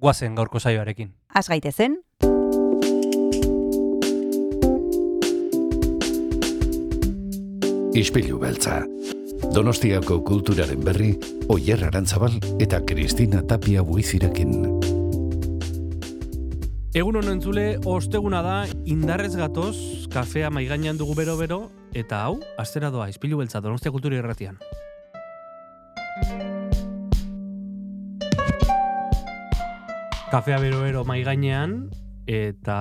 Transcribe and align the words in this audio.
guazen 0.00 0.34
gaurko 0.34 0.58
saioarekin. 0.58 1.12
Az 1.34 1.48
gaitezen, 1.48 2.00
Ispilu 7.90 8.38
beltza. 8.38 8.84
Donostiako 9.50 10.20
kulturaren 10.22 10.78
berri, 10.86 11.10
Oyer 11.50 11.82
Arantzabal 11.88 12.36
eta 12.62 12.78
Kristina 12.86 13.42
Tapia 13.42 13.82
buizirekin. 13.82 14.52
Egun 16.94 17.18
honen 17.18 17.36
entzule, 17.36 17.64
osteguna 17.86 18.44
da, 18.46 18.54
indarrez 18.86 19.34
gatoz, 19.34 19.76
kafea 20.10 20.52
maigainan 20.54 20.98
dugu 20.98 21.18
bero-bero, 21.18 21.64
eta 21.94 22.22
hau, 22.24 22.38
astera 22.58 22.90
doa, 22.94 23.10
izpilu 23.10 23.42
beltza, 23.42 23.60
donostia 23.60 23.92
kultura 23.94 24.18
irratian. 24.22 24.58
Kafea 30.30 30.60
bero-bero 30.62 31.00
maigainean, 31.02 31.88
eta 32.30 32.76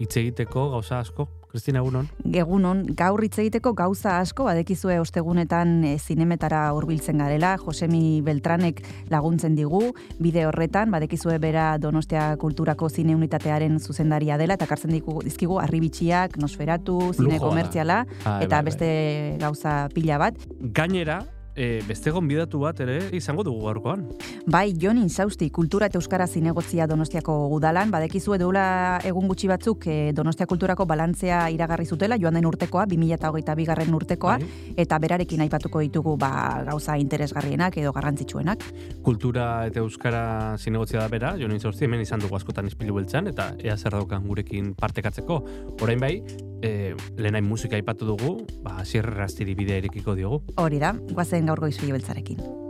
hitz 0.00 0.14
egiteko 0.16 0.70
gauza 0.72 1.02
asko. 1.02 1.26
Kristina, 1.48 1.80
egunon. 1.80 2.06
Gegunon, 2.28 2.82
gaur 2.96 3.20
hitz 3.24 3.38
egiteko 3.40 3.74
gauza 3.76 4.18
asko, 4.20 4.44
badekizue 4.48 4.98
ostegunetan 5.00 5.78
e, 5.84 5.94
zinemetara 5.98 6.62
hurbiltzen 6.76 7.20
garela, 7.20 7.54
Josemi 7.60 8.20
Beltranek 8.24 8.82
laguntzen 9.12 9.56
digu, 9.56 9.94
bide 10.20 10.44
horretan, 10.48 10.92
badekizue 10.92 11.38
bera 11.40 11.70
Donostia 11.80 12.30
Kulturako 12.40 12.88
zine 12.88 13.16
unitatearen 13.16 13.80
zuzendaria 13.80 14.36
dela, 14.40 14.56
eta 14.60 14.68
kartzen 14.68 14.92
diku, 14.92 15.20
dizkigu 15.24 15.56
arribitxiak, 15.60 16.36
nosferatu, 16.40 17.12
zine 17.16 17.40
komertziala, 17.44 18.02
Bai, 18.24 18.38
eta 18.44 18.56
bai, 18.56 18.62
bai. 18.62 18.62
beste 18.68 18.92
gauza 19.40 19.80
pila 19.96 20.20
bat. 20.20 20.48
Gainera, 20.60 21.22
e, 21.58 21.82
beste 21.86 22.12
gonbidatu 22.14 22.60
bat 22.62 22.78
ere 22.84 22.98
izango 23.16 23.42
dugu 23.46 23.66
gaurkoan. 23.66 24.04
Bai, 24.46 24.72
Jon 24.78 25.00
Insausti, 25.00 25.50
kultura 25.50 25.88
eta 25.90 25.98
euskara 25.98 26.26
zinegotzia 26.26 26.86
Donostiako 26.88 27.34
udalan, 27.56 27.90
badekizu 27.90 28.36
edula 28.38 28.64
egun 29.08 29.26
gutxi 29.28 29.50
batzuk 29.50 29.88
eh, 29.90 30.12
Donostia 30.14 30.46
kulturako 30.46 30.86
balantzea 30.88 31.40
iragarri 31.54 31.86
zutela, 31.86 32.16
joan 32.20 32.38
den 32.38 32.46
urtekoa, 32.48 32.86
2008 32.88 33.56
bigarren 33.58 33.94
urtekoa, 33.98 34.38
Bai. 34.38 34.74
eta 34.84 34.98
berarekin 35.02 35.42
aipatuko 35.44 35.82
ditugu 35.84 36.16
ba, 36.20 36.30
gauza 36.68 36.96
interesgarrienak 37.00 37.76
edo 37.82 37.92
garrantzitsuenak. 37.96 38.64
Kultura 39.04 39.66
eta 39.68 39.82
euskara 39.82 40.56
zinegotzia 40.58 41.02
da 41.02 41.08
bera, 41.12 41.34
Jon 41.40 41.52
Inzausti 41.56 41.88
hemen 41.88 42.04
izan 42.06 42.22
dugu 42.22 42.38
askotan 42.38 42.70
izpilu 42.70 42.94
beltzan, 43.00 43.32
eta 43.34 43.50
ea 43.64 43.76
zer 43.76 43.98
daukan 43.98 44.24
gurekin 44.28 44.74
partekatzeko. 44.78 45.42
Orain 45.82 46.00
bai, 46.00 46.14
e, 46.62 46.94
lehenain 47.16 47.44
musika 47.44 47.76
aipatu 47.76 48.06
dugu, 48.06 48.46
ba, 48.62 48.84
sierrastiri 48.84 49.54
bidea 49.58 49.82
irekiko 49.82 50.14
diogu. 50.18 50.42
Hori 50.56 50.80
da, 50.82 50.94
guazen 51.12 51.46
gaurgo 51.46 51.68
izpilo 51.70 51.98
beltzarekin. 51.98 52.67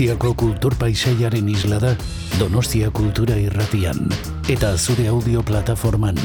Donostiako 0.00 0.32
kultur 0.32 0.72
paisaiaren 0.80 1.44
isla 1.52 1.76
da 1.76 1.92
Donostia 2.38 2.88
Kultura 2.88 3.34
Irratian 3.36 4.08
eta 4.48 4.72
zure 4.78 5.08
audio 5.12 5.42
plataforman 5.44 6.16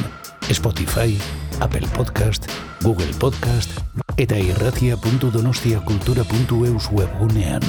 Spotify, 0.48 1.20
Apple 1.60 1.84
Podcast, 1.92 2.48
Google 2.80 3.12
Podcast 3.20 3.76
eta 4.16 4.40
irratia.donostiakultura.eus 4.40 6.88
webgunean. 6.88 7.60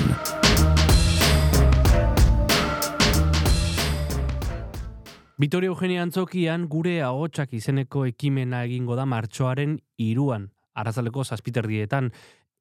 Vitoria 5.42 5.74
Eugenia 5.74 6.06
Antzokian 6.06 6.70
gure 6.70 7.02
ahotsak 7.02 7.50
izeneko 7.58 8.06
ekimena 8.06 8.62
egingo 8.62 8.94
da 8.94 9.10
martxoaren 9.10 9.82
iruan, 9.98 10.54
arrazaleko 10.78 11.24
zazpiterdietan, 11.24 12.12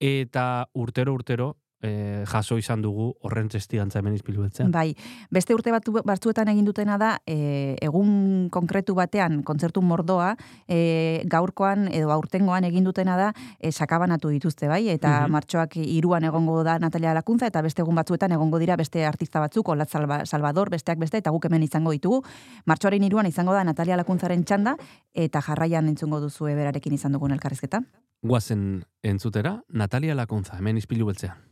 eta 0.02 0.66
urtero 0.74 1.14
urtero 1.14 1.62
eh, 1.86 2.24
jaso 2.26 2.58
izan 2.58 2.82
dugu 2.82 3.12
horren 3.22 3.48
testigantza 3.52 4.00
hemen 4.02 4.16
izpilu 4.18 4.42
beltzean. 4.42 4.72
Bai, 4.74 4.96
beste 5.30 5.54
urte 5.54 5.72
batu, 5.72 5.94
batzuetan 6.06 6.50
egin 6.52 6.66
dutena 6.66 6.98
da, 6.98 7.12
e, 7.28 7.76
egun 7.86 8.50
konkretu 8.52 8.96
batean, 8.98 9.44
kontzertu 9.46 9.84
mordoa, 9.86 10.32
e, 10.68 11.22
gaurkoan 11.30 11.88
edo 11.94 12.12
aurtengoan 12.16 12.66
egin 12.66 12.84
dutena 12.88 13.18
da, 13.20 13.32
e, 13.60 13.72
sakabanatu 13.72 14.32
dituzte, 14.34 14.68
bai? 14.68 14.88
Eta 14.90 15.22
Mhm. 15.22 15.32
martxoak 15.32 15.78
iruan 15.78 16.24
egongo 16.24 16.64
da 16.64 16.80
Natalia 16.80 17.14
Lakuntza, 17.14 17.48
eta 17.48 17.62
beste 17.62 17.84
egun 17.84 17.96
batzuetan 17.96 18.32
egongo 18.32 18.60
dira 18.60 18.76
beste 18.76 19.06
artista 19.06 19.40
batzuk, 19.40 19.70
Olat 19.70 19.90
Salva, 19.90 20.26
Salvador, 20.26 20.70
besteak 20.70 20.98
beste, 21.00 21.18
eta 21.18 21.32
guk 21.32 21.46
hemen 21.46 21.64
izango 21.64 21.92
ditugu. 21.92 22.24
Martxoaren 22.66 23.04
iruan 23.04 23.28
izango 23.28 23.54
da 23.54 23.64
Natalia 23.64 23.98
Lakuntzaren 23.98 24.44
txanda, 24.44 24.76
eta 25.14 25.42
jarraian 25.42 25.88
entzungo 25.88 26.20
duzu 26.20 26.46
berarekin 26.46 26.94
izan 26.94 27.12
dugun 27.14 27.32
elkarrizketa. 27.32 27.82
Guazen 28.26 28.86
entzutera, 29.04 29.60
Natalia 29.70 30.16
Lakuntza, 30.16 30.58
hemen 30.58 30.78
izpilu 30.78 31.06
beltzean. 31.06 31.45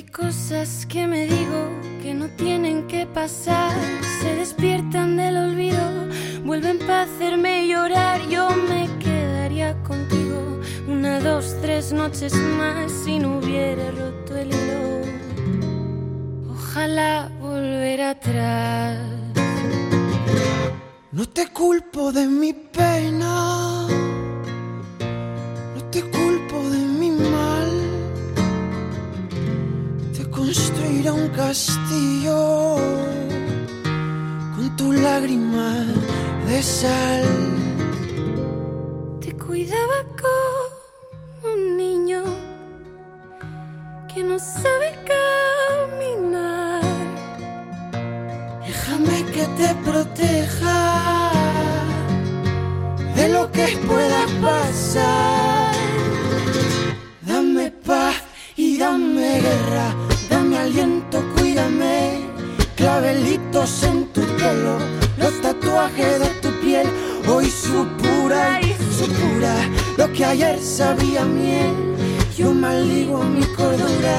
Hay 0.00 0.06
cosas 0.06 0.86
que 0.86 1.06
me 1.06 1.26
digo 1.26 1.60
que 2.02 2.14
no 2.14 2.26
tienen 2.28 2.86
que 2.86 3.04
pasar. 3.04 3.70
Se 4.22 4.34
despiertan 4.34 5.18
del 5.18 5.36
olvido, 5.36 6.08
vuelven 6.42 6.78
para 6.78 7.02
hacerme 7.02 7.68
llorar. 7.68 8.26
Yo 8.30 8.48
me 8.48 8.88
quedaría 8.98 9.76
contigo 9.82 10.58
una, 10.88 11.20
dos, 11.20 11.54
tres 11.60 11.92
noches 11.92 12.32
más 12.34 12.90
si 13.04 13.18
no 13.18 13.40
hubiera 13.40 13.90
roto 13.90 14.36
el 14.36 14.48
hilo. 14.48 15.02
Ojalá 16.50 17.30
volver 17.38 18.00
atrás. 18.00 18.96
No 21.12 21.28
te 21.28 21.46
culpo 21.48 22.10
de 22.10 22.26
mi 22.26 22.54
pena, 22.54 23.59
un 31.20 31.28
castillo 31.28 32.76
con 34.54 34.76
tu 34.76 34.92
lágrima 34.92 35.84
de 36.46 36.62
sal. 36.62 37.24
Te 39.20 39.32
cuidaba 39.36 39.98
como 40.22 41.54
un 41.54 41.76
niño 41.76 42.22
que 44.12 44.22
no 44.22 44.38
sabe 44.38 44.88
caminar. 45.12 46.82
Déjame 48.66 49.18
que 49.34 49.44
te 49.58 49.68
proteja 49.88 51.30
de 53.16 53.28
lo 53.28 53.50
que 53.50 53.66
pueda 53.88 54.22
pasar. 54.42 55.39
Clavelitos 63.60 63.82
en 63.82 64.06
tu 64.06 64.22
pelo, 64.38 64.78
los 65.18 65.38
tatuajes 65.42 66.18
de 66.18 66.28
tu 66.40 66.48
piel, 66.60 66.86
hoy 67.28 67.44
su 67.44 67.86
pura 67.98 68.58
y 68.62 68.74
su 68.96 69.06
pura, 69.06 69.54
lo 69.98 70.10
que 70.14 70.24
ayer 70.24 70.58
sabía 70.58 71.26
miel. 71.26 71.74
Yo 72.38 72.54
maldigo 72.54 73.22
mi 73.22 73.44
cordura, 73.54 74.16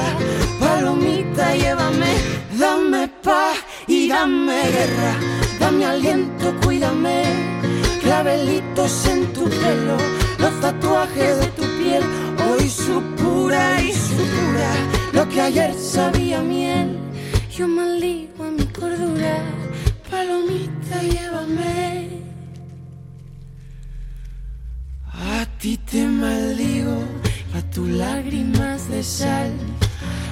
palomita, 0.60 1.56
llévame, 1.56 2.14
dame 2.56 3.08
paz 3.20 3.58
y 3.88 4.08
dame 4.08 4.62
guerra, 4.62 5.16
dame 5.58 5.86
aliento, 5.86 6.54
cuídame. 6.62 7.24
Clavelitos 8.00 9.06
en 9.06 9.26
tu 9.32 9.46
pelo, 9.46 9.96
los 10.38 10.60
tatuajes 10.60 11.40
de 11.40 11.46
tu 11.48 11.62
piel, 11.82 12.04
hoy 12.48 12.68
su 12.68 13.02
pura 13.16 13.82
y 13.82 13.92
su 13.92 14.14
pura, 14.14 14.70
lo 15.12 15.28
que 15.28 15.40
ayer 15.40 15.74
sabía 15.74 16.40
miel. 16.40 17.11
Yo 17.62 17.68
maldigo 17.68 18.42
a 18.42 18.50
mi 18.50 18.66
cordura, 18.76 19.36
palomita, 20.10 21.00
llévame. 21.00 22.08
A 25.06 25.46
ti 25.60 25.76
te 25.76 26.04
maldigo, 26.04 26.98
a 27.54 27.62
tus 27.70 27.88
lágrimas 27.88 28.90
de 28.90 29.04
sal. 29.04 29.52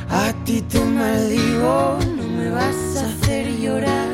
A 0.08 0.32
ti 0.44 0.60
te 0.62 0.80
maldigo, 0.84 2.00
no 2.16 2.24
me 2.36 2.50
vas 2.50 2.96
a 2.96 3.06
hacer 3.06 3.46
llorar. 3.60 4.10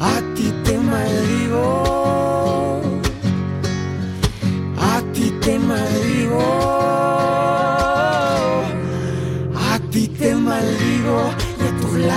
A 0.00 0.22
ti 0.34 0.50
te 0.64 0.78
maldigo. 0.78 1.66
A 4.78 5.02
ti 5.12 5.30
te 5.42 5.58
maldigo. 5.58 6.83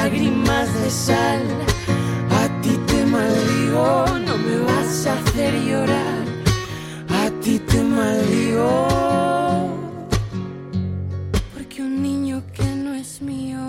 lágrimas 0.08 0.74
de 0.82 0.90
sal. 0.90 1.44
A 2.42 2.62
ti 2.62 2.74
te 2.88 3.06
maldigo, 3.06 4.06
no 4.26 4.38
me 4.38 4.58
vas 4.68 5.06
a 5.06 5.14
hacer 5.20 5.54
llorar. 5.70 6.24
A 7.10 7.30
ti 7.42 7.60
te 7.60 7.84
maldigo. 7.84 8.88
Porque 11.54 11.82
un 11.82 12.02
niño 12.02 12.42
que 12.56 12.68
no 12.84 12.94
es 12.94 13.22
mío, 13.22 13.60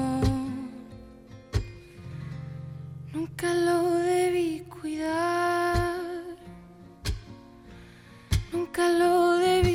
nunca 3.12 3.52
lo 3.54 3.78
debí 4.14 4.62
cuidar. 4.80 5.99
Nunca 8.52 8.88
lo 9.00 9.38
debí. 9.38 9.68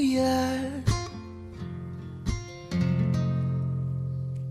yet. 0.00 0.90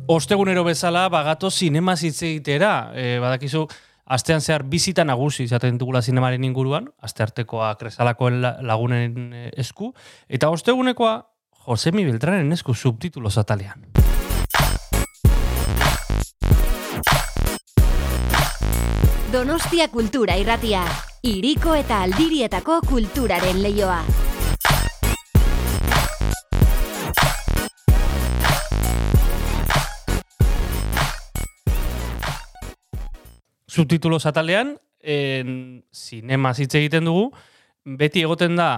Ostegunero 0.08 0.64
bezala 0.64 1.08
bagato 1.10 1.52
sinema 1.52 1.94
hitz 1.94 2.24
egitera, 2.24 2.92
e, 2.98 3.20
badakizu 3.22 3.68
astean 4.10 4.42
zehar 4.42 4.64
bizita 4.66 5.04
nagusi 5.06 5.44
izaten 5.46 5.78
dugula 5.78 6.02
sinemaren 6.02 6.44
inguruan, 6.44 6.90
asteartekoa 6.98 7.76
kresalakoen 7.78 8.42
lagunen 8.42 9.34
esku 9.54 9.94
eta 10.28 10.50
ostegunekoa 10.50 11.14
Josemi 11.68 12.06
Beltranen 12.06 12.52
esku 12.52 12.74
subtitulo 12.74 13.30
atalean. 13.30 13.86
Donostia 19.32 19.88
Kultura 19.94 20.40
Irratia, 20.42 20.82
iriko 21.22 21.76
eta 21.78 22.02
aldirietako 22.08 22.82
kulturaren 22.90 23.62
leioa. 23.62 24.29
Subtitulo 33.70 34.18
atalean, 34.26 34.76
en, 35.00 35.84
zinema 35.94 36.52
hitz 36.58 36.74
egiten 36.76 37.06
dugu, 37.08 37.30
beti 37.86 38.24
egoten 38.26 38.58
da 38.60 38.70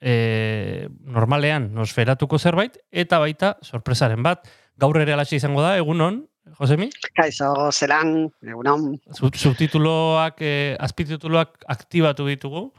e, 0.00 0.88
normalean 1.06 1.70
nosferatuko 1.76 2.38
zerbait, 2.38 2.76
eta 2.90 3.18
baita 3.22 3.54
sorpresaren 3.62 4.22
bat. 4.26 4.48
Gaur 4.80 4.98
ere 5.00 5.14
alaxe 5.14 5.36
izango 5.36 5.62
da, 5.62 5.76
egunon, 5.78 6.24
Josemi? 6.58 6.88
Kaixo, 7.14 7.50
zelan, 7.70 8.30
egunon. 8.42 8.94
Sub- 9.14 9.36
Subtituloak, 9.36 10.40
eh, 10.42 10.76
azpitituloak 10.80 11.64
aktibatu 11.68 12.26
ditugu, 12.26 12.70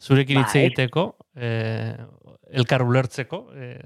zurekin 0.00 0.40
hitz 0.40 0.54
Bai. 0.54 0.62
egiteko, 0.64 1.04
eh, 1.36 1.96
elkar 2.54 2.82
ulertzeko. 2.86 3.42
Eh, 3.54 3.80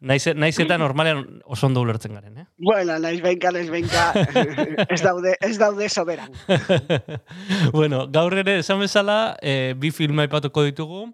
naiz, 0.00 0.22
naiz 0.42 0.54
eta 0.62 0.78
normalean 0.78 1.42
oso 1.44 1.66
ondo 1.66 1.82
ulertzen 1.84 2.14
garen? 2.16 2.35
Bueno, 2.58 2.98
naiz 2.98 3.20
benka, 3.22 3.50
naiz 3.52 3.70
benka, 3.70 4.12
ez 4.94 5.00
daude, 5.02 5.36
ez 5.40 5.56
daude 5.58 5.88
soberan. 5.88 6.32
bueno, 7.76 8.06
gaur 8.12 8.36
ere 8.38 8.58
esan 8.62 8.80
bezala, 8.80 9.36
eh, 9.42 9.74
bi 9.76 9.92
filma 9.92 10.26
aipatuko 10.26 10.64
ditugu, 10.66 11.06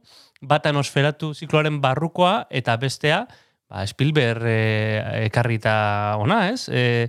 bata 0.42 0.72
nosferatu 0.74 1.32
zikloaren 1.34 1.80
barrukoa 1.82 2.46
eta 2.50 2.76
bestea, 2.76 3.24
ba, 3.70 3.86
Spielberg 3.86 4.46
eh, 4.46 5.26
ekarrita 5.26 6.16
ona, 6.22 6.48
ez? 6.52 6.68
Eh, 6.70 7.08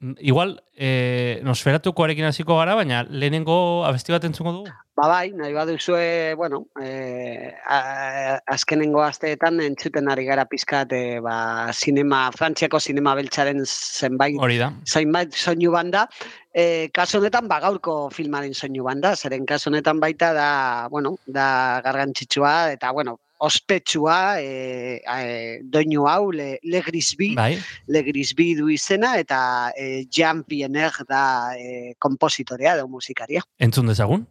igual, 0.00 0.62
eh, 0.76 1.40
nosferatukoarekin 1.44 2.24
hasiko 2.24 2.56
gara, 2.56 2.74
baina 2.74 3.02
lehenengo 3.04 3.84
abesti 3.84 4.14
bat 4.14 4.24
entzungo 4.24 4.52
dugu. 4.52 4.72
Ba 4.96 5.08
bai, 5.08 5.32
nahi 5.36 5.52
baduzue, 5.52 6.34
bueno, 6.36 6.66
eh, 6.80 7.52
azkenengo 8.54 9.02
asteetan 9.04 9.60
entzuten 9.64 10.08
ari 10.08 10.24
gara 10.24 10.46
pizkat, 10.48 10.92
eh, 10.92 11.20
ba, 11.20 11.70
sinema, 11.72 12.30
Frantziako 12.32 12.80
sinema 12.80 13.14
beltzaren 13.14 13.64
zenbait 13.66 14.40
Hori 14.40 14.58
da. 14.58 14.72
zainbait 14.86 15.32
soinu 15.32 15.70
banda, 15.72 16.08
e, 16.52 16.90
kasu 16.92 17.18
honetan 17.18 17.48
ba 17.48 17.60
gaurko 17.60 18.10
filmaren 18.10 18.54
soinu 18.54 18.84
banda, 18.84 19.14
zeren 19.16 19.46
kasu 19.46 19.70
honetan 19.70 20.00
baita 20.00 20.32
da, 20.32 20.88
bueno, 20.88 21.16
da 21.26 21.80
gargantzitsua 21.84 22.72
eta 22.72 22.90
bueno, 22.92 23.18
ospetsua 23.40 24.40
e, 24.40 25.00
e, 25.00 25.60
doinu 25.64 26.06
hau 26.08 26.30
Le, 26.30 26.58
Le 26.62 26.82
Grisby, 26.84 27.32
Bai, 27.38 27.54
Le 27.88 28.04
Grisby 28.04 28.52
du 28.58 28.68
izena 28.72 29.16
eta 29.20 29.40
e, 29.76 30.04
Jean 30.12 30.44
Piener 30.44 31.02
da 31.08 31.24
e, 31.56 31.94
kompositorea 31.98 32.76
edo 32.76 32.88
musikaria. 32.88 33.42
entzun 33.58 33.88
dezagun. 33.88 34.26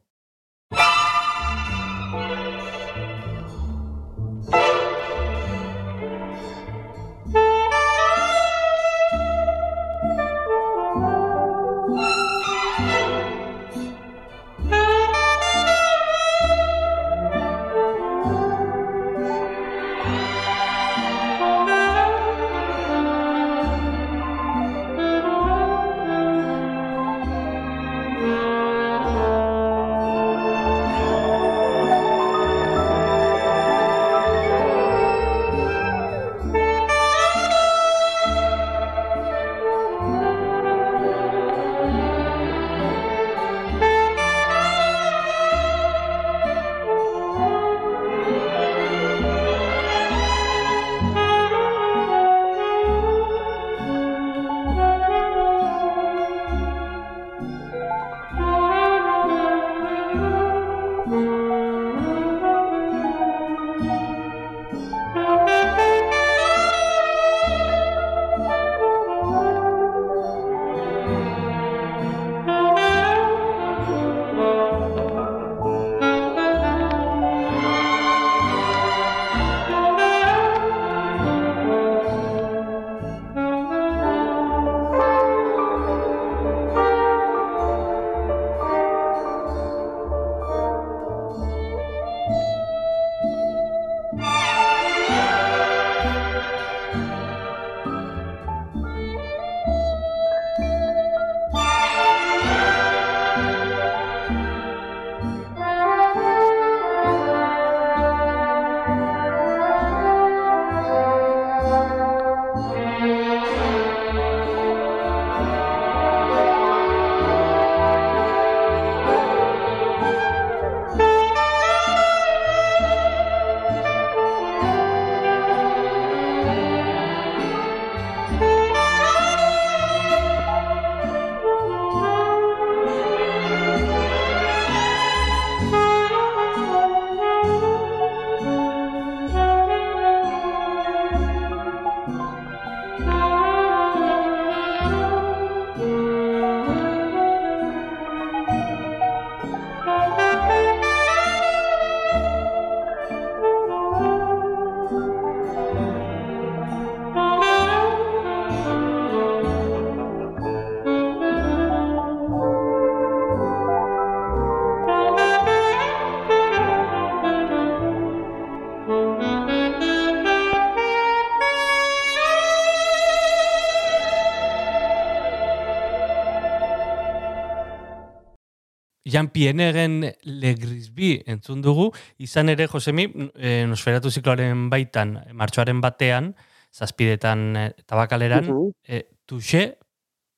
Jan 179.09 179.29
Pienegen 179.33 180.01
Le 180.23 180.53
Grisby 180.55 181.11
entzun 181.27 181.61
dugu, 181.65 181.89
izan 182.17 182.49
ere, 182.53 182.67
Josemi, 182.71 183.07
e, 183.35 183.65
Nosferatu 183.69 184.11
zikloaren 184.11 184.67
baitan, 184.71 185.17
martxoaren 185.33 185.81
batean, 185.83 186.33
zazpidetan 186.73 187.45
e, 187.57 187.69
tabakaleran, 187.85 188.49
e, 188.87 189.05
Touché 189.29 189.77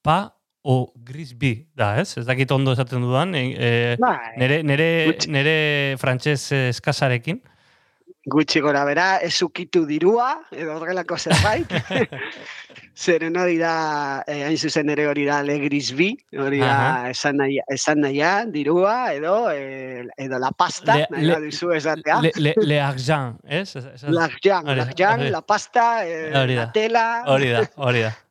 pa 0.03 0.33
o 0.63 0.93
gris 0.95 1.33
bi 1.33 1.55
da, 1.73 1.95
ez? 2.01 2.17
Ez 2.19 2.25
dakit 2.27 2.51
ondo 2.53 2.73
esaten 2.75 3.01
dudan, 3.01 3.33
e, 3.35 3.95
nere, 4.37 4.61
nere, 4.63 4.89
nere 5.27 5.55
frantxez 6.01 6.41
eh, 6.53 6.67
eskasarekin. 6.69 7.41
Gutxi 8.25 8.59
gora 8.61 8.83
bera, 8.85 9.17
ez 9.17 9.41
ukitu 9.41 9.85
dirua, 9.85 10.35
edo 10.51 10.75
horrelako 10.77 11.17
zerbait. 11.17 11.71
Zeren 13.01 13.37
hori 13.39 13.55
da, 13.57 14.21
eh, 14.27 14.43
hain 14.45 14.57
zuzen 14.59 14.89
ere 14.93 15.07
hori 15.07 15.23
da 15.25 15.39
le 15.41 15.55
gris 15.63 15.91
bi, 15.97 16.09
hori 16.37 16.59
da 16.59 16.71
Aha. 16.71 17.09
esan 17.09 17.37
nahia, 17.39 17.63
esan 17.71 18.01
nahia, 18.03 18.33
dirua, 18.51 19.13
edo, 19.15 19.49
eh, 19.49 20.03
edo 20.17 20.37
la 20.43 20.51
pasta, 20.51 20.97
Le- 20.99 21.07
nahi 21.09 21.25
le- 21.25 21.33
baduzu 21.39 21.71
esatea. 21.77 22.19
Le, 22.21 22.31
le, 22.35 22.53
le 22.57 22.79
argent, 22.81 23.39
ez? 23.47 23.75
Ez- 23.75 24.03
L'argent, 24.09 24.67
la 25.31 25.41
pasta, 25.41 26.05
eh, 26.05 26.29
la 26.31 26.67
tela. 26.71 27.23
Hori 27.27 27.49
da, 27.49 27.63
hori 27.77 28.01
da. 28.01 28.13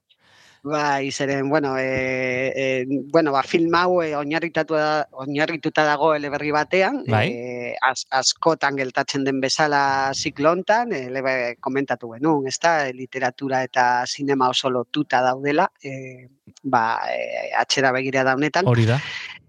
Bai, 0.62 1.11
zeren, 1.11 1.49
bueno, 1.49 1.79
e, 1.79 2.52
e, 2.55 2.87
bueno, 2.88 3.33
ba, 3.33 3.43
film 3.43 3.75
hau 3.75 4.02
e, 4.02 4.11
da, 4.11 5.09
oinarrituta 5.12 5.85
dago 5.85 6.14
eleberri 6.14 6.50
batean, 6.50 7.05
Bai. 7.09 7.31
e, 7.33 7.76
az, 7.81 8.05
askotan 8.11 8.76
geltatzen 8.76 9.25
den 9.25 9.40
bezala 9.40 10.12
ziklo 10.14 10.52
hontan, 10.52 10.93
elebe 10.93 11.57
komentatu 11.61 12.12
genuen, 12.12 12.47
ezta, 12.47 12.88
e, 12.88 12.93
literatura 12.93 13.62
eta 13.64 14.05
sinema 14.07 14.50
oso 14.50 14.69
lotuta 14.69 15.23
daudela, 15.23 15.71
e, 15.83 16.29
ba, 16.62 17.09
e, 17.09 17.55
atxera 17.57 17.93
begira 17.93 18.23
da 18.23 18.35
honetan. 18.35 18.69
Hori 18.69 18.85
da. 18.85 19.00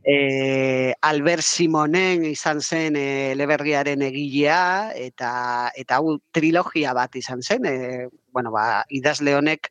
E, 0.01 0.95
Albert 1.01 1.43
Simonen 1.43 2.23
izan 2.25 2.61
zen 2.61 2.95
e, 2.95 3.33
eleberriaren 3.33 4.01
egilea 4.01 4.93
eta 4.97 5.33
eta 5.77 5.99
hau 5.99 6.15
trilogia 6.31 6.95
bat 6.97 7.19
izan 7.19 7.43
zen. 7.43 7.67
E, 7.67 8.07
bueno, 8.31 8.49
ba, 8.55 8.85
idazle 8.89 9.35
honek 9.35 9.69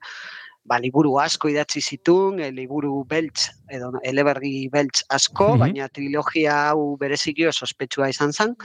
ba, 0.65 0.79
liburu 0.79 1.19
asko 1.19 1.49
idatzi 1.49 1.81
zituen, 1.81 2.41
e, 2.41 2.51
liburu 2.53 3.05
beltz 3.09 3.49
edo 3.69 3.93
eleberri 4.03 4.69
beltz 4.69 5.05
asko, 5.09 5.55
Mhm. 5.55 5.61
baina 5.61 5.89
trilogia 5.89 6.71
hau 6.71 6.97
bereziki 6.97 7.47
oso 7.47 7.65
ospetsua 7.65 8.09
izan 8.09 8.33
zen. 8.33 8.57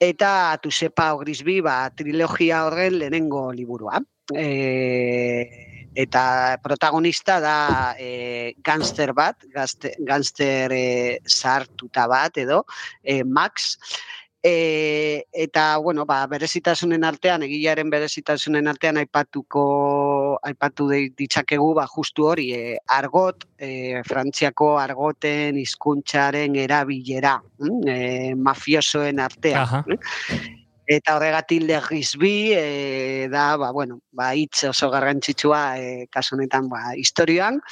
Eta 0.00 0.58
Tusepa 0.62 1.14
Ogrisbi, 1.14 1.60
ba, 1.60 1.90
trilogia 1.94 2.66
horren 2.66 2.98
lehenengo 2.98 3.52
liburua. 3.52 4.02
E, 4.34 5.46
eta 5.94 6.58
protagonista 6.62 7.38
da 7.40 7.94
e, 7.98 8.54
gangster 8.64 9.12
bat, 9.14 9.36
gazte, 9.54 9.94
gangster 10.00 10.72
e, 10.72 11.20
sartuta 11.24 12.08
bat 12.08 12.36
edo, 12.36 12.64
e, 13.02 13.22
Max, 13.24 13.78
E, 14.46 15.24
eta, 15.32 15.78
bueno, 15.78 16.04
ba, 16.04 16.26
berezitasunen 16.28 17.02
artean, 17.02 17.42
egilearen 17.46 17.88
berezitasunen 17.88 18.68
artean 18.68 18.98
aipatuko, 19.00 19.62
aipatu 20.44 20.88
de- 20.88 21.12
ditzakegu, 21.16 21.72
ba, 21.74 21.86
justu 21.90 22.26
hori, 22.28 22.50
e, 22.54 22.78
argot, 22.86 23.46
e, 23.58 24.02
frantziako 24.06 24.74
argoten 24.78 25.56
hizkuntzaren 25.60 26.56
erabilera, 26.56 27.38
mm, 27.58 27.88
e, 27.88 28.34
mafiosoen 28.34 29.20
artean. 29.20 29.62
Aha. 29.62 29.84
Eta 30.86 31.14
horregatik 31.16 31.62
legizbi, 31.64 32.52
e, 32.52 33.28
da, 33.32 33.56
ba, 33.56 33.70
bueno, 33.72 34.00
ba, 34.12 34.34
hitz 34.36 34.66
oso 34.68 34.90
garrantzitsua, 34.92 35.62
e, 35.80 36.06
kasu 36.12 36.36
honetan, 36.36 36.68
ba, 36.68 36.92
historioan, 36.94 37.62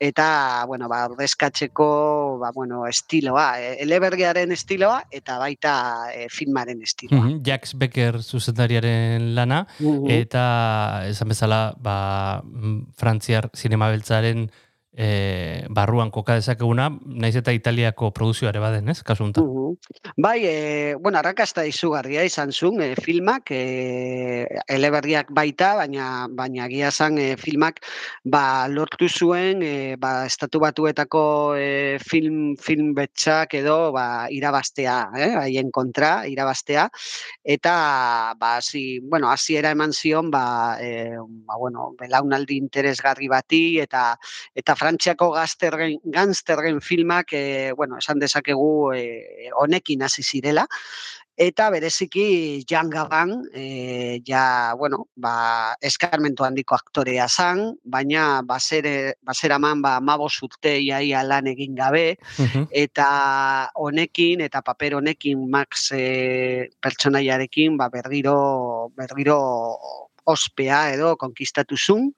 eta, 0.00 0.64
bueno, 0.66 0.88
ba, 0.88 1.04
ordezkatzeko, 1.10 2.38
ba, 2.40 2.50
bueno, 2.54 2.86
estiloa, 2.88 3.60
e, 3.60 3.74
elebergiaren 3.84 4.50
estiloa, 4.50 5.02
eta 5.12 5.36
baita 5.38 5.74
e, 6.14 6.26
filmaren 6.32 6.80
estiloa. 6.82 7.20
Mhm, 7.20 7.42
Jax 7.44 7.74
Becker 7.76 8.22
zuzendariaren 8.22 9.34
lana, 9.36 9.66
Mhm. 9.78 10.08
eta 10.08 11.04
esan 11.06 11.28
bezala, 11.28 11.74
ba, 11.78 12.40
mm, 12.42 12.94
frantziar 12.96 13.50
zinema 13.54 13.90
beltzaren 13.90 14.50
e, 15.00 15.64
barruan 15.72 16.10
koka 16.12 16.36
dezakeguna, 16.36 16.90
naiz 16.92 17.32
eta 17.40 17.54
Italiako 17.56 18.10
produzioare 18.16 18.60
baden, 18.60 18.90
ez? 18.92 19.00
Kasu 19.06 19.24
honetan. 19.24 19.48
Bai, 20.20 20.38
e, 20.44 20.94
bueno, 21.00 21.18
arrakasta 21.20 21.64
izugarria 21.64 22.24
izan 22.26 22.52
zuen 22.52 22.82
e, 22.84 22.88
filmak, 23.00 23.48
e, 23.54 24.44
eleberriak 24.68 25.30
baita, 25.36 25.72
baina 25.78 26.26
baina 26.36 26.66
egia 26.66 26.90
zan 26.90 27.16
e, 27.18 27.36
filmak 27.40 27.80
ba, 28.24 28.68
lortu 28.68 29.08
zuen 29.08 29.62
e, 29.64 29.96
ba, 30.00 30.26
estatu 30.28 30.60
batuetako 30.60 31.22
e, 31.56 31.98
film, 32.04 32.56
film 32.60 32.92
betxak 32.98 33.56
edo 33.62 33.78
ba, 33.96 34.26
irabaztea, 34.30 34.98
eh, 35.16 35.30
haien 35.44 35.70
kontra, 35.72 36.26
irabaztea, 36.28 36.88
eta 37.44 37.74
ba, 38.38 38.56
hasi, 38.58 39.00
bueno, 39.00 39.30
hasiera 39.30 39.72
eman 39.72 39.94
zion 39.96 40.30
ba, 40.30 40.76
e, 40.80 41.16
ba, 41.48 41.56
bueno, 41.56 41.90
belaunaldi 41.98 42.60
interesgarri 42.60 43.30
bati 43.32 43.62
eta 43.80 44.04
eta 44.54 44.76
Frantziako 44.90 45.30
gaztergen, 45.30 46.00
gangstergen 46.10 46.80
filmak, 46.82 47.32
e, 47.32 47.72
bueno, 47.78 47.98
esan 48.00 48.18
dezakegu 48.18 48.90
e, 48.92 49.50
honekin 49.54 50.02
hasi 50.02 50.24
zirela, 50.26 50.64
eta 51.38 51.68
bereziki 51.70 52.64
Jan 52.68 52.90
Gabon, 52.90 53.44
e, 53.54 54.18
ja, 54.26 54.74
bueno, 54.76 55.06
ba, 55.14 55.76
eskarmentu 55.80 56.42
handiko 56.44 56.74
aktorea 56.74 57.28
zan, 57.28 57.76
baina 57.84 58.42
basere, 58.42 59.14
baseraman 59.22 59.80
ba, 59.80 60.00
mabos 60.00 60.34
urte 60.42 60.74
iaia 60.82 61.22
lan 61.22 61.46
egin 61.46 61.78
gabe, 61.78 62.18
Mhm. 62.38 62.66
eta 62.72 63.70
honekin 63.76 64.40
eta 64.40 64.60
paper 64.60 64.98
honekin 64.98 65.48
Max 65.48 65.92
e, 65.92 66.68
pertsonaiarekin 66.82 67.76
ba 67.78 67.88
berriro 67.88 68.90
berriro 68.96 69.38
ospea 70.30 70.92
edo 70.94 71.16
konkistatu 71.16 71.76
zuen 71.76 72.12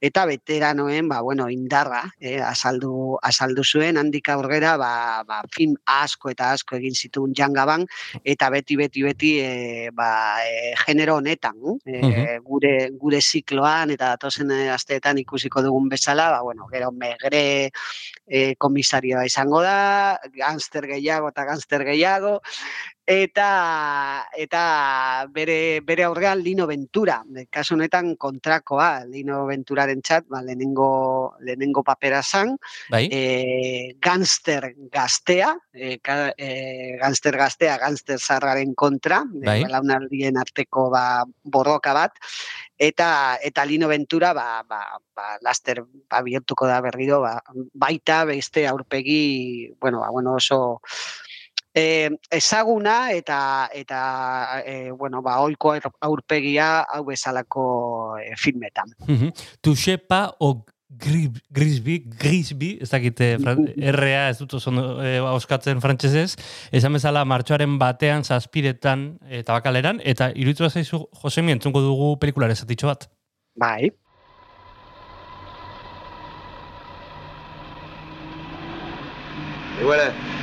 eta 0.00 0.24
veteranoen 0.26 1.08
ba 1.08 1.20
bueno 1.20 1.48
indarra 1.50 2.02
eh, 2.20 2.40
azaldu 2.40 3.18
azaldu 3.22 3.64
zuen 3.64 3.98
handik 4.00 4.28
aurrera 4.32 4.76
ba, 4.80 5.22
ba, 5.28 5.42
film 5.52 5.76
asko 5.84 6.30
eta 6.32 6.52
asko 6.56 6.76
egin 6.76 6.96
zituen 6.96 7.34
jangaban 7.36 7.86
eta 8.24 8.48
beti 8.50 8.76
beti 8.80 9.04
beti 9.04 9.32
e, 9.44 9.90
ba, 9.92 10.40
e, 10.44 10.72
genero 10.86 11.18
honetan 11.20 11.60
eh, 11.84 12.38
gure 12.44 12.90
gure 12.96 13.20
zikloan 13.20 13.92
eta 13.96 14.14
datozen 14.16 14.50
eh, 14.56 14.70
asteetan 14.72 15.20
ikusiko 15.20 15.62
dugun 15.62 15.88
bezala 15.92 16.30
ba 16.30 16.40
bueno 16.42 16.66
gero 16.72 16.90
megre 16.92 17.70
e, 18.26 18.54
komisarioa 18.56 19.26
izango 19.26 19.60
da, 19.62 20.18
gangster 20.32 20.86
gehiago 20.86 21.28
eta 21.34 21.44
gangster 21.44 21.84
gehiago, 21.84 22.38
eta 23.06 24.26
eta 24.38 25.26
bere 25.34 25.80
bere 25.80 26.04
aurrean 26.04 26.42
Lino 26.42 26.66
Ventura, 26.66 27.20
e, 27.36 27.46
kasu 27.50 27.74
honetan 27.74 28.14
kontrakoa, 28.16 29.04
Lino 29.04 29.44
Venturaren 29.48 30.02
txat, 30.02 30.28
ba, 30.30 30.42
lehenengo, 30.42 31.36
lehenengo 31.40 31.82
papera 31.82 32.22
zan, 32.22 32.56
Bai? 32.90 33.08
e, 33.10 33.96
gangster 34.00 34.74
gaztea, 34.92 35.56
e, 35.72 35.98
ka, 35.98 36.32
e, 36.36 36.96
gangster 37.00 37.36
gaztea, 37.36 37.78
gangster 37.78 38.20
zarraren 38.20 38.74
kontra, 38.74 39.24
Bai. 39.26 39.62
e, 39.64 40.32
arteko 40.40 40.90
ba, 40.90 41.24
borroka 41.42 41.92
bat, 41.92 42.18
eta 42.78 43.38
eta 43.42 43.64
Lino 43.64 43.88
Ventura 43.88 44.32
ba, 44.32 44.62
ba, 44.62 44.98
ba, 45.14 45.36
laster 45.42 45.84
ba, 46.08 46.22
bihurtuko 46.22 46.66
da 46.66 46.80
berriro, 46.80 47.20
ba, 47.20 47.42
baita 47.74 48.24
beste 48.24 48.66
aurpegi, 48.66 49.74
bueno, 49.80 50.00
ba, 50.00 50.10
bueno 50.10 50.34
oso 50.34 50.80
eh, 51.74 52.10
ezaguna 52.30 53.12
eta 53.12 53.68
eta 53.72 54.62
eh, 54.64 54.90
bueno, 54.90 55.22
ba, 55.22 55.38
oiko 55.40 55.74
aurpegia 56.00 56.82
hau 56.82 57.04
bezalako 57.04 58.16
eh, 58.18 58.34
filmetan. 58.36 58.94
Mhm. 59.06 59.32
Touché 59.60 59.98
pas 59.98 60.32
o 60.38 60.64
Gri- 60.90 61.30
Grisby, 61.48 62.02
Grisby, 62.18 62.78
ez 62.82 62.90
dakite 62.90 63.36
RA 63.94 64.28
ez 64.28 64.38
dut 64.40 64.54
oso 64.58 64.70
ondo, 64.72 64.98
eh, 65.04 65.18
auskatzen 65.22 65.78
frantsesez, 65.80 66.34
esan 66.72 66.92
bezala 66.92 67.22
martxoaren 67.24 67.78
batean, 67.78 68.24
zazpiretan 68.24 69.20
eta 69.30 69.54
bakaleran, 69.54 70.00
eta 70.02 70.32
iruditu 70.34 70.68
zaizu 70.68 71.04
Josemi 71.22 71.52
entzungo 71.54 71.80
dugu 71.80 72.16
pelikularen 72.18 72.56
zatitxo 72.58 72.90
bat. 72.90 73.06
Bai. 73.54 73.92
Et 79.80 80.39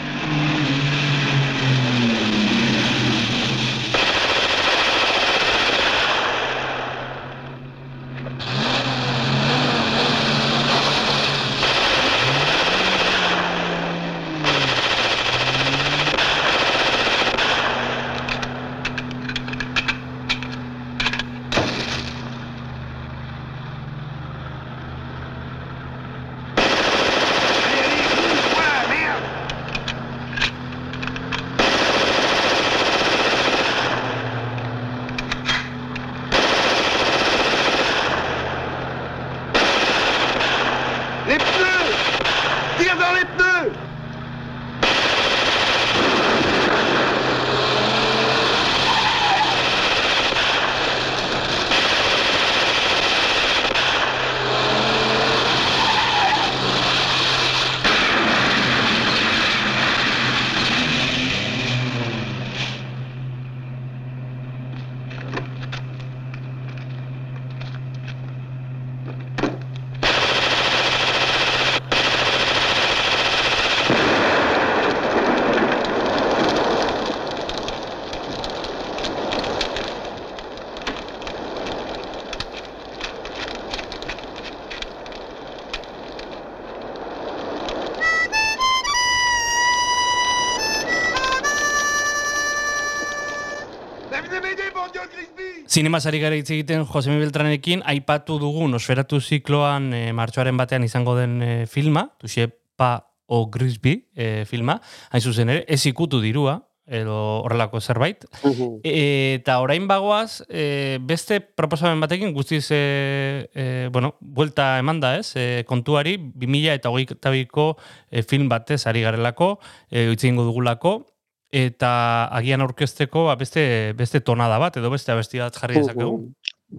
Zinema 95.78 96.00
ari 96.10 96.18
gara 96.18 96.34
hitz 96.34 96.50
egiten 96.50 96.88
Josemi 96.90 97.20
Beltranekin, 97.22 97.84
aipatu 97.86 98.40
dugu 98.42 98.66
Nosferatu 98.66 99.20
zikloan 99.22 99.92
e, 99.94 100.00
martxoaren 100.18 100.58
batean 100.58 100.82
izango 100.88 101.14
den 101.14 101.36
e, 101.46 101.50
filma, 101.70 102.08
Tuxe 102.18 102.48
Pa 102.74 102.96
o 103.28 103.44
Grisby 103.54 103.94
e, 104.18 104.46
filma, 104.50 104.80
hain 105.12 105.22
zuzen 105.22 105.52
ere, 105.54 105.62
ez 105.70 105.84
ikutu 105.86 106.18
dirua, 106.24 106.56
edo 106.90 107.18
horrelako 107.44 107.78
zerbait. 107.78 108.26
Mhm. 108.42 108.80
Eta 108.90 109.60
orain 109.62 109.86
bagoaz, 109.86 110.42
e, 110.50 110.98
beste 110.98 111.44
proposamen 111.46 112.02
batekin 112.02 112.34
guztiz, 112.34 112.72
e, 112.72 113.46
e, 113.54 113.66
bueno, 113.94 114.16
buelta 114.20 114.80
eman 114.80 115.04
da 115.04 115.14
ez, 115.20 115.36
e, 115.36 115.62
kontuari, 115.70 116.16
2000 116.42 116.74
eta 116.74 116.90
hogeita 116.90 117.36
biko 117.36 117.76
e, 118.10 118.24
film 118.24 118.50
batez 118.50 118.88
ari 118.90 119.06
garelako, 119.06 119.60
e, 119.92 120.08
hitz 120.10 120.24
egingo 120.24 120.48
dugulako, 120.50 121.04
eta 121.52 121.92
agian 122.36 122.62
aurkezteko 122.62 123.26
ba, 123.30 123.36
beste, 123.40 123.94
beste 123.98 124.22
tonada 124.22 124.60
bat, 124.60 124.78
edo 124.78 124.92
beste 124.92 125.14
abesti 125.14 125.40
bat 125.40 125.56
jarri 125.56 125.80
dezakegu. 125.80 126.32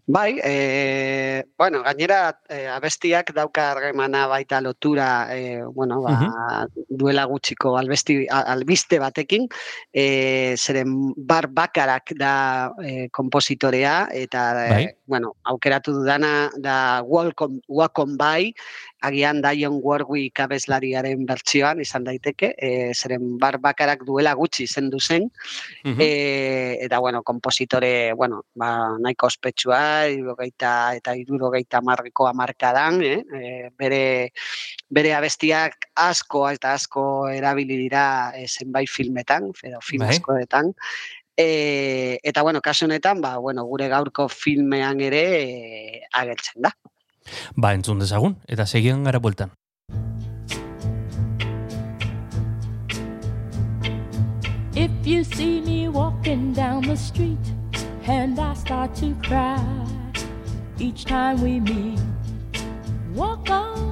Bai, 0.05 0.39
e, 0.45 1.45
bueno, 1.57 1.81
gainera 1.83 2.43
e, 2.47 2.67
abestiak 2.69 3.31
dauka 3.33 3.71
harremana 3.71 4.27
baita 4.29 4.61
lotura, 4.61 5.33
e, 5.33 5.63
bueno, 5.65 6.03
ba, 6.05 6.67
duela 6.91 7.25
gutxiko 7.25 7.73
albesti, 7.79 8.19
albiste 8.29 8.99
batekin, 9.01 9.47
e, 9.89 10.57
zeren 10.61 10.93
bar 11.17 11.49
bakarak 11.49 12.13
da 12.21 12.35
e, 12.85 13.09
kompositorea, 13.09 14.11
eta, 14.13 14.45
e, 14.67 14.69
Bai. 14.75 14.87
bueno, 15.07 15.33
aukeratu 15.45 15.97
dudana 15.97 16.51
da 16.61 17.01
Walk 17.03 17.99
on 18.05 18.19
By, 18.21 18.53
agian 19.01 19.41
Dion 19.43 19.79
Warwick 19.83 20.41
abeslariaren 20.41 21.25
bertsioan 21.27 21.81
izan 21.81 22.05
daiteke, 22.05 22.55
e, 22.59 22.93
zeren 22.95 23.39
bar 23.39 23.59
bakarak 23.63 24.05
duela 24.05 24.35
gutxi 24.35 24.67
zendu 24.67 24.99
zen, 25.01 25.31
Mhm. 25.85 26.01
E, 26.01 26.79
eta, 26.85 26.99
bueno, 26.99 27.23
kompositore, 27.23 28.13
bueno, 28.13 28.45
ba, 28.55 28.97
nahiko 28.99 29.27
ospetsua, 29.27 30.09
irurogeita 30.09 30.95
eta 30.97 31.15
irurogeita 31.17 31.81
marriko 31.81 32.27
amarkadan, 32.29 33.03
eh? 33.03 33.23
E, 33.33 33.71
bere, 33.79 34.33
bere 34.89 35.15
abestiak 35.15 35.91
asko 35.95 36.49
eta 36.51 36.75
asko 36.75 37.29
erabili 37.29 37.77
dira 37.77 38.33
e, 38.35 38.47
zenbait 38.49 38.89
filmetan, 38.89 39.53
edo 39.63 39.81
film 39.81 40.07
Bai. 40.07 40.17
askoetan. 40.17 40.75
E, 41.37 42.19
eta, 42.25 42.43
bueno, 42.43 42.61
kasu 42.61 42.87
honetan, 42.87 43.21
ba, 43.21 43.37
bueno, 43.39 43.65
gure 43.65 43.87
gaurko 43.89 44.29
filmean 44.29 45.01
ere 45.01 45.25
e, 45.39 46.03
agertzen 46.13 46.63
da. 46.67 46.75
Ba, 47.57 47.73
entzun 47.75 48.01
dezagun, 48.03 48.37
eta 48.49 48.67
segian 48.67 49.05
gara 49.05 49.21
bueltan. 49.21 49.51
If 54.79 54.91
you 55.05 55.25
see 55.25 55.61
me 55.61 55.89
walking 55.89 56.53
down 56.53 56.83
the 56.87 56.97
street 56.97 57.43
and 58.07 58.39
I 58.39 58.55
start 58.55 58.95
to 59.03 59.15
cry 59.27 59.59
each 60.79 61.05
time 61.05 61.43
we 61.43 61.59
meet, 61.59 61.99
walk 63.15 63.51
on 63.51 63.88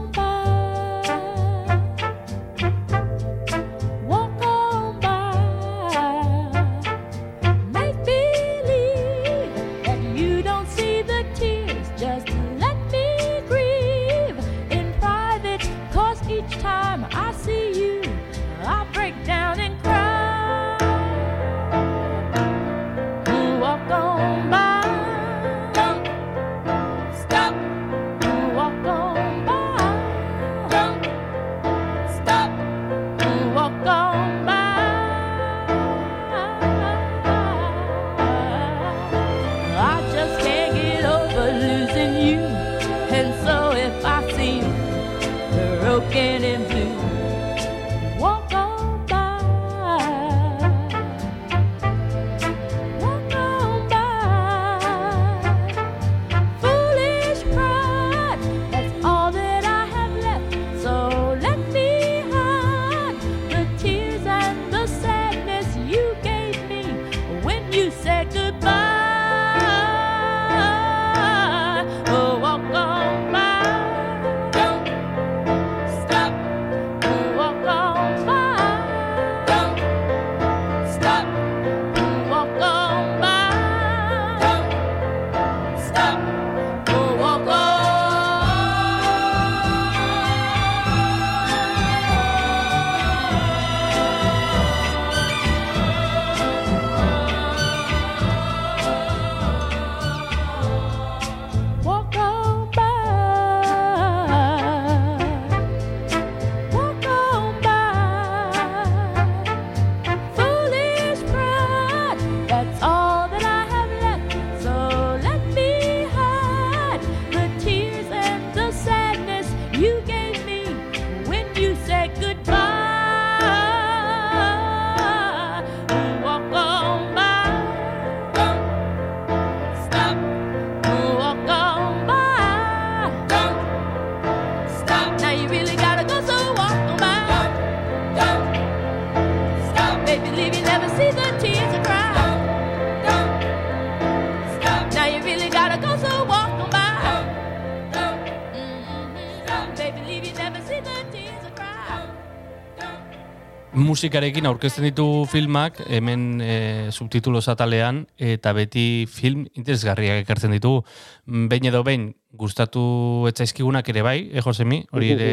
musikarekin 153.97 154.45
aurkezten 154.45 154.85
ditu 154.85 155.25
filmak 155.33 155.79
hemen 155.89 156.43
e, 156.45 156.57
subtitulo 156.93 157.41
atalean 157.41 158.03
eta 158.21 158.53
beti 158.53 159.07
film 159.09 159.47
interesgarriak 159.57 160.21
ekartzen 160.27 160.53
ditu 160.53 160.83
behin 161.25 161.71
edo 161.71 161.81
behin 161.87 162.11
gustatu 162.37 163.25
etzaizkigunak 163.31 163.89
ere 163.89 164.03
bai, 164.05 164.19
eh, 164.29 164.45
Josemi? 164.45 164.83
Hori 164.93 165.15
ere 165.15 165.31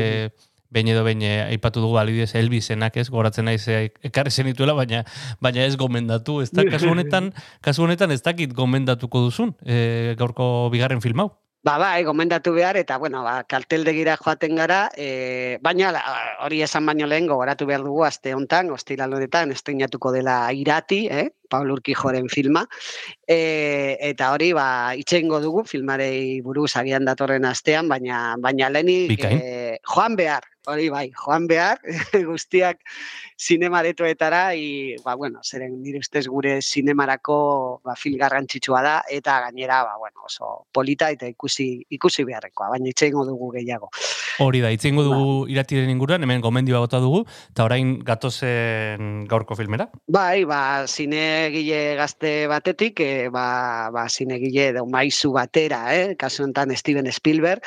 behin 0.74 0.94
edo 0.94 1.04
behin 1.04 1.22
eh, 1.28 1.44
aipatu 1.52 1.84
dugu 1.84 2.00
alidez 2.00 2.32
Elvisenak 2.40 2.96
ez, 2.98 3.10
goratzen 3.12 3.50
naiz 3.52 3.68
eh, 3.68 3.90
ekarri 4.08 4.32
zenituela, 4.32 4.78
baina 4.80 5.04
baina 5.44 5.68
ez 5.68 5.76
gomendatu, 5.76 6.40
ez 6.42 6.50
da, 6.56 6.64
kasu 6.64 6.94
honetan, 6.94 7.34
kasu 7.66 7.84
honetan 7.84 8.16
ez 8.16 8.22
dakit 8.24 8.56
gomendatuko 8.56 9.28
duzun, 9.28 9.54
e, 9.66 10.16
gaurko 10.20 10.70
bigarren 10.72 11.04
film 11.04 11.26
hau. 11.26 11.34
Ba, 11.64 11.78
bai, 11.80 12.04
gomendatu 12.04 12.52
behar, 12.52 12.76
eta, 12.76 12.98
bueno, 13.00 13.22
ba, 13.24 13.46
karteldegira 13.48 14.18
joaten 14.20 14.58
gara, 14.60 14.90
e, 15.00 15.60
baina 15.64 15.94
hori 16.44 16.60
esan 16.66 16.84
baino 16.90 17.08
lehen 17.08 17.30
gogoratu 17.30 17.64
behar 17.70 17.86
dugu 17.86 18.04
aste 18.04 18.34
hontan, 18.36 18.68
ostiral 18.76 19.16
honetan, 19.16 19.54
estrenatuko 19.56 20.12
dela 20.12 20.36
irati, 20.52 21.06
eh? 21.08 21.30
Paul 21.48 21.72
Urquijoren 21.72 22.28
filma. 22.28 22.66
E, 23.24 23.96
eta 24.10 24.34
hori, 24.36 24.52
ba, 24.58 24.66
itxengo 25.00 25.40
dugu 25.40 25.64
filmarei 25.70 26.42
buruz 26.44 26.74
agian 26.76 27.08
datorren 27.08 27.48
astean, 27.48 27.88
baina 27.88 28.36
baina 28.44 28.68
lehenik 28.74 29.14
Bikain. 29.16 29.40
eh, 29.40 29.78
joan 29.88 30.20
behar, 30.20 30.44
hori 30.68 30.90
bai, 30.92 31.06
joan 31.16 31.48
behar, 31.48 31.80
guztiak 32.28 32.84
zinemaretoetara, 33.44 34.56
i, 34.56 34.96
ba, 35.04 35.16
bueno, 35.16 35.42
zeren 35.44 35.76
nire 35.84 36.00
ustez 36.00 36.26
gure 36.28 36.60
zinemarako 36.62 37.38
ba, 37.84 37.96
film 38.00 38.18
garrantzitsua 38.22 38.82
da, 38.86 38.94
eta 39.12 39.40
gainera, 39.48 39.82
ba, 39.84 39.98
bueno, 40.00 40.24
oso 40.30 40.68
polita 40.72 41.10
eta 41.12 41.28
ikusi, 41.28 41.68
ikusi 41.98 42.24
beharrekoa, 42.28 42.70
baina 42.74 42.92
itxengo 42.92 43.26
dugu 43.28 43.52
gehiago. 43.58 43.90
Hori 44.44 44.64
da, 44.64 44.72
itzengo 44.74 45.04
dugu 45.06 45.26
iratiren 45.52 45.92
inguruan, 45.92 46.24
hemen 46.24 46.42
gomendioa 46.42 46.82
bota 46.86 47.02
dugu, 47.04 47.24
eta 47.52 47.68
orain 47.68 47.98
gatozen 48.06 49.26
gaurko 49.30 49.58
filmera. 49.60 49.90
Bai, 50.08 50.46
ba, 50.50 50.62
zinegile 50.88 51.84
gazte 52.00 52.34
batetik, 52.52 53.04
e, 53.04 53.28
ba, 53.34 53.92
ba, 53.94 54.08
zinegile 54.10 54.70
edo 54.72 54.88
maizu 54.90 55.34
batera, 55.36 55.84
eh? 55.96 56.16
kasu 56.20 56.48
honetan 56.48 56.74
Steven 56.78 57.12
Spielberg, 57.12 57.62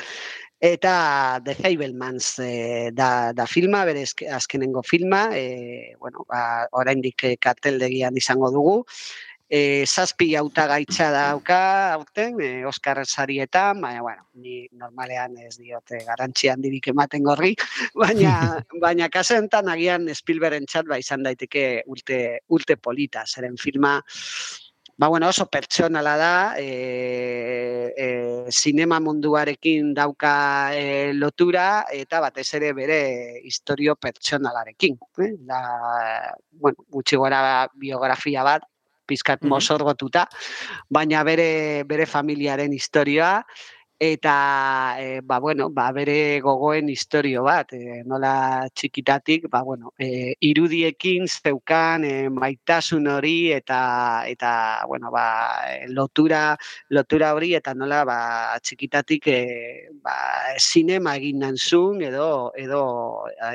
eta 0.59 1.39
The 1.43 1.55
Fablemans 1.55 2.39
e, 2.39 2.91
da, 2.93 3.31
da 3.33 3.45
filma, 3.45 3.85
bere 3.85 4.03
azkenengo 4.33 4.83
filma, 4.83 5.29
e, 5.33 5.95
bueno, 5.99 6.25
ba, 6.27 6.67
oraindik 6.71 7.23
eh, 7.23 7.37
karteldegian 7.37 8.17
izango 8.17 8.49
dugu, 8.51 8.77
e, 9.49 9.85
zazpi 9.85 10.33
hautagaitza 10.35 11.09
dauka 11.13 11.93
aurten, 11.93 12.41
e, 12.41 12.65
Oscar 12.65 13.05
sarietan, 13.05 13.81
baina, 13.81 14.01
bueno, 14.01 14.27
ni 14.33 14.67
normalean 14.71 15.37
ez 15.37 15.57
diote 15.57 16.01
garrantzi 16.07 16.49
handirik 16.49 16.89
ematen 16.91 17.23
gorri, 17.23 17.55
baina, 18.01 18.57
baina 18.83 19.09
kasu 19.09 19.37
honetan 19.37 19.69
agian 19.69 20.09
Spielbergen 20.15 20.65
txat 20.65 20.89
ba, 20.89 20.97
izan 20.97 21.23
daiteke 21.23 21.83
ulte, 21.87 22.39
ulte 22.49 22.77
polita, 22.77 23.25
zeren 23.27 23.57
filma, 23.61 23.99
Ba, 24.99 25.09
bueno, 25.09 25.27
oso 25.29 25.45
pertsonala 25.45 26.17
da, 26.17 26.55
e, 26.57 27.93
e, 27.95 28.07
sinema 28.49 28.97
munduarekin 28.99 29.93
dauka 29.93 30.73
e, 30.73 31.13
lotura 31.13 31.85
eta 31.93 32.17
batez 32.19 32.47
ere 32.57 32.71
bere 32.73 32.97
historio 33.45 33.93
pertsonalarekin. 33.95 34.97
Eh? 35.21 35.29
Da, 35.45 35.61
bueno, 36.49 36.87
gutxi 36.89 37.15
gora 37.15 37.69
biografia 37.77 38.41
bat, 38.41 38.65
pizkat 39.05 39.45
mozorgotuta, 39.45 40.25
baina 40.89 41.21
bere, 41.23 41.83
bere 41.85 42.09
familiaren 42.09 42.73
historia, 42.73 43.45
eta 43.99 44.95
e, 44.99 45.21
ba, 45.21 45.39
bueno, 45.39 45.69
ba, 45.71 45.91
bere 45.91 46.39
gogoen 46.41 46.89
historio 46.89 47.41
bat, 47.43 47.73
e, 47.73 48.03
nola 48.05 48.67
txikitatik, 48.69 49.47
ba, 49.49 49.63
bueno, 49.65 49.93
e, 49.97 50.35
irudiekin 50.45 51.25
zeukan 51.27 52.05
e, 52.05 52.29
maitasun 52.29 53.07
hori 53.09 53.51
eta 53.55 54.23
eta 54.29 54.51
bueno, 54.87 55.09
ba, 55.11 55.25
lotura 55.89 56.55
lotura 56.89 57.33
hori 57.33 57.55
eta 57.57 57.73
nola 57.73 58.03
ba, 58.05 58.19
txikitatik 58.61 59.27
e, 59.33 59.41
ba, 60.03 60.13
sinema 60.61 61.15
egin 61.17 61.41
nanzun 61.41 62.03
edo 62.05 62.51
edo 62.55 62.83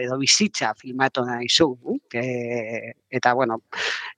edo 0.01 0.19
bizitza 0.19 0.75
filmatu 0.75 1.23
nahi 1.29 1.47
zuen. 1.49 2.03
E, 2.13 2.95
eta 3.13 3.33
bueno, 3.35 3.61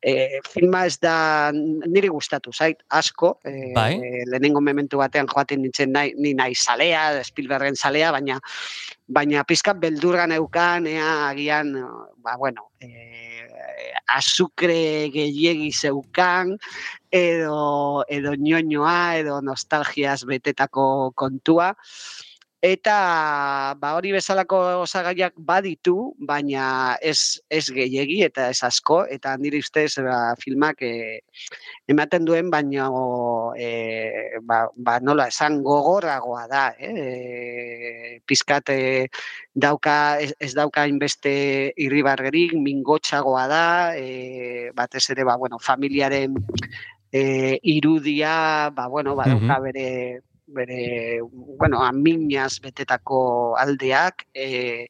e, 0.01 0.41
filma 0.49 0.87
ez 0.87 0.97
da 1.03 1.53
niri 1.53 2.09
gustatu 2.09 2.53
zait 2.53 2.81
asko, 2.89 3.39
e, 3.45 3.73
Bai. 3.77 4.01
lehenengo 4.31 4.63
momentu 4.65 5.03
batean 5.03 5.29
joaten 5.29 5.61
nintzen 5.63 5.93
nahi, 5.93 6.14
ni 6.17 6.35
nahi 6.35 6.55
salea, 6.55 7.23
Spielbergen 7.25 7.77
salea, 7.77 8.13
baina 8.13 8.41
baina 9.07 9.45
pizkat 9.45 9.79
beldurga 9.81 10.27
neukan, 10.27 10.87
ea 10.87 11.29
agian, 11.29 11.75
ba, 12.25 12.37
bueno, 12.41 12.71
e, 12.81 12.89
azukre 14.07 15.11
gehiegi 15.13 15.71
zeukan, 15.73 16.57
edo, 17.11 18.05
edo 18.09 18.35
ñoñoa, 18.35 19.19
edo 19.19 19.41
nostalgiaz 19.43 20.25
betetako 20.25 21.13
kontua, 21.15 21.75
eta 22.65 23.77
ba 23.77 23.93
hori 23.93 24.15
bezalako 24.17 24.57
osagaiak 24.87 25.35
baditu, 25.37 26.15
baina 26.17 26.97
ez 27.05 27.37
ez 27.53 27.69
gehiegi 27.69 28.23
eta 28.25 28.49
ez 28.49 28.63
asko 28.65 29.03
eta 29.17 29.35
nire 29.37 29.61
ustez 29.61 30.01
ba, 30.01 30.33
filmak 30.41 30.81
e, 30.81 31.21
ematen 31.93 32.25
duen 32.25 32.49
baino 32.49 33.53
e, 33.53 33.69
ba, 34.49 34.65
ba 34.77 34.97
nola 35.05 35.29
esan 35.29 35.61
gogorragoa 35.61 36.47
da, 36.49 36.65
eh? 36.81 36.97
E, 37.05 38.19
pizkat 38.25 38.73
dauka 39.53 40.17
ez, 40.25 40.33
ez 40.41 40.55
dauka 40.57 40.89
inbeste 40.89 41.37
irribargerik, 41.77 42.57
mingotxagoa 42.57 43.47
da, 43.53 43.67
e, 43.93 44.71
batez 44.73 45.05
ere 45.13 45.29
ba 45.29 45.37
bueno, 45.37 45.61
familiaren 45.61 46.33
e, 47.13 47.59
irudia, 47.61 48.71
ba 48.73 48.89
bueno, 48.89 49.13
badauka 49.21 49.61
bere 49.69 49.89
bere, 50.55 51.21
bueno, 51.59 51.83
aminaz 51.85 52.61
betetako 52.63 53.21
aldeak, 53.61 54.27
e, 54.35 54.87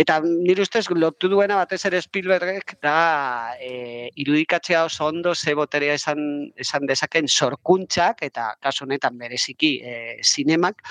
eta 0.00 0.20
nire 0.24 0.62
ustez 0.62 0.86
lotu 0.90 1.28
duena 1.28 1.58
batez 1.60 1.82
ere 1.90 2.00
Spielbergek 2.02 2.76
da 2.82 3.54
e, 3.60 4.10
irudikatzea 4.14 4.84
oso 4.88 5.06
ondo 5.10 5.34
ze 5.34 5.54
boterea 5.54 5.94
esan, 6.00 6.52
esan 6.56 6.86
dezaken 6.86 7.28
sorkuntzak, 7.28 8.22
eta 8.22 8.54
kasu 8.60 8.84
honetan 8.86 9.18
bereziki 9.18 9.78
e, 9.82 9.96
zinemak, 10.22 10.82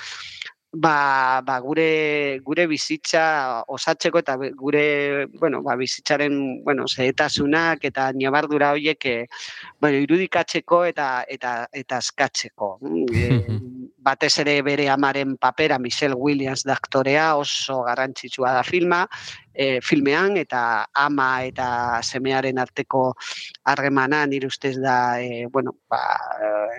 ba, 0.74 1.40
ba 1.46 1.58
gure 1.60 2.40
gure 2.44 2.66
bizitza 2.66 3.62
osatzeko 3.68 4.20
eta 4.20 4.36
gure 4.58 5.26
bueno, 5.38 5.62
ba, 5.62 5.76
bizitzaren 5.76 6.64
bueno, 6.64 6.86
zehetasunak 6.88 7.84
eta 7.90 8.10
ñabardura 8.12 8.72
horiek 8.74 9.06
bueno, 9.80 9.96
irudikatzeko 10.06 10.84
eta 10.90 11.24
eta 11.28 11.54
eta 11.72 12.02
askatzeko. 12.02 12.78
Mm, 12.82 13.70
E, 13.73 13.73
batez 14.04 14.32
ere 14.42 14.58
bere 14.62 14.88
amaren 14.92 15.36
papera 15.40 15.78
Michelle 15.78 16.14
Williams 16.14 16.64
da 16.68 16.76
aktorea 16.76 17.34
oso 17.40 17.80
garrantzitsua 17.86 18.52
da 18.58 18.62
filma, 18.62 19.04
e, 19.54 19.80
filmean 19.80 20.36
eta 20.36 20.84
ama 20.94 21.30
eta 21.48 21.68
semearen 22.02 22.58
arteko 22.58 23.06
harremana 23.64 24.24
nire 24.26 24.50
ustez 24.52 24.76
da 24.82 25.20
e, 25.22 25.46
bueno, 25.50 25.76
ba, 25.88 26.02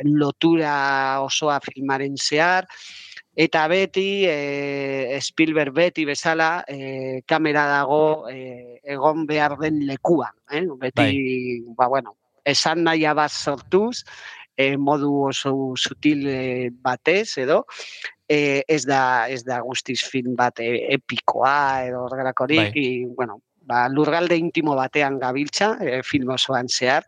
lotura 0.03 1.21
osoa 1.25 1.59
filmaren 1.63 2.17
zehar 2.17 2.67
eta 3.35 3.65
beti 3.67 4.25
e, 4.29 5.19
Spielberg 5.21 5.73
beti 5.75 6.05
bezala 6.07 6.63
e, 6.67 7.21
kamera 7.27 7.65
dago 7.67 8.29
e, 8.31 8.79
egon 8.83 9.25
behar 9.27 9.57
den 9.59 9.81
lekuan, 9.87 10.31
eh? 10.51 10.63
beti 10.79 11.65
ba 11.75 11.89
bueno, 11.91 12.15
esan 12.45 12.85
nahia 12.85 13.13
bat 13.17 13.33
sortuz 13.33 14.05
e, 14.57 14.75
modu 14.77 15.11
oso 15.29 15.73
sutil 15.75 16.25
e, 16.27 16.69
batez 16.71 17.37
edo 17.37 17.65
e, 18.27 18.63
ez 18.67 18.83
da 18.85 19.27
ez 19.29 19.43
da 19.45 19.59
guztiz 19.61 20.01
film 20.03 20.35
bat 20.35 20.59
e, 20.59 20.93
epikoa 20.95 21.85
edo 21.89 22.05
horrelakorik, 22.07 22.71
Bai. 22.71 22.85
i, 22.85 23.05
bueno, 23.05 23.41
ba, 23.65 23.87
lurgalde 23.89 24.37
intimo 24.37 24.75
batean 24.75 25.19
gabiltza 25.19 25.75
e, 25.81 26.01
film 26.03 26.33
osoan 26.37 26.69
zehar 26.69 27.05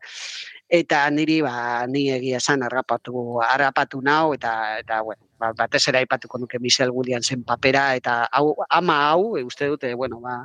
eta 0.67 1.05
niri 1.09 1.39
ba 1.41 1.87
ni 1.87 2.09
egia 2.11 2.41
esan 2.43 2.63
harrapatu 2.63 3.39
harrapatu 3.39 4.01
nau 4.03 4.33
eta 4.35 4.79
eta 4.81 5.01
bueno 5.01 5.26
ba, 5.39 5.53
batez 5.53 5.83
ere 5.89 6.01
aipatuko 6.01 6.37
nuke 6.41 6.59
Michelle 6.59 6.91
Williamsen 6.91 7.43
papera 7.43 7.95
eta 7.95 8.27
hau 8.31 8.55
ama 8.69 8.97
hau 9.09 9.37
e, 9.37 9.43
uste 9.43 9.69
dute 9.71 9.93
bueno 9.93 10.19
ba 10.19 10.35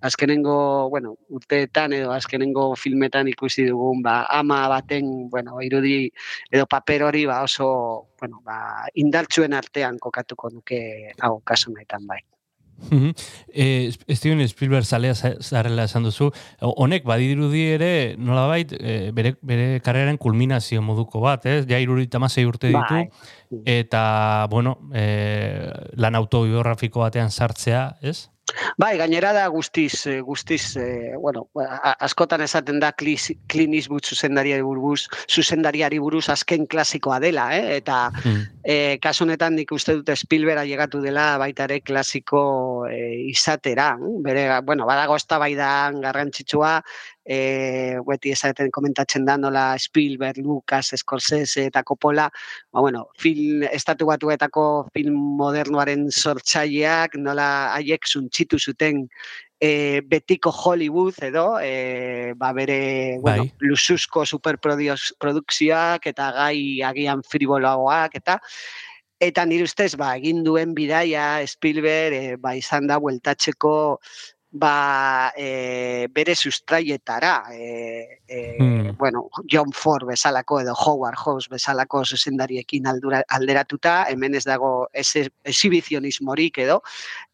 azkenengo 0.00 0.88
bueno 0.90 1.16
urteetan 1.28 1.92
edo 1.92 2.12
azkenengo 2.12 2.74
filmetan 2.76 3.28
ikusi 3.28 3.68
dugun 3.68 4.02
ba 4.02 4.26
ama 4.40 4.68
baten 4.68 5.28
bueno 5.30 5.60
irudi 5.62 6.10
edo 6.50 6.66
paper 6.66 7.02
hori 7.08 7.26
ba 7.26 7.42
oso 7.42 8.08
bueno 8.20 8.40
ba 8.44 8.88
indartsuen 8.94 9.52
artean 9.52 9.98
kokatuko 9.98 10.50
nuke 10.50 10.80
hau 11.20 11.40
kasu 11.40 11.70
honetan 11.70 12.06
bai 12.06 12.22
Mhm. 12.90 13.12
Eh, 13.54 13.92
Steven 14.08 14.48
Spielberg 14.48 14.84
zalea 14.84 15.14
za- 15.14 15.36
zarela 15.40 15.84
esan 15.84 16.02
duzu, 16.04 16.30
honek 16.60 17.04
badirudi 17.04 17.62
ere 17.76 18.16
nolabait 18.18 18.72
eh, 18.78 19.10
bere, 19.14 19.36
bere 19.42 19.80
karreren 19.80 20.18
kulminazio 20.18 20.82
moduko 20.82 21.20
bat, 21.20 21.46
ez? 21.46 21.66
Ja 21.68 21.78
irurita 21.78 22.18
urte 22.46 22.68
ditu, 22.68 22.80
Bai. 22.94 23.08
eta, 23.66 24.46
bueno, 24.50 24.78
eh, 24.92 25.70
lan 25.94 26.14
autobiografiko 26.14 27.00
batean 27.00 27.30
sartzea, 27.30 27.96
ez? 28.02 28.30
Bai, 28.76 28.96
gainera 28.98 29.32
da 29.32 29.46
guztiz, 29.48 30.06
eh, 30.06 30.20
guztiz, 30.20 30.76
eh, 30.76 31.14
bueno, 31.18 31.48
askotan 31.98 32.42
esaten 32.42 32.80
da 32.80 32.92
Clint 32.92 33.74
Eastwood 33.74 34.04
zuzendariari 34.04 34.62
buruz, 34.62 35.06
zuzendariari 35.28 35.98
buruz 35.98 36.28
azken 36.28 36.66
klasikoa 36.66 37.18
dela, 37.20 37.46
eh? 37.56 37.76
eta 37.78 38.10
e, 38.64 38.98
kasu 39.02 39.24
honetan 39.24 39.56
nik 39.56 39.72
uste 39.72 39.96
dut 39.98 40.12
Spielberg 40.16 40.62
ailegatu 40.62 41.00
dela 41.02 41.36
baita 41.38 41.64
ere 41.64 41.80
klasiko 41.80 42.42
e, 42.90 43.28
izatera. 43.30 43.96
mm, 43.96 44.22
Bere, 44.22 44.44
bueno, 44.66 44.86
badago 44.86 45.16
eztabaidan 45.16 46.00
garrantzitsua, 46.00 46.80
e, 47.24 47.98
beti 48.06 48.32
esaten 48.34 48.70
komentatzen 48.74 49.24
da 49.24 49.36
nola 49.38 49.76
Spielberg, 49.78 50.42
Lucas, 50.44 50.92
Scorsese 50.96 51.66
eta 51.70 51.82
Coppola, 51.82 52.28
ba, 52.72 52.80
bueno, 52.80 53.06
film, 53.18 53.62
estatu 53.70 54.06
batuetako 54.10 54.88
film 54.94 55.16
modernoaren 55.38 56.10
sortzaileak, 56.10 57.16
nola 57.16 57.48
haiek 57.76 58.06
suntxitu 58.06 58.58
zuten 58.58 59.06
e, 59.62 60.02
betiko 60.02 60.50
Hollywood 60.50 61.22
edo, 61.22 61.58
e, 61.62 62.34
ba 62.36 62.52
bere, 62.52 63.18
bueno, 63.22 63.46
Bai. 63.46 63.68
luxuzko 63.70 64.26
superprodukzioak 64.26 66.08
eta 66.10 66.32
gai 66.38 66.82
agian 66.82 67.22
friboloagoak 67.22 68.18
eta 68.18 68.40
eta 69.22 69.44
nire 69.46 69.68
ustez 69.68 69.94
ba 69.94 70.16
egin 70.18 70.42
duen 70.42 70.74
bidaia 70.74 71.46
Spielberg 71.46 72.14
e, 72.16 72.36
ba 72.42 72.56
izan 72.58 72.88
da 72.90 72.98
bueltatzeko 72.98 73.74
ba 74.54 75.32
e, 75.34 76.08
bere 76.12 76.34
sustraietara 76.36 77.44
e, 77.52 78.20
e, 78.28 78.56
Hmm. 78.60 78.96
bueno, 78.98 79.30
John 79.50 79.72
Ford 79.72 80.06
bezalako 80.06 80.60
edo 80.60 80.74
Howard 80.74 81.16
Hawks 81.16 81.48
bezalako 81.48 82.04
zuzendariekin 82.04 82.86
aldura, 82.86 83.22
alderatuta, 83.28 84.04
hemen 84.10 84.34
ez 84.34 84.44
dago 84.44 84.88
ese 84.92 85.30
exhibizionismorik 85.44 86.58
edo, 86.58 86.82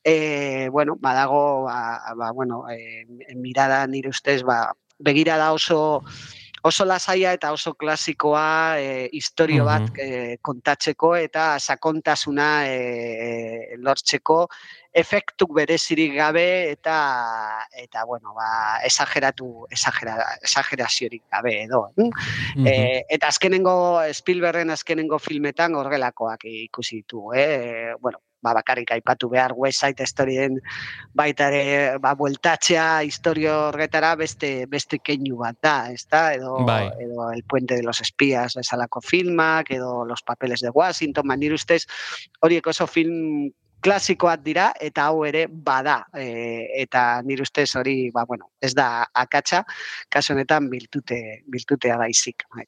e, 0.05 0.69
bueno, 0.71 0.97
badago, 1.01 1.65
ba, 1.65 2.15
ba, 2.17 2.31
bueno, 2.31 2.65
e, 2.71 3.05
mirada 3.35 3.87
nire 3.87 4.09
ustez, 4.11 4.43
ba, 4.45 4.73
begirada 4.99 5.53
oso 5.53 6.03
oso 6.63 6.85
lasaia 6.85 7.33
eta 7.33 7.53
oso 7.53 7.75
klasikoa 7.75 8.81
e, 8.81 9.09
historio 9.13 9.65
bat 9.65 9.83
Mhm. 9.91 10.01
e, 10.03 10.39
kontatzeko 10.43 11.15
eta 11.17 11.59
sakontasuna 11.61 12.67
e, 12.67 13.77
lortzeko 13.79 14.49
efektuk 14.99 15.55
berezirik 15.57 16.15
gabe 16.17 16.47
eta 16.73 16.99
eta 17.73 18.05
bueno, 18.05 18.35
ba 18.35 18.81
esageratu 18.87 19.67
esagera, 19.71 20.17
esageraziorik 20.43 21.25
gabe 21.31 21.63
edo. 21.65 21.89
hm? 21.97 22.11
Mhm. 22.57 22.67
E, 22.67 23.05
eta 23.09 23.29
azkenengo 23.29 24.01
Spielbergen 24.13 24.71
azkenengo 24.71 25.19
filmetan 25.19 25.75
horrelakoak 25.75 26.45
ikusi 26.45 27.03
ditugu, 27.03 27.35
eh? 27.35 27.95
Bueno, 28.01 28.19
ba, 28.43 28.55
bakarrik 28.55 28.93
aipatu 28.95 29.29
behar 29.31 29.53
West 29.57 29.83
Side 29.83 30.07
Storyen 30.07 30.59
baita 31.15 31.49
ere 31.51 31.99
ba, 32.03 32.15
bueltatzea 32.15 33.03
historio 33.07 33.55
horretara 33.69 34.15
beste 34.17 34.67
beste 34.71 35.01
keinu 35.03 35.41
bat 35.43 35.59
da, 35.63 35.77
ezta? 35.93 36.33
Edo, 36.35 36.65
Bai. 36.67 36.91
edo 37.03 37.31
El 37.33 37.45
puente 37.45 37.77
de 37.77 37.83
los 37.83 38.01
espías 38.01 38.55
bezalako 38.55 39.01
filmak, 39.01 39.71
edo 39.71 40.05
Los 40.05 40.23
papeles 40.23 40.61
de 40.61 40.71
Washington, 40.71 41.27
ba, 41.29 41.37
nire 41.37 41.55
ustez 41.55 41.87
horiek 42.41 42.67
oso 42.67 42.87
film 42.87 43.51
klasikoak 43.85 44.43
dira 44.45 44.71
eta 44.81 45.09
hau 45.09 45.25
ere 45.29 45.47
bada 45.49 46.01
e, 46.15 46.67
eta 46.83 47.23
nire 47.27 47.43
ustez 47.43 47.69
hori 47.77 48.11
ba, 48.15 48.25
bueno, 48.27 48.51
ez 48.61 48.75
da 48.75 49.07
akatsa 49.15 49.65
kasu 50.11 50.35
honetan 50.35 50.69
biltute 50.71 51.43
biltutea 51.47 51.97
baizik 52.01 52.45
bai. 52.55 52.67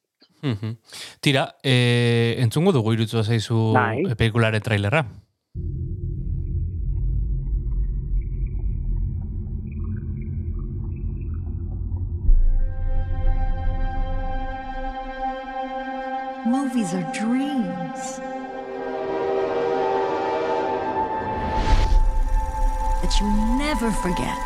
Tira, 1.21 1.43
e, 1.61 2.35
entzungo 2.41 2.71
dugu 2.73 2.95
irutzu 2.95 3.21
zaizu 3.21 3.71
Bai. 3.75 4.01
e, 4.09 4.15
pelikularen 4.15 4.63
trailerra. 4.65 5.05
Movies 16.43 16.95
are 16.95 17.05
dreams. 17.13 17.50
That 23.01 23.19
you 23.19 23.27
never 23.57 23.89
forget. 23.91 24.37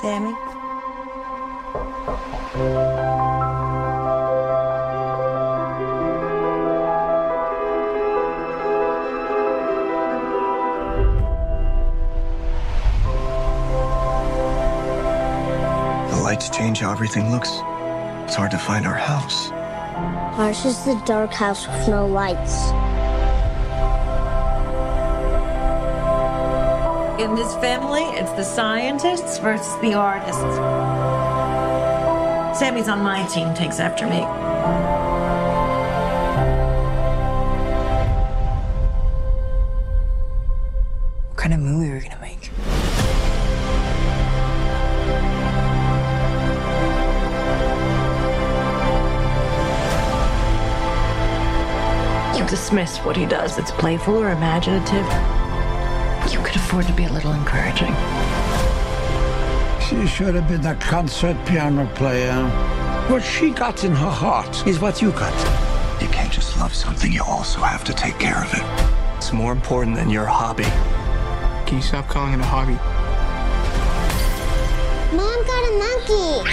Sammy? 0.00 0.32
The 16.10 16.22
lights 16.22 16.48
change 16.48 16.80
how 16.80 16.92
everything 16.92 17.30
looks. 17.30 17.50
It's 18.24 18.36
hard 18.36 18.52
to 18.52 18.58
find 18.58 18.86
our 18.86 18.94
house. 18.94 19.50
Ours 20.38 20.64
is 20.64 20.82
the 20.84 20.94
dark 21.04 21.32
house 21.34 21.66
with 21.68 21.88
no 21.88 22.06
lights. 22.06 22.70
In 27.20 27.34
this 27.34 27.54
family, 27.56 28.04
it's 28.18 28.30
the 28.30 28.42
scientists 28.42 29.36
versus 29.40 29.78
the 29.82 29.92
artists. 29.92 30.40
Sammy's 32.58 32.88
on 32.88 33.02
my 33.02 33.26
team, 33.26 33.52
takes 33.52 33.78
after 33.78 34.06
me. 34.06 34.20
What 41.28 41.36
kind 41.36 41.52
of 41.52 41.60
movie 41.60 41.90
are 41.90 41.96
we 41.96 42.00
gonna 42.00 42.18
make? 42.22 42.50
You 52.38 52.48
dismiss 52.48 52.96
what 53.00 53.14
he 53.14 53.26
does. 53.26 53.58
It's 53.58 53.72
playful 53.72 54.16
or 54.16 54.30
imaginative. 54.30 55.39
You 56.50 56.54
could 56.54 56.62
afford 56.62 56.86
to 56.88 56.92
be 56.94 57.04
a 57.04 57.12
little 57.12 57.32
encouraging. 57.32 57.94
She 59.86 60.04
should 60.08 60.34
have 60.34 60.48
been 60.48 60.66
a 60.66 60.74
concert 60.74 61.36
piano 61.46 61.86
player. 61.94 62.42
What 63.06 63.22
she 63.22 63.50
got 63.50 63.84
in 63.84 63.92
her 63.92 64.10
heart 64.10 64.66
is 64.66 64.80
what 64.80 65.00
you 65.00 65.12
got. 65.12 65.32
You 66.02 66.08
can't 66.08 66.32
just 66.32 66.58
love 66.58 66.74
something, 66.74 67.12
you 67.12 67.22
also 67.22 67.60
have 67.60 67.84
to 67.84 67.92
take 67.94 68.18
care 68.18 68.42
of 68.42 68.52
it. 68.52 68.64
It's 69.16 69.32
more 69.32 69.52
important 69.52 69.94
than 69.94 70.10
your 70.10 70.26
hobby. 70.26 70.64
Can 71.68 71.76
you 71.76 71.82
stop 71.82 72.08
calling 72.08 72.34
it 72.34 72.40
a 72.40 72.44
hobby? 72.44 72.74
Mom 75.16 75.46
got 75.46 75.68
a 75.68 75.78
monkey. 75.78 76.50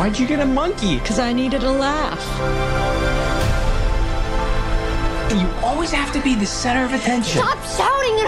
Why'd 0.00 0.18
you 0.18 0.26
get 0.26 0.40
a 0.40 0.46
monkey? 0.46 0.98
Because 0.98 1.20
I 1.20 1.32
needed 1.32 1.62
a 1.62 1.70
laugh. 1.70 2.26
You 5.30 5.48
always 5.62 5.92
have 5.92 6.12
to 6.12 6.20
be 6.22 6.34
the 6.34 6.44
center 6.44 6.84
of 6.84 6.92
attention. 6.92 7.40
Stop 7.40 7.59
shouting 7.59 7.59
at 7.59 7.59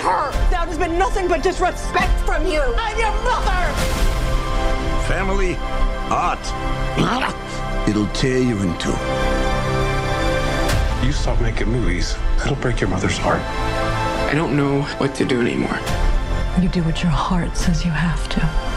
her. 0.02 0.32
That 0.50 0.68
has 0.68 0.78
been 0.78 0.98
nothing 0.98 1.28
but 1.28 1.42
disrespect 1.42 2.18
from 2.26 2.46
you. 2.46 2.60
I'm 2.60 2.98
your 2.98 3.12
mother. 3.22 3.62
Family, 5.06 5.56
art. 6.10 6.42
It'll 7.88 8.06
tear 8.08 8.38
you 8.38 8.58
in 8.58 8.76
two. 8.78 8.90
You 11.06 11.12
stop 11.12 11.40
making 11.40 11.68
movies, 11.68 12.16
it'll 12.44 12.56
break 12.56 12.80
your 12.80 12.88
mother's 12.88 13.18
heart. 13.18 13.40
I 14.30 14.34
don't 14.34 14.56
know 14.56 14.82
what 14.98 15.14
to 15.16 15.24
do 15.24 15.40
anymore. 15.40 15.78
You 16.60 16.68
do 16.68 16.82
what 16.84 17.02
your 17.02 17.10
heart 17.10 17.56
says 17.56 17.84
you 17.84 17.90
have 17.90 18.28
to. 18.30 18.71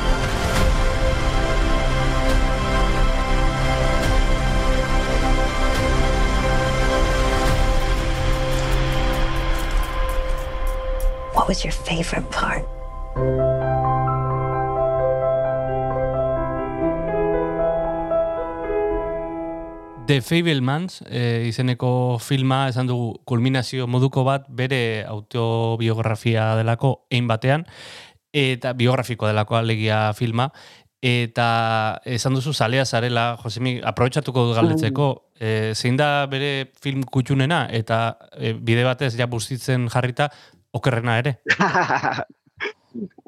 What 11.46 11.58
was 11.58 11.64
your 11.64 11.74
favorite 11.74 12.26
part? 12.32 12.66
The 20.08 20.22
Fablemans 20.26 21.04
e, 21.06 21.46
izeneko 21.46 22.18
filma 22.18 22.64
esan 22.72 22.90
dugu 22.90 23.20
kulminazio 23.30 23.86
moduko 23.86 24.24
bat 24.26 24.48
bere 24.50 25.06
autobiografia 25.06 26.56
delako 26.58 27.06
ein 27.14 27.30
batean 27.30 27.68
eta 28.34 28.74
biografiko 28.74 29.30
delako 29.30 29.60
alegia 29.62 30.00
filma 30.18 30.50
eta 31.06 32.02
esan 32.10 32.34
duzu 32.34 32.56
zalea 32.58 32.88
zarela 32.90 33.36
Josemi 33.38 33.78
aprobetxatuko 33.86 34.48
dut 34.48 34.58
galdetzeko 34.58 35.10
e, 35.38 35.74
zein 35.78 35.98
da 36.02 36.26
bere 36.26 36.72
film 36.82 37.04
kutxunena 37.06 37.68
eta 37.70 38.18
e, 38.34 38.56
bide 38.58 38.82
batez 38.88 39.14
ja 39.14 39.30
bustitzen 39.30 39.86
jarrita 39.94 40.32
okerrena 40.80 41.20
ere. 41.24 41.38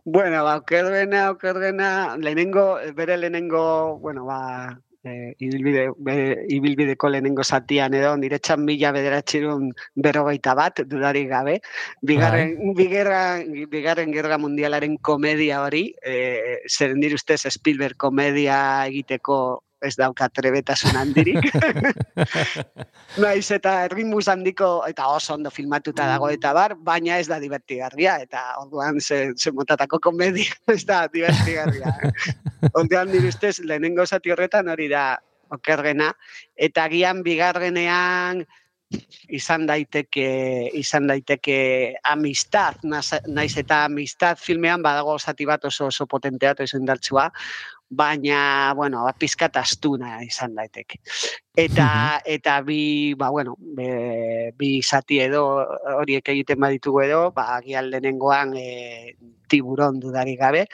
Bueno, 0.06 0.46
ba, 0.46 0.56
okerrena, 0.62 1.32
okerrena, 1.32 2.16
lehenengo, 2.16 2.78
bere 2.96 3.18
lehenengo, 3.18 3.98
bueno, 4.00 4.24
ba, 4.24 4.80
e, 5.04 5.36
ibilbide, 5.40 5.90
bere, 5.98 6.46
ibilbideko 6.48 7.10
lehenengo 7.10 7.44
zatian 7.44 7.94
edo, 7.94 8.14
niretzan 8.16 8.64
mila 8.64 8.94
bederatxirun 8.96 9.74
berrogeita 9.96 10.54
bat, 10.56 10.80
dudarik 10.88 11.28
gabe, 11.28 11.58
bigarren, 12.02 12.56
bigarren, 12.80 13.52
bigarren 13.70 14.16
gerra 14.16 14.40
mundialaren 14.40 14.96
komedia 14.98 15.60
hori, 15.66 15.90
e, 16.00 16.64
zer 16.72 16.96
nire 16.96 17.20
ustez 17.20 17.42
Spielberg 17.52 18.00
komedia 18.00 18.62
egiteko 18.88 19.67
ez 19.82 19.94
dauka 19.98 20.28
trebetasun 20.34 20.98
handirik. 20.98 21.46
Naiz 23.24 23.46
eta 23.54 23.74
erritmus 23.86 24.28
handiko 24.32 24.70
eta 24.88 25.08
oso 25.14 25.36
ondo 25.36 25.52
filmatuta 25.54 26.08
dago 26.10 26.30
eta 26.34 26.54
bar, 26.58 26.76
baina 26.76 27.20
ez 27.22 27.28
da 27.30 27.40
divertigarria 27.44 28.18
eta 28.26 28.44
orduan 28.62 29.00
ze, 29.02 29.34
ze 29.38 29.52
motatako 29.52 30.00
komedia 30.00 30.54
ez 30.76 30.84
da 30.86 31.06
divertigarria. 31.14 31.94
orduan 32.80 33.12
nire 33.14 33.34
ustez 33.34 33.60
lehenengo 33.64 34.06
zati 34.06 34.34
horretan 34.34 34.70
hori 34.74 34.90
da 34.90 35.10
okerrena 35.54 36.12
eta 36.56 36.88
gian 36.92 37.22
bigarrenean 37.24 38.46
izan 39.36 39.66
daiteke 39.68 40.28
izan 40.80 41.10
daiteke 41.10 41.58
amistad, 42.08 42.78
naiz 42.88 43.58
eta 43.60 43.82
amistad 43.86 44.40
filmean 44.40 44.84
badago 44.84 45.18
zati 45.20 45.46
bat 45.46 45.66
oso 45.68 45.90
oso 45.92 46.08
potentea 46.08 46.54
eta 46.56 46.64
oso 46.64 46.80
indartsua, 46.80 47.28
baina, 47.90 48.74
bueno, 48.76 49.04
ba, 49.06 49.14
pizkat 49.18 49.58
astuna 49.58 50.18
izan 50.26 50.56
daiteke. 50.56 51.00
Eta, 51.58 52.22
eta 52.26 52.60
bi, 52.62 53.14
ba, 53.18 53.30
bueno, 53.30 53.56
be, 53.60 54.54
bi 54.58 54.78
zati 54.84 55.22
edo 55.24 55.44
horiek 55.98 56.30
egiten 56.36 56.60
baditugu 56.60 57.04
edo, 57.08 57.22
ba, 57.36 57.56
agian 57.58 57.90
lehenengoan 57.92 58.56
e, 58.60 59.16
tiburon 59.48 60.02
dudari 60.04 60.36
gabe, 60.36 60.68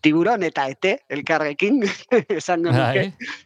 tiburon 0.00 0.44
eta 0.44 0.68
ete, 0.68 0.98
elkarrekin, 1.08 1.82
esango 2.40 2.72
nuke. 2.72 3.06
Bai. 3.10 3.36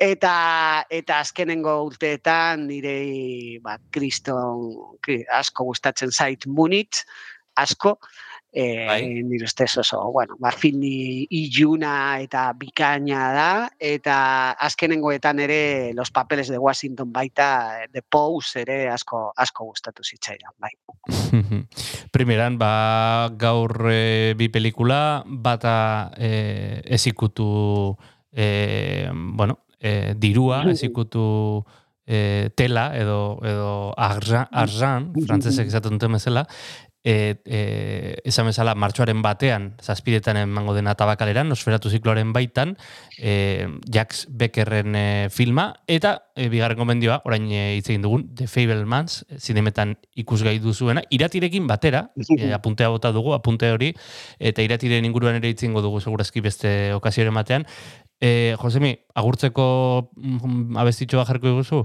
Eta 0.00 0.86
eta 0.90 1.18
azkenengo 1.20 1.74
urteetan 1.84 2.64
nire 2.66 3.60
ba 3.62 3.76
kriston 3.92 4.70
kri- 5.04 5.26
asko 5.28 5.66
gustatzen 5.68 6.10
zait 6.10 6.46
Munich 6.46 7.02
asko 7.54 7.98
Bai. 8.58 9.22
nire 9.22 9.44
ustez 9.46 9.76
oso 9.78 10.00
bueno, 10.10 10.34
ba 10.40 10.50
film 10.50 10.82
iluna 10.82 12.18
eta 12.18 12.48
bikaina 12.58 13.20
da 13.32 13.50
eta 13.78 14.16
azkenengoetan 14.66 15.38
ere 15.38 15.92
Los 15.94 16.10
Papeles 16.10 16.48
de 16.48 16.58
Washington 16.58 17.12
baita 17.12 17.86
The 17.92 18.02
Pose 18.02 18.62
ere 18.62 18.88
asko 18.90 19.32
asko 19.36 19.70
gustatu 19.70 20.02
zitzaidan 20.02 20.56
bai. 20.58 20.74
Primeran, 22.14 22.58
ba, 22.58 23.30
gaur 23.38 23.90
e, 23.92 24.34
bi 24.38 24.48
pelikula, 24.52 25.22
bata 25.26 26.10
e, 26.16 26.82
ezikutu, 26.84 27.96
e, 28.32 29.08
bueno, 29.12 29.60
e, 29.80 30.14
dirua, 30.16 30.62
ezikutu 30.72 31.64
e, 32.06 32.50
tela 32.56 32.90
edo, 32.96 33.38
edo 33.44 33.92
argent, 33.96 34.48
argent 34.52 35.12
frantzesek 35.26 35.68
esaten 35.68 35.98
duten 35.98 36.16
bezala, 36.16 36.46
e, 37.04 37.40
e, 37.44 37.60
esan 38.28 38.48
bezala 38.50 38.74
martxoaren 38.74 39.20
batean, 39.22 39.70
zazpidetan 39.82 40.38
emango 40.40 40.74
dena 40.76 40.94
tabakaleran, 40.98 41.48
nosferatu 41.48 41.90
zikloaren 41.90 42.32
baitan, 42.34 42.74
e, 43.18 43.68
Jax 43.94 44.26
Beckerren 44.28 44.96
e, 44.98 45.06
filma, 45.30 45.68
eta 45.86 46.16
e, 46.34 46.48
bigarren 46.52 46.80
gomendioa, 46.80 47.20
orain 47.28 47.46
e, 47.50 47.62
hitz 47.78 47.88
egin 47.88 48.04
dugun, 48.04 48.26
The 48.34 48.48
Fablemans, 48.50 49.22
zinemetan 49.38 49.96
ikusgai 50.18 50.58
duzuena, 50.64 51.04
iratirekin 51.14 51.70
batera, 51.70 52.08
e, 52.36 52.52
apuntea 52.58 52.90
bota 52.94 53.12
dugu, 53.14 53.32
apunte 53.36 53.70
hori, 53.72 53.92
eta 54.38 54.66
iratiren 54.66 55.06
inguruan 55.08 55.38
ere 55.38 55.54
hitz 55.54 55.62
dugu 55.68 56.00
segurazki 56.00 56.42
beste 56.44 56.92
okazioaren 56.98 57.34
batean. 57.34 57.66
E, 58.20 58.56
Josemi, 58.58 58.96
agurtzeko 59.14 60.10
mm, 60.16 60.76
abestitxoa 60.82 61.24
jarriko 61.28 61.54
diguzu? 61.54 61.84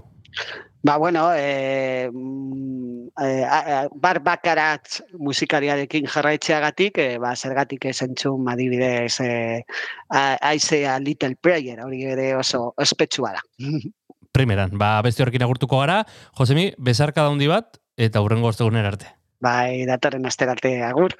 Ba, 0.86 0.98
bueno, 0.98 1.30
e, 1.34 2.10
e, 2.12 3.44
a- 3.46 3.88
bar 3.96 4.20
bakarat 4.20 5.00
musikariarekin 5.18 6.06
jarraitzeagatik, 6.12 6.98
e, 7.00 7.18
ba, 7.24 7.32
zergatik 7.40 7.86
ez 7.86 8.02
entzun 8.04 8.50
adibidez 8.52 9.16
e, 9.24 9.64
a- 10.12 10.38
I 10.54 10.60
say 10.60 10.84
a 10.86 11.00
little 11.00 11.38
prayer, 11.40 11.80
hori 11.86 12.04
ere 12.04 12.36
oso 12.36 12.74
ospetsua 12.76 13.32
da. 13.38 13.42
Primeran, 14.36 14.76
ba, 14.78 14.98
beste 15.06 15.24
horrekin 15.24 15.46
agurtuko 15.48 15.80
gara. 15.80 16.02
Josemi, 16.36 16.74
bezarka 16.78 17.28
handi 17.30 17.48
bat, 17.48 17.78
eta 17.96 18.20
hurrengo 18.20 18.50
ostegunera 18.52 18.92
arte. 18.92 19.08
Bai, 19.40 19.86
datorren 19.86 20.26
asterarte 20.26 20.82
agur. 20.84 21.16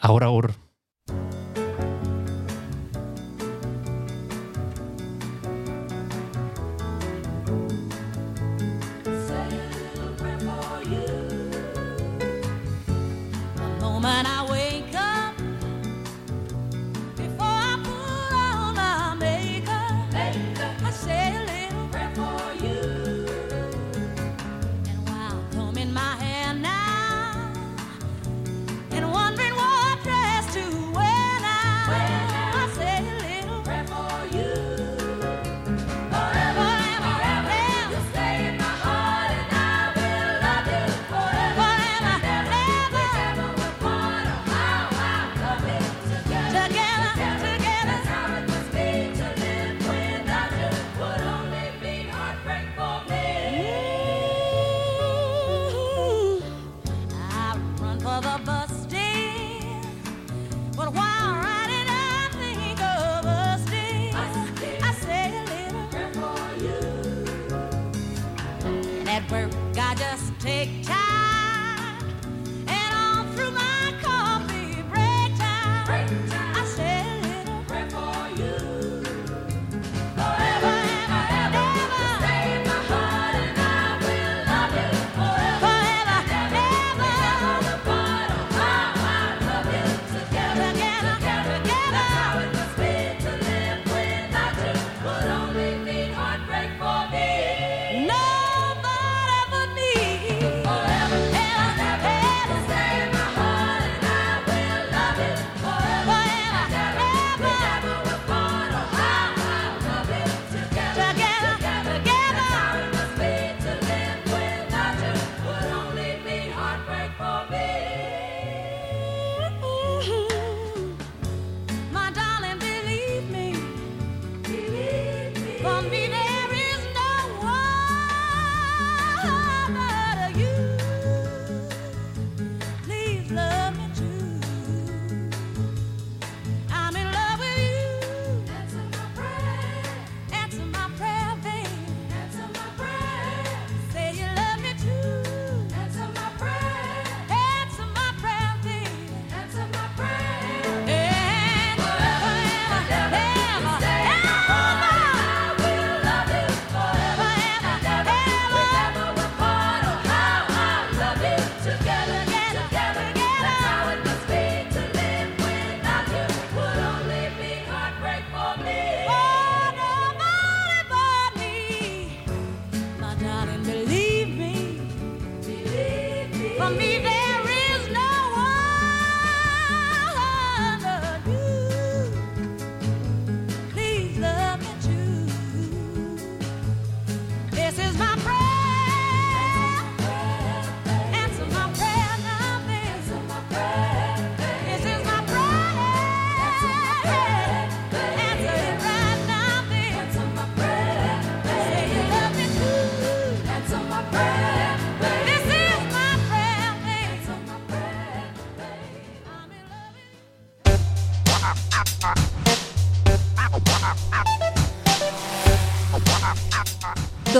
Agur, 0.00 0.24
agur. 0.24 0.50
Little 22.16 22.45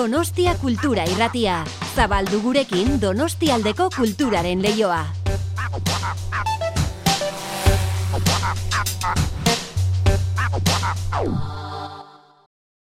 Donostia 0.06 0.54
Kultura 0.54 1.02
Irratia. 1.10 1.64
Zabaldu 1.96 2.38
gurekin 2.38 3.00
Donostialdeko 3.02 3.88
kulturaren 3.90 4.62
leioa. 4.62 5.00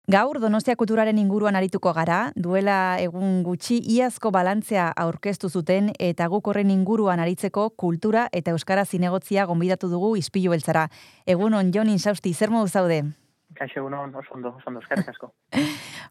Gaur 0.09 0.41
Donostia 0.41 0.73
Kulturaren 0.75 1.21
inguruan 1.21 1.53
arituko 1.53 1.93
gara, 1.93 2.31
duela 2.33 2.97
egun 2.97 3.43
gutxi 3.45 3.77
iazko 3.93 4.33
balantzea 4.33 4.89
aurkeztu 4.97 5.53
zuten 5.53 5.93
eta 5.99 6.25
guk 6.33 6.49
horren 6.49 6.73
inguruan 6.73 7.21
aritzeko 7.21 7.69
kultura 7.77 8.25
eta 8.33 8.57
euskara 8.57 8.89
zinegotzia 8.89 9.45
gonbidatu 9.45 9.85
dugu 9.93 10.15
ispilu 10.17 10.57
beltzara. 10.57 10.89
Egun 11.27 11.53
on, 11.53 11.69
Jon 11.77 11.93
Insausti, 11.93 12.33
zer 12.33 12.49
modu 12.49 12.73
zaude? 12.73 13.03
Kaixo 13.57 13.79
egunon, 13.81 14.15
oso 14.15 14.33
ondo, 14.35 14.55
oso 14.57 14.69
ondo, 14.71 14.83
eskerrik 14.83 15.13
asko. 15.15 15.33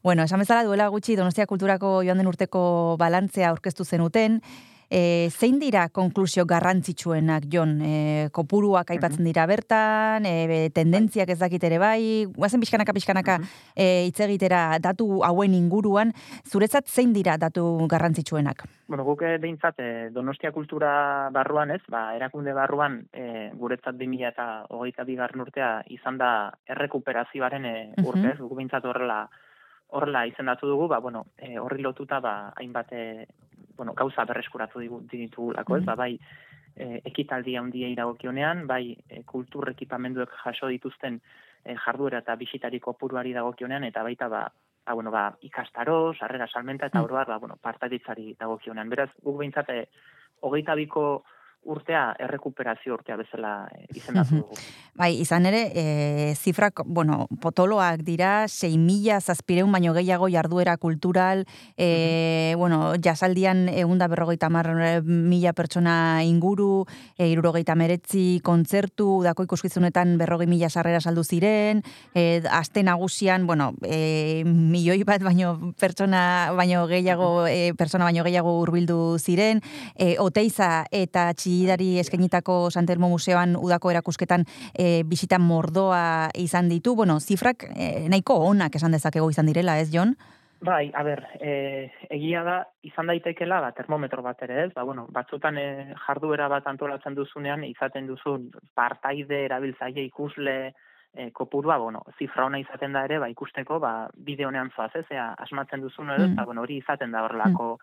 Bueno, 0.03 0.25
esan 0.27 0.41
bezala 0.43 0.65
duela 0.67 0.89
gutxi 0.91 1.15
Donostia 1.15 1.47
Kulturako 1.47 2.01
joan 2.03 2.19
den 2.19 2.27
urteko 2.27 2.97
balantzea 2.99 3.53
aurkeztu 3.53 3.85
zenuten, 3.87 4.41
E, 4.93 5.31
zein 5.33 5.57
dira 5.57 5.87
konklusio 5.89 6.45
garrantzitsuenak, 6.45 7.47
Jon? 7.49 7.79
E, 7.81 8.29
kopuruak 8.37 8.91
aipatzen 8.93 9.25
dira 9.25 9.47
bertan, 9.49 10.27
e, 10.29 10.69
tendentziak 10.77 11.31
ez 11.33 11.39
dakit 11.41 11.63
ere 11.65 11.79
bai, 11.81 12.27
guazen 12.37 12.61
pixkanaka 12.61 12.93
pixkanaka 12.93 13.39
e, 13.73 13.87
hitz 14.11 14.21
egitera 14.27 14.77
datu 14.85 15.23
hauen 15.25 15.55
inguruan, 15.57 16.13
zuretzat 16.45 16.93
zein 16.93 17.15
dira 17.17 17.39
datu 17.41 17.65
garrantzitsuenak? 17.89 18.67
Bueno, 18.93 19.07
guk 19.09 19.23
eh, 19.25 19.39
behintzat 19.41 19.81
eh, 19.81 20.11
Donostia 20.13 20.53
kultura 20.53 21.31
barruan 21.33 21.73
ez, 21.73 21.81
ba, 21.89 22.11
erakunde 22.19 22.53
barruan 22.53 22.99
eh, 23.17 23.49
guretzat 23.57 23.97
2000 23.97 24.29
eta 24.29 24.47
hogeita 24.69 25.07
bigarren 25.09 25.41
urtea 25.41 25.71
izan 25.89 26.21
da 26.21 26.33
errekuperazioaren 26.69 27.65
eh, 27.71 27.79
urte, 28.05 28.35
ez, 28.35 28.37
guk 28.43 28.53
behintzat 28.61 28.85
horrela 28.85 29.23
horrela 29.93 30.27
izendatu 30.27 30.69
dugu, 30.69 30.89
ba, 30.89 30.99
bueno, 31.05 31.27
eh, 31.39 31.59
horri 31.61 31.83
lotuta 31.85 32.21
ba, 32.21 32.35
hainbat 32.57 32.93
eh, 32.97 33.27
bueno, 33.77 33.95
gauza 33.95 34.25
berreskuratu 34.25 34.83
ditugulako, 35.11 35.77
ez, 35.77 35.85
ba, 35.85 35.97
bai 35.97 36.13
eh, 36.77 37.01
ekitaldi 37.05 37.57
handiei 37.57 37.95
dagokionean, 37.95 38.67
bai 38.67 38.97
eh, 39.09 39.23
kultur 39.27 39.71
ekipamenduek 39.71 40.31
jaso 40.45 40.69
dituzten 40.69 41.21
eh, 41.65 41.77
jarduera 41.85 42.23
eta 42.23 42.37
bisitari 42.37 42.81
kopuruari 42.81 43.33
dagokionean, 43.33 43.85
eta 43.85 44.03
baita 44.03 44.29
ba, 44.29 44.47
ba, 44.87 44.95
bueno, 44.95 45.11
ba, 45.11 45.29
ikastaro, 45.43 46.15
sarrera 46.15 46.49
salmenta, 46.49 46.87
eta 46.87 47.03
oroar, 47.03 47.29
ba, 47.29 47.39
bueno, 47.39 47.57
partaditzari 47.61 48.35
dagokionean. 48.39 48.89
Beraz, 48.91 49.11
guk 49.23 49.39
behintzat, 49.39 49.71
eh, 49.71 49.87
hogeita 50.43 50.75
biko 50.75 51.25
urtea 51.65 52.13
errekuperazio 52.19 52.95
urtea 52.97 53.17
bezala 53.17 53.53
eh, 53.75 53.87
izendatu 53.95 54.37
dugu. 54.43 54.57
Bai, 54.99 55.15
izan 55.23 55.47
ere, 55.49 55.63
e, 55.73 56.35
zifrak, 56.37 56.83
bueno, 56.85 57.27
potoloak 57.41 58.03
dira, 58.05 58.45
6.000 58.45 59.23
zazpireun 59.23 59.73
baino 59.73 59.95
gehiago 59.97 60.29
jarduera 60.29 60.77
kultural, 60.77 61.47
e, 61.79 62.53
bueno, 62.61 62.93
jasaldian 63.03 63.69
eunda 63.71 64.09
berrogeita 64.13 64.51
mar 64.53 64.69
mila 65.03 65.55
pertsona 65.57 65.95
inguru, 66.29 66.85
e, 67.17 67.31
irurogeita 67.33 67.77
meretzi 67.79 68.43
kontzertu, 68.45 69.23
dako 69.25 69.47
ikuskizunetan 69.49 70.19
berrogei 70.21 70.51
mila 70.51 70.69
sarrera 70.69 71.01
saldu 71.01 71.25
ziren, 71.25 71.81
e, 72.15 72.43
aste 72.51 72.85
nagusian, 72.85 73.47
bueno, 73.47 73.73
e, 73.87 74.43
milioi 74.45 75.01
bat 75.09 75.25
baino 75.25 75.73
pertsona 75.81 76.53
baino 76.59 76.85
gehiago, 76.91 77.47
e, 77.47 77.73
pertsona 77.79 78.11
baino 78.11 78.27
gehiago 78.29 78.59
hurbildu 78.61 79.01
ziren, 79.19 79.63
e, 79.97 80.17
Oteiza 80.21 80.85
eta 80.93 81.31
Txillidari 81.53 81.99
eskainitako 82.01 82.71
Santelmo 82.73 83.11
Museoan 83.13 83.57
udako 83.61 83.91
erakusketan 83.93 84.45
e, 84.73 85.03
bisita 85.05 85.37
mordoa 85.39 86.31
izan 86.41 86.71
ditu. 86.73 86.95
Bueno, 86.97 87.19
zifrak 87.21 87.67
e, 87.77 88.09
nahiko 88.09 88.39
onak 88.49 88.79
esan 88.81 88.95
dezakego 88.97 89.29
izan 89.31 89.51
direla, 89.51 89.75
ez, 89.83 89.91
Jon? 89.93 90.15
Bai, 90.65 90.91
a 90.95 91.03
ber, 91.05 91.21
e, 91.43 91.91
egia 92.15 92.41
da, 92.47 92.57
izan 92.89 93.11
daitekela, 93.11 93.59
ba, 93.61 93.73
termometro 93.77 94.23
bat 94.25 94.41
ere 94.47 94.63
ez, 94.65 94.71
ba, 94.73 94.85
bueno, 94.89 95.05
batzutan 95.13 95.59
e, 95.61 95.67
jarduera 96.07 96.49
bat 96.49 96.67
antolatzen 96.71 97.19
duzunean, 97.19 97.65
izaten 97.69 98.07
duzun 98.09 98.49
partaide 98.79 99.43
erabiltzaile 99.45 100.07
ikusle 100.09 100.55
e, 100.71 101.31
kopurua, 101.37 101.77
bueno, 101.83 102.05
zifra 102.17 102.47
ona 102.49 102.63
izaten 102.63 102.95
da 102.97 103.05
ere, 103.11 103.19
ba, 103.21 103.29
ikusteko, 103.29 103.81
ba, 103.83 103.93
bideonean 104.17 104.71
zoaz, 104.77 104.95
ez, 105.03 105.09
ea, 105.11 105.33
asmatzen 105.45 105.83
duzun 105.85 106.15
ere, 106.15 106.29
Mm. 106.31 106.33
eta, 106.39 106.47
bueno, 106.49 106.63
hori 106.65 106.79
izaten 106.81 107.13
da 107.13 107.27
horrelako 107.27 107.75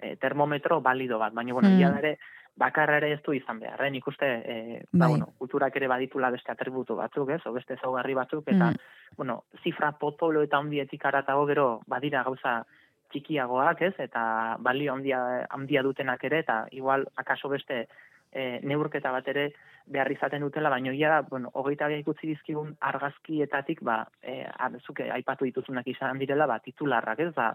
e, 0.00 0.16
termometro 0.16 0.80
balido 0.82 1.20
bat, 1.20 1.32
baina, 1.36 1.52
bueno, 1.52 1.68
Mm. 1.68 1.78
da 1.92 1.98
ere, 2.00 2.16
bakarra 2.56 2.96
ere 3.00 3.12
ez 3.12 3.22
du 3.22 3.32
izan 3.34 3.58
behar, 3.58 3.80
eh? 3.84 3.90
nik 3.90 4.06
uste, 4.06 4.26
e, 4.26 4.84
ba, 4.92 5.06
Bai. 5.06 5.08
bueno, 5.08 5.32
kulturak 5.38 5.74
ere 5.76 5.88
baditula 5.88 6.30
beste 6.30 6.52
atributu 6.52 6.94
batzuk, 6.94 7.30
ez, 7.30 7.40
o 7.46 7.52
beste 7.52 7.76
zaugarri 7.80 8.14
batzuk, 8.14 8.46
eta, 8.46 8.70
Mm. 8.70 9.16
bueno, 9.16 9.44
zifra 9.62 9.92
potolo 9.92 10.42
eta 10.42 10.58
handietik 10.58 11.04
aratago 11.04 11.46
gero 11.46 11.80
badira 11.86 12.22
gauza 12.22 12.64
txikiagoak, 13.10 13.82
ez? 13.82 13.94
Eta 13.98 14.56
balio 14.58 14.92
handia 14.94 15.46
handia 15.50 15.82
dutenak 15.82 16.24
ere 16.24 16.38
eta 16.40 16.66
igual 16.70 17.06
akaso 17.16 17.48
beste 17.48 17.86
e, 18.32 18.60
neurketa 18.62 19.10
bat 19.14 19.28
ere 19.28 19.52
behar 19.86 20.10
izaten 20.10 20.42
dutela, 20.42 20.70
baina 20.70 20.90
egia 20.90 21.08
da, 21.08 21.20
bueno, 21.22 21.50
hogeita 21.54 21.90
ikutzi 21.90 22.26
dizkigun 22.26 22.76
argazkietatik, 22.80 23.82
ba, 23.82 24.06
e, 24.22 24.46
zuke 24.86 25.10
aipatu 25.10 25.44
dituzunak 25.44 25.86
izan 25.86 26.18
direla, 26.18 26.46
ba, 26.46 26.58
titularrak, 26.58 27.20
ez? 27.20 27.34
Ba, 27.34 27.54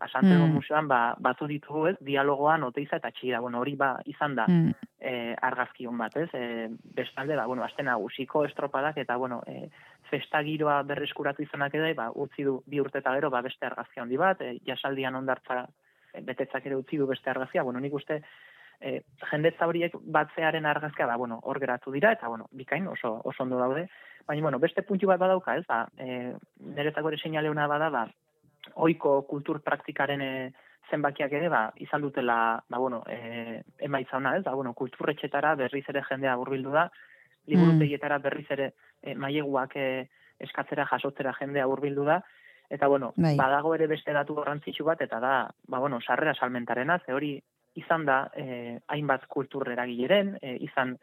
ba 0.00 0.08
Santiago 0.08 0.46
Mm. 0.46 0.54
Museoan, 0.56 0.88
ba, 0.88 1.14
batu 1.18 1.46
ditugu, 1.46 1.86
ez? 1.90 1.96
Dialogoan, 2.00 2.62
oteiza 2.64 2.96
eta 2.96 3.10
txira, 3.12 3.40
bueno, 3.40 3.60
hori 3.60 3.76
ba, 3.76 3.98
izan 4.06 4.34
da 4.34 4.46
Mm. 4.48 4.72
e, 4.98 5.36
argazki 5.42 5.86
on 5.86 5.98
bat, 5.98 6.16
ez? 6.16 6.28
E, 6.32 6.68
bestalde, 6.96 7.36
ba, 7.36 7.44
bueno, 7.46 7.62
aste 7.64 7.82
nagusiko 7.82 8.44
estropadak 8.44 8.96
eta, 8.96 9.16
bueno, 9.16 9.42
e, 9.46 9.68
festa 10.10 10.42
giroa 10.42 10.82
berreskuratu 10.82 11.42
izanak 11.42 11.74
ere, 11.74 11.92
ba, 11.94 12.10
utzi 12.14 12.42
du 12.42 12.62
bi 12.66 12.80
urte 12.80 12.98
eta 12.98 13.12
gero, 13.14 13.30
ba, 13.30 13.42
beste 13.42 13.66
argazki 13.66 14.00
handi 14.00 14.16
bat, 14.16 14.40
e, 14.40 14.58
jasaldian 14.66 15.14
ondartza 15.14 15.66
e, 16.14 16.22
betetzak 16.22 16.66
ere 16.66 16.76
utzi 16.76 16.96
du 16.96 17.06
beste 17.06 17.30
argazkia, 17.30 17.62
bueno, 17.62 17.80
nik 17.80 17.92
uste, 17.94 18.22
e, 18.80 19.02
jendetza 19.30 19.66
horiek 19.68 19.92
batzearen 20.00 20.66
argazkia, 20.66 21.06
ba, 21.06 21.16
bueno, 21.16 21.38
hor 21.42 21.60
geratu 21.60 21.92
dira, 21.92 22.12
eta, 22.12 22.28
bueno, 22.28 22.48
bikain 22.52 22.88
oso, 22.88 23.20
oso 23.24 23.42
ondo 23.42 23.58
daude, 23.58 23.88
baina, 24.26 24.42
bueno, 24.42 24.58
beste 24.58 24.82
puntu 24.82 25.06
bat 25.06 25.20
badauka, 25.20 25.56
ez, 25.56 25.66
ba, 25.68 25.86
e, 25.98 26.32
niretzako 26.60 27.08
ere 27.12 27.18
seinaleuna 27.18 27.66
bada, 27.66 27.90
ba, 27.90 28.08
oiko 28.74 29.22
kultur 29.28 29.60
praktikaren 29.64 30.22
e, 30.22 30.32
zenbakiak 30.90 31.32
ere, 31.38 31.48
ba, 31.48 31.62
izan 31.78 32.02
dutela, 32.02 32.60
ba, 32.68 32.78
bueno, 32.78 33.02
e, 33.08 33.62
emaitza 33.78 34.18
ona, 34.18 34.36
ez, 34.36 34.44
ba, 34.44 34.54
bueno, 34.58 34.74
kulturretxetara 34.74 35.54
berriz 35.60 35.84
ere 35.88 36.02
jendea 36.08 36.36
hurbildu 36.40 36.72
da, 36.74 36.88
liburutegietara 37.50 38.18
berriz 38.18 38.46
ere 38.50 38.72
e, 39.02 39.14
maileguak 39.14 39.76
e, 39.76 39.86
eskatzera 40.40 40.86
jasotzera 40.90 41.34
jendea 41.38 41.68
hurbildu 41.68 42.04
da, 42.08 42.20
eta 42.70 42.86
bueno, 42.88 43.12
Bai. 43.16 43.34
badago 43.38 43.74
ere 43.74 43.88
beste 43.90 44.12
datu 44.14 44.36
garrantzitsu 44.38 44.86
bat, 44.86 45.00
eta 45.02 45.20
da, 45.22 45.34
ba, 45.68 45.78
bueno, 45.78 46.00
sarrera 46.00 46.34
salmentarena, 46.34 47.00
ze 47.06 47.14
hori 47.14 47.34
izan 47.78 48.04
da 48.06 48.24
e, 48.34 48.78
hainbat 48.90 49.26
kultur 49.30 49.68
eragileren, 49.70 50.36
e, 50.42 50.56
izan 50.66 50.96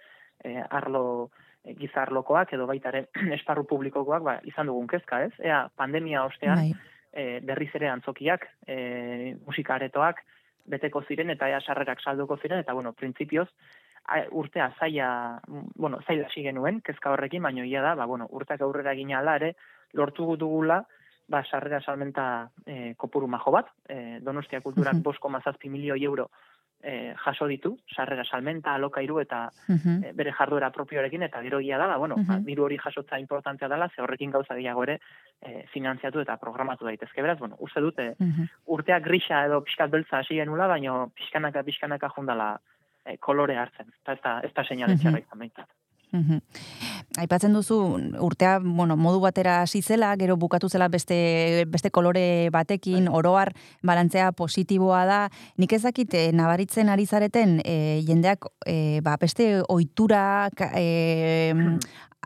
e, 0.44 0.58
arlo 0.70 1.30
e, 1.64 1.76
gizarlokoak 1.80 2.54
edo 2.58 2.68
baita 2.68 2.92
ere 2.94 3.08
esparru 3.38 3.66
publikokoak 3.70 4.24
ba, 4.24 4.38
izan 4.48 4.72
dugun 4.72 4.88
kezka, 4.88 5.24
ez? 5.28 5.34
Ea, 5.40 5.66
pandemia 5.76 6.26
ostean, 6.28 6.64
Bai. 6.64 6.97
E, 7.18 7.40
berriz 7.42 7.72
ere 7.76 7.90
antzokiak, 7.90 8.46
e, 8.70 9.36
musikaretoak, 9.48 10.22
beteko 10.70 11.02
ziren 11.08 11.34
eta 11.34 11.50
ea 11.50 11.60
sarrerak 11.64 12.04
salduko 12.04 12.38
ziren, 12.38 12.62
eta 12.62 12.76
bueno, 12.78 12.94
printzipioz, 12.94 13.48
urtea 14.32 14.70
zaila, 14.80 15.10
bueno, 15.76 16.00
zaila 16.08 16.28
hasi 16.30 16.44
genuen, 16.46 16.80
kezka 16.86 17.12
horrekin, 17.12 17.44
baino 17.44 17.66
ia 17.68 17.82
da, 17.84 17.96
ba, 18.00 18.06
bueno, 18.08 18.28
urteak 18.32 18.62
aurrera 18.64 18.94
gina 18.96 19.20
ala 19.20 19.36
ere, 19.42 19.56
lortu 19.94 20.36
dugula, 20.40 20.84
ba, 21.28 21.42
sarrera 21.44 21.82
salmenta 21.82 22.28
e, 22.66 22.94
kopuru 22.96 23.28
majo 23.28 23.52
bat, 23.52 23.74
e, 23.90 24.20
Donostia 24.24 24.62
Kulturak 24.62 25.02
5,7 25.04 25.72
milioi 25.74 26.06
euro 26.06 26.30
e, 26.82 27.14
jaso 27.18 27.48
ditu, 27.48 27.74
sarrera 27.94 28.24
salmenta, 28.26 28.74
alokairu 28.76 29.20
eta 29.22 29.48
e, 29.68 30.12
bere 30.16 30.34
jarduera 30.38 30.70
propioarekin, 30.72 31.24
eta 31.28 31.42
gero 31.46 31.60
ia 31.60 31.78
da, 31.78 31.88
ba, 31.88 31.98
bueno, 31.98 32.18
ba, 32.28 32.40
diru 32.44 32.68
hori 32.68 32.78
jasotza 32.78 33.20
importantea 33.20 33.70
dela, 33.70 33.90
ze 33.94 34.02
horrekin 34.02 34.32
gauza 34.32 34.56
gehiago 34.56 34.84
ere 34.84 35.00
e, 35.42 35.66
finanziatu 35.74 36.22
eta 36.22 36.38
programatu 36.38 36.86
daitezke. 36.86 37.22
Beraz, 37.22 37.40
bueno, 37.40 37.58
uste 37.60 37.82
dute, 37.82 38.08
urteak 38.66 39.04
grisa 39.04 39.44
edo 39.46 39.62
pixkat 39.66 39.92
beltza 39.92 40.22
hasi 40.22 40.40
genula, 40.40 40.68
baino 40.68 41.10
pixkanaka 41.16 41.64
pixkanaka 41.64 42.14
jundala 42.16 42.54
e, 43.06 43.18
kolore 43.18 43.58
hartzen. 43.58 43.92
Eta 44.02 44.18
ez 44.18 44.24
da, 44.24 44.40
ez 44.44 44.54
da 44.54 44.66
seinale 44.68 44.98
txarra 44.98 45.24
izan 45.26 45.46
behintzat. 45.46 45.77
Mhm. 46.12 46.40
Aipatzen 47.18 47.54
duzu 47.54 47.78
urtea, 48.24 48.60
bueno, 48.64 48.96
modu 48.96 49.20
batera 49.20 49.62
hasi 49.64 49.82
zela, 49.82 50.14
gero 50.16 50.38
bukatu 50.38 50.70
zela 50.70 50.88
beste 50.88 51.66
beste 51.68 51.90
kolore 51.92 52.50
batekin, 52.54 53.08
oroar 53.10 53.54
balantzea 53.84 54.32
positiboa 54.32 55.04
da. 55.10 55.20
Nik 55.58 55.74
ezakit 55.74 56.14
eh, 56.14 56.30
nabaritzen 56.32 56.90
ari 56.90 57.06
zareten 57.06 57.60
eh, 57.66 58.04
jendeak 58.08 58.48
eh, 58.66 59.02
ba, 59.04 59.18
beste 59.20 59.64
ohitura 59.68 60.50
eh, 60.74 61.54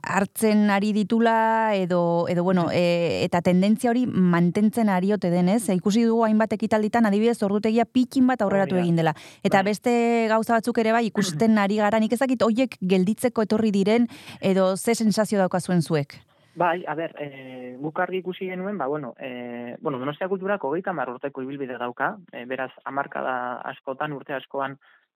hartzen 0.04 0.70
ari 0.70 0.92
ditula 0.94 1.76
edo 1.76 2.28
edo 2.30 2.44
bueno, 2.44 2.68
e, 2.72 3.24
eta 3.26 3.42
tendentzia 3.42 3.92
hori 3.92 4.06
mantentzen 4.08 4.90
ari 4.90 5.14
ote 5.14 5.30
denez, 5.30 5.70
e, 5.70 5.76
ikusi 5.76 6.04
dugu 6.08 6.26
hainbat 6.26 6.54
ekitalditan 6.58 7.06
adibidez 7.06 7.42
ordutegia 7.44 7.86
pikin 7.86 8.28
bat 8.28 8.42
aurreratu 8.42 8.76
da. 8.76 8.82
egin 8.82 8.96
dela. 8.96 9.16
Eta 9.44 9.64
beste 9.64 10.28
gauza 10.30 10.58
batzuk 10.58 10.78
ere 10.84 10.92
bai 10.92 11.06
ikusten 11.08 11.58
ari 11.58 11.78
gara, 11.82 12.00
nik 12.00 12.14
ezakit 12.14 12.42
hoiek 12.42 12.78
gelditzeko 12.82 13.48
etorri 13.48 13.72
diren 13.72 14.10
edo 14.42 14.76
ze 14.78 14.96
sensazio 14.96 15.40
daukazuen 15.40 15.82
zuek. 15.82 16.20
Bai, 16.54 16.84
a 16.84 16.94
ber, 16.96 17.14
e, 17.16 17.78
guk 17.80 18.00
argi 18.04 18.20
ikusi 18.20 18.50
genuen, 18.50 18.78
ba, 18.78 18.88
bueno, 18.88 19.14
e, 19.20 19.78
bueno, 19.80 20.00
Donostia 20.00 20.28
kulturak 20.28 20.64
hogeita 20.68 20.92
hamar 20.92 21.14
urteko 21.14 21.46
ibilbide 21.46 21.78
dauka, 21.80 22.18
e, 22.34 22.44
beraz, 22.46 22.72
hamarkada 22.84 23.36
askotan, 23.72 24.12
urte 24.12 24.36
askoan, 24.36 24.76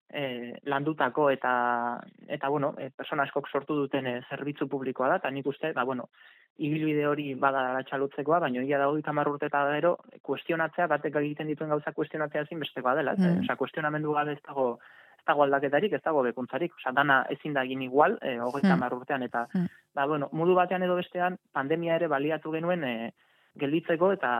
e, 0.10 0.60
landutako 0.64 1.30
eta, 1.30 1.99
eta 2.28 2.49
bueno, 2.49 2.74
e, 2.78 2.89
persona 2.95 3.24
askok 3.24 3.47
sortu 3.49 3.76
duten 3.76 4.08
e, 4.08 4.16
zerbitzu 4.30 4.68
publikoa 4.72 5.10
da, 5.10 5.16
eta 5.22 5.32
nik 5.32 5.47
uste, 5.47 5.72
ba, 5.74 5.84
bueno, 5.84 6.10
ibilbide 6.58 7.06
hori 7.08 7.34
bada 7.36 7.82
txalutzekoa, 7.89 8.39
baina 8.45 8.64
ia 8.64 8.78
da 8.80 8.88
hogeita 8.89 9.12
urte 9.28 9.49
eta 9.49 9.66
gero, 9.74 9.97
kuestionatzea, 10.22 10.88
batek 10.88 11.16
egiten 11.16 11.47
dituen 11.47 11.70
gauza 11.70 11.91
kuestionatzea 11.91 12.45
ezinbestekoa 12.47 12.95
dela, 12.95 13.16
mm. 13.18 13.41
Osea, 13.43 13.56
kuestionamendu 13.56 14.14
gabe 14.14 14.34
ez 14.34 14.41
dago, 14.45 14.80
ez 15.20 15.26
dago 15.28 15.43
aldaketarik, 15.43 15.93
ez 15.93 16.03
dago 16.03 16.24
bekuntzarik, 16.24 16.74
osea, 16.80 16.93
dana 16.95 17.26
ezin 17.30 17.53
da 17.53 17.64
egin 17.64 17.82
igual, 17.82 18.18
e, 18.22 18.38
hogeita 18.39 18.76
Mm. 18.76 18.95
urtean, 18.95 19.24
eta, 19.24 19.47
Mm. 19.53 19.68
ba, 19.93 20.06
bueno, 20.06 20.30
modu 20.32 20.56
batean 20.56 20.84
edo 20.84 20.95
bestean, 20.95 21.38
pandemia 21.51 21.95
ere 21.95 22.08
baliatu 22.08 22.51
genuen, 22.51 22.84
e, 22.84 23.12
gelditzeko 23.60 24.12
eta 24.16 24.32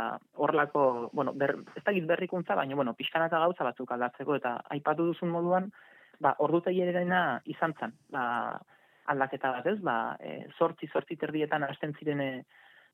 horlako, 0.44 1.10
bueno, 1.14 1.34
ber, 1.34 1.56
ez 1.76 1.84
dakit 1.84 2.06
berrikuntza, 2.08 2.56
baina, 2.56 2.76
bueno, 2.76 2.94
pixkanaka 2.94 3.40
gauza 3.40 3.64
batzuk 3.64 3.92
aldatzeko, 3.92 4.36
eta 4.36 4.58
aipatu 4.76 5.08
duzun 5.12 5.32
moduan, 5.32 5.72
ba, 6.20 6.36
ordutegierena 6.40 7.42
izan 7.46 7.74
zen, 7.80 7.96
ba, 8.12 8.26
aldaketa 9.12 9.52
bat, 9.58 9.68
ez? 9.72 9.80
Ba, 9.86 10.18
e, 10.20 10.46
sortzi, 10.58 10.90
sortzi 10.92 11.18
terdietan 11.22 11.64
hasten 11.64 11.96
ziren 12.00 12.22
e, 12.22 12.30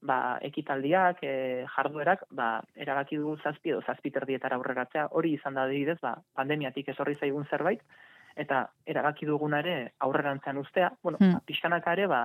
ba, 0.01 0.37
ekitaldiak, 0.45 1.23
e, 1.23 1.65
jarduerak, 1.75 2.27
ba, 2.37 2.51
erabaki 2.75 3.17
dugu 3.21 3.37
zazpi 3.41 3.73
edo 3.73 3.81
zazpi 3.81 4.11
terdietara 4.13 4.57
aurreratzea, 4.59 5.07
hori 5.17 5.35
izan 5.37 5.57
da 5.57 5.65
adibidez, 5.65 5.99
ba, 6.01 6.15
pandemiatik 6.37 6.89
esorri 6.93 7.17
zaigun 7.19 7.47
zerbait, 7.49 7.81
eta 8.39 8.63
erabaki 8.87 9.27
duguna 9.27 9.59
ere 9.59 9.75
aurrerantzean 9.99 10.57
ustea, 10.57 10.91
bueno, 11.03 11.17
Hmm. 11.19 11.33
ba, 11.33 11.45
pixkanaka 11.45 11.93
ere, 11.93 12.07
ba, 12.07 12.23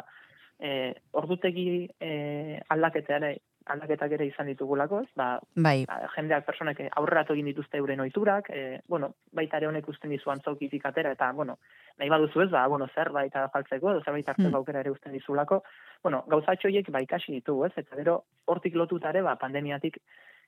e, 0.58 0.94
ordutegi 1.12 1.88
e, 2.00 2.60
aldaketa 2.68 3.16
ere, 3.16 3.36
aldaketak 3.66 4.12
ere 4.12 4.26
izan 4.26 4.46
ditugulako, 4.46 5.00
ez? 5.02 5.08
Ba, 5.16 5.40
Bai. 5.56 5.84
ba, 5.86 5.96
jendeak 6.14 6.44
personek 6.46 6.80
aurreratu 6.96 7.32
egin 7.34 7.46
dituzte 7.50 7.78
euren 7.78 8.00
ohiturak, 8.00 8.50
e, 8.50 8.80
bueno, 8.88 9.14
baita 9.32 9.56
ere 9.58 9.66
honek 9.66 9.88
usten 9.88 10.10
dizu 10.10 10.30
antzokitik 10.30 10.86
atera, 10.86 11.12
eta, 11.12 11.32
bueno, 11.32 11.58
nahi 11.98 12.08
baduzu 12.08 12.42
ez, 12.42 12.50
ba, 12.50 12.66
bueno, 12.68 12.86
zerbait 12.94 13.34
afaltzeko, 13.36 13.90
edo 13.90 14.02
zerbait 14.04 14.28
hartzeko 14.28 14.48
Mm. 14.50 14.54
aukera 14.60 14.80
ere 14.80 14.90
usten 14.90 15.12
dizulako, 15.12 15.62
bueno, 16.02 16.24
gauzatxo 16.28 16.68
horiek 16.68 16.90
ba 16.90 17.00
ikasi 17.02 17.32
ditugu, 17.32 17.64
ez, 17.66 17.72
eta 17.76 17.96
gero 17.96 18.24
hortik 18.46 18.74
lotuta 18.74 19.10
ere, 19.10 19.22
ba, 19.22 19.36
pandemiatik 19.36 19.98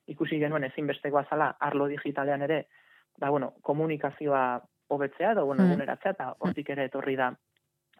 ikusi 0.07 0.39
genuen 0.39 0.65
ezinbestekoa 0.65 1.25
zala 1.29 1.57
arlo 1.61 1.87
digitalean 1.89 2.43
ere, 2.43 2.67
ba, 3.19 3.31
bueno, 3.31 3.55
komunikazioa 3.63 4.63
hobetzea, 4.89 5.33
edo, 5.33 5.45
bueno, 5.47 5.65
Mm. 5.65 5.81
eta 5.83 6.35
hortik 6.39 6.71
ere 6.71 6.85
etorri 6.85 7.17
da 7.17 7.33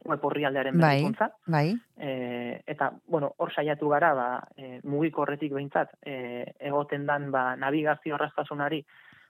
web 0.05 0.25
horrialdearen 0.25 0.79
Bai, 0.79 0.89
berrikuntza. 1.03 1.31
bai. 1.47 1.75
E, 1.97 2.63
eta, 2.67 2.93
bueno, 3.07 3.33
hor 3.39 3.53
saiatu 3.53 3.89
gara, 3.89 4.15
ba, 4.15 4.29
e, 4.57 4.81
mugikorretik 4.85 5.53
behintzat, 5.53 5.91
e, 6.05 6.55
egoten 6.61 7.07
dan, 7.07 7.31
ba, 7.31 7.57
navigazio 7.57 8.15
arrastasunari, 8.15 8.85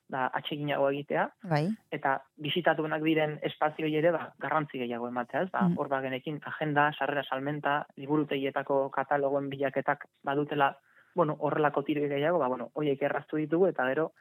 ba, 0.08 0.26
atseginago 0.32 0.88
egitea, 0.90 1.28
Bai. 1.50 1.68
eta 1.90 2.22
bisitatuenak 2.36 3.02
diren 3.02 3.38
espazioi 3.42 3.94
ere, 3.96 4.10
ba, 4.10 4.32
garrantzi 4.38 4.78
gehiago 4.78 5.08
ematea, 5.08 5.42
ez? 5.42 5.50
Ba, 5.50 5.68
Mm. 5.68 5.76
hor 5.78 5.88
bagenekin, 5.88 6.40
agenda, 6.44 6.92
sarrera 6.98 7.22
salmenta, 7.24 7.86
liburutegietako 7.96 8.90
katalogoen 8.90 9.48
bilaketak 9.50 10.06
badutela, 10.24 10.76
bueno, 11.14 11.36
horrelako 11.40 11.82
tire 11.82 12.08
gehiago, 12.08 12.38
ba, 12.38 12.48
bueno, 12.48 12.70
hoiek 12.74 13.02
erraztu 13.02 13.36
ditugu, 13.36 13.66
eta 13.68 13.84
gero, 13.88 14.12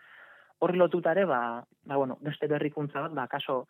horri 0.60 0.78
lotuta 0.78 1.12
ere, 1.12 1.26
ba, 1.26 1.64
ba, 1.86 1.96
bueno, 1.96 2.18
beste 2.22 2.48
berrikuntza 2.48 3.02
bat, 3.02 3.14
ba, 3.14 3.28
kaso, 3.28 3.68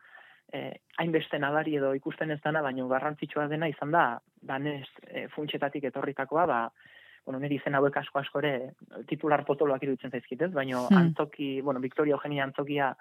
eh, 0.52 0.80
hainbeste 0.98 1.38
nabari 1.38 1.76
edo 1.76 1.94
ikusten 1.94 2.30
ez 2.30 2.40
dana, 2.42 2.62
baino 2.62 2.88
garrantzitsua 2.88 3.48
dena 3.48 3.68
izan 3.68 3.90
da, 3.90 4.20
banez 4.42 4.86
eh, 5.06 5.26
funtsetatik 5.34 5.84
etorritakoa, 5.84 6.46
ba, 6.46 6.60
bueno, 7.26 7.38
niri 7.40 7.56
izen 7.60 7.74
hauek 7.74 7.96
asko 8.00 8.18
asko 8.18 8.38
ere 8.40 8.72
titular 9.06 9.44
potoloak 9.44 9.82
iruditzen 9.82 10.10
zaizkit, 10.10 10.42
ez? 10.42 10.52
Baino 10.52 10.86
Hmm. 10.88 10.96
antzoki, 10.96 11.60
bueno, 11.60 11.80
Victoria 11.80 12.14
Eugenia 12.14 12.44
antzokia 12.44 12.94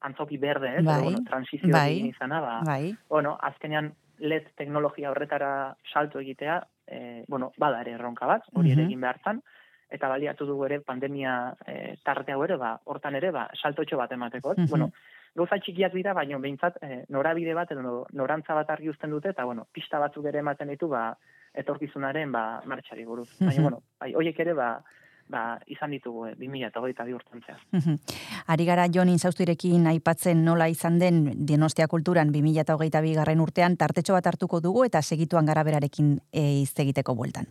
antzoki 0.00 0.38
berde, 0.38 0.78
ez? 0.78 0.84
Bai, 0.84 0.94
Edo, 0.94 1.02
bueno, 1.02 1.22
transizio 1.28 1.72
bai, 1.72 1.92
egin 1.92 2.06
izana, 2.06 2.40
ba, 2.40 2.60
bai. 2.64 2.96
bueno, 3.08 3.36
azkenean 3.42 3.92
LED 4.18 4.46
teknologia 4.56 5.10
horretara 5.10 5.76
salto 5.92 6.20
egitea, 6.20 6.62
eh, 6.86 7.24
bueno, 7.28 7.52
bada 7.58 7.80
ere 7.80 7.92
erronka 7.92 8.26
bat, 8.26 8.42
hori 8.54 8.70
ere 8.72 8.82
Mhm. 8.82 8.88
egin 8.90 9.00
behar 9.00 9.18
zan, 9.24 9.42
eta 9.90 10.08
baliatu 10.08 10.46
dugu 10.46 10.64
ere 10.66 10.80
pandemia 10.80 11.54
eh, 11.66 11.96
tarte 12.02 12.32
hau 12.32 12.42
ere, 12.44 12.56
ba, 12.56 12.80
hortan 12.84 13.14
ere, 13.14 13.30
ba, 13.30 13.48
saltotxo 13.54 13.96
bat 13.96 14.12
emateko. 14.12 14.52
ez? 14.52 14.58
Mhm. 14.58 14.68
Bueno, 14.68 14.92
gauza 15.34 15.58
txikiak 15.58 15.92
dira, 15.92 16.12
baina 16.14 16.38
behintzat 16.38 16.76
eh, 16.82 17.04
norabide 17.08 17.54
bat 17.54 17.70
edo 17.72 18.06
norantza 18.12 18.54
bat 18.54 18.70
argi 18.70 18.88
uzten 18.88 19.10
dute, 19.10 19.30
eta 19.30 19.44
bueno, 19.44 19.66
pista 19.72 19.98
batzuk 19.98 20.24
ere 20.26 20.38
ematen 20.38 20.68
ditu, 20.68 20.88
ba, 20.88 21.16
etorkizunaren 21.54 22.32
ba, 22.32 22.62
martxari 22.66 23.04
buruz. 23.04 23.28
Baina, 23.40 23.54
Mhm. 23.54 23.62
bueno, 23.62 23.82
bai, 24.00 24.14
hoiek 24.14 24.38
ere, 24.40 24.54
ba, 24.54 24.82
ba, 25.28 25.58
izan 25.66 25.90
ditugu 25.90 26.26
eh, 26.26 26.34
2022 26.36 27.14
urtean 27.14 27.42
zehar. 27.46 27.60
Mhm. 27.72 27.98
Ari 28.46 28.64
gara 28.64 28.86
Jon 28.92 29.08
Inzaustirekin 29.08 29.86
aipatzen 29.86 30.44
nola 30.44 30.68
izan 30.68 30.98
den 30.98 31.46
Donostia 31.46 31.86
kulturan 31.88 32.30
2022 32.32 33.14
garren 33.14 33.40
urtean 33.40 33.76
tartetxo 33.76 34.12
bat 34.12 34.26
hartuko 34.26 34.60
dugu 34.60 34.84
eta 34.84 35.02
segituan 35.02 35.46
gara 35.46 35.64
berarekin 35.64 36.20
e, 36.32 36.60
hitz 36.62 36.78
egiteko 36.78 37.14
bueltan. 37.14 37.46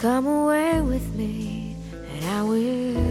Come 0.00 0.26
away 0.26 0.80
with 0.80 1.14
me, 1.14 1.76
and 1.92 2.24
I 2.24 2.42
will 2.42 3.09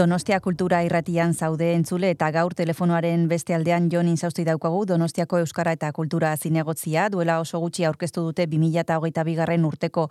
Donostia 0.00 0.38
kultura 0.40 0.78
irratian 0.80 1.34
zaude 1.36 1.74
entzule 1.74 2.08
eta 2.14 2.30
gaur 2.32 2.54
telefonoaren 2.56 3.26
beste 3.28 3.52
aldean 3.52 3.90
Jon 3.92 4.06
Insausti 4.08 4.46
daukagu. 4.48 4.86
Donostiako 4.88 5.42
Euskara 5.42 5.74
eta 5.76 5.90
Kultura 5.92 6.30
zinegotzia 6.40 7.10
duela 7.12 7.34
oso 7.42 7.58
gutxi 7.60 7.84
aurkeztu 7.84 8.22
dute 8.24 8.46
2022 8.48 9.34
garren 9.36 9.66
urteko 9.68 10.06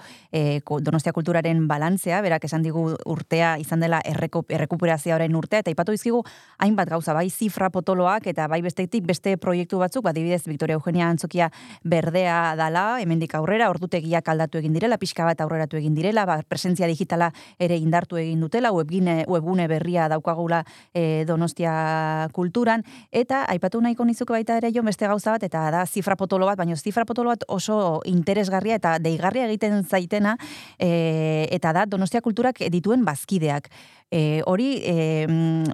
ko- 0.63 0.77
Donostia 0.79 1.11
Kulturaren 1.11 1.63
balantzea, 1.67 2.19
berak 2.21 2.45
esan 2.45 2.61
digu 2.61 2.83
urtea 3.09 3.55
izan 3.57 3.81
dela 3.81 4.03
erreko, 4.05 4.43
errekuperazioaren 4.47 5.35
urtea 5.35 5.63
eta 5.63 5.73
ipatu 5.73 5.97
dizkigu 5.97 6.21
hainbat 6.59 6.93
gauza 6.93 7.17
bai 7.17 7.31
zifra 7.31 7.71
potoloak 7.73 8.27
eta 8.27 8.45
bai 8.47 8.61
bestetik 8.61 9.07
beste 9.09 9.37
proiektu 9.37 9.81
batzuk, 9.81 10.05
adibidez 10.05 10.43
Victoria 10.45 10.77
Eugenia 10.77 11.09
Antzokia 11.09 11.49
berdea 11.81 12.53
dala, 12.55 13.01
hemendik 13.01 13.33
aurrera, 13.33 13.71
ordutegiak 13.73 14.29
aldatu 14.29 14.61
egin 14.61 14.77
direla, 14.77 15.01
pixka 15.01 15.25
bat 15.25 15.41
aurreratu 15.41 15.81
egin 15.81 15.97
direla, 15.97 16.27
ba, 16.29 16.43
presentzia 16.47 16.85
digitala 16.85 17.33
ere 17.57 17.81
indartu 17.81 18.21
egin 18.21 18.39
dutela, 18.39 18.71
webgine, 18.71 19.23
webgune 19.25 19.67
berria 19.79 20.09
daukagula 20.11 20.63
e, 20.93 21.23
Donostia 21.25 22.27
kulturan, 22.35 22.83
eta 23.11 23.45
aipatu 23.49 23.81
nahiko 23.81 24.05
nizuke 24.05 24.35
baita 24.35 24.59
ere 24.59 24.73
jo 24.75 24.83
beste 24.83 25.07
gauza 25.07 25.31
bat, 25.31 25.43
eta 25.47 25.69
da 25.71 25.85
zifra 25.87 26.17
potolo 26.19 26.45
bat, 26.45 26.59
baina 26.59 26.75
zifra 26.75 27.05
potolo 27.07 27.31
bat 27.31 27.47
oso 27.47 28.01
interesgarria 28.05 28.79
eta 28.79 28.97
deigarria 28.99 29.47
egiten 29.47 29.83
zaitena, 29.83 30.35
e, 30.77 31.47
eta 31.55 31.73
da 31.73 31.85
Donostia 31.89 32.21
kulturak 32.21 32.59
dituen 32.69 33.05
bazkideak. 33.07 33.69
E, 34.11 34.41
hori 34.49 34.81
e, 34.83 35.27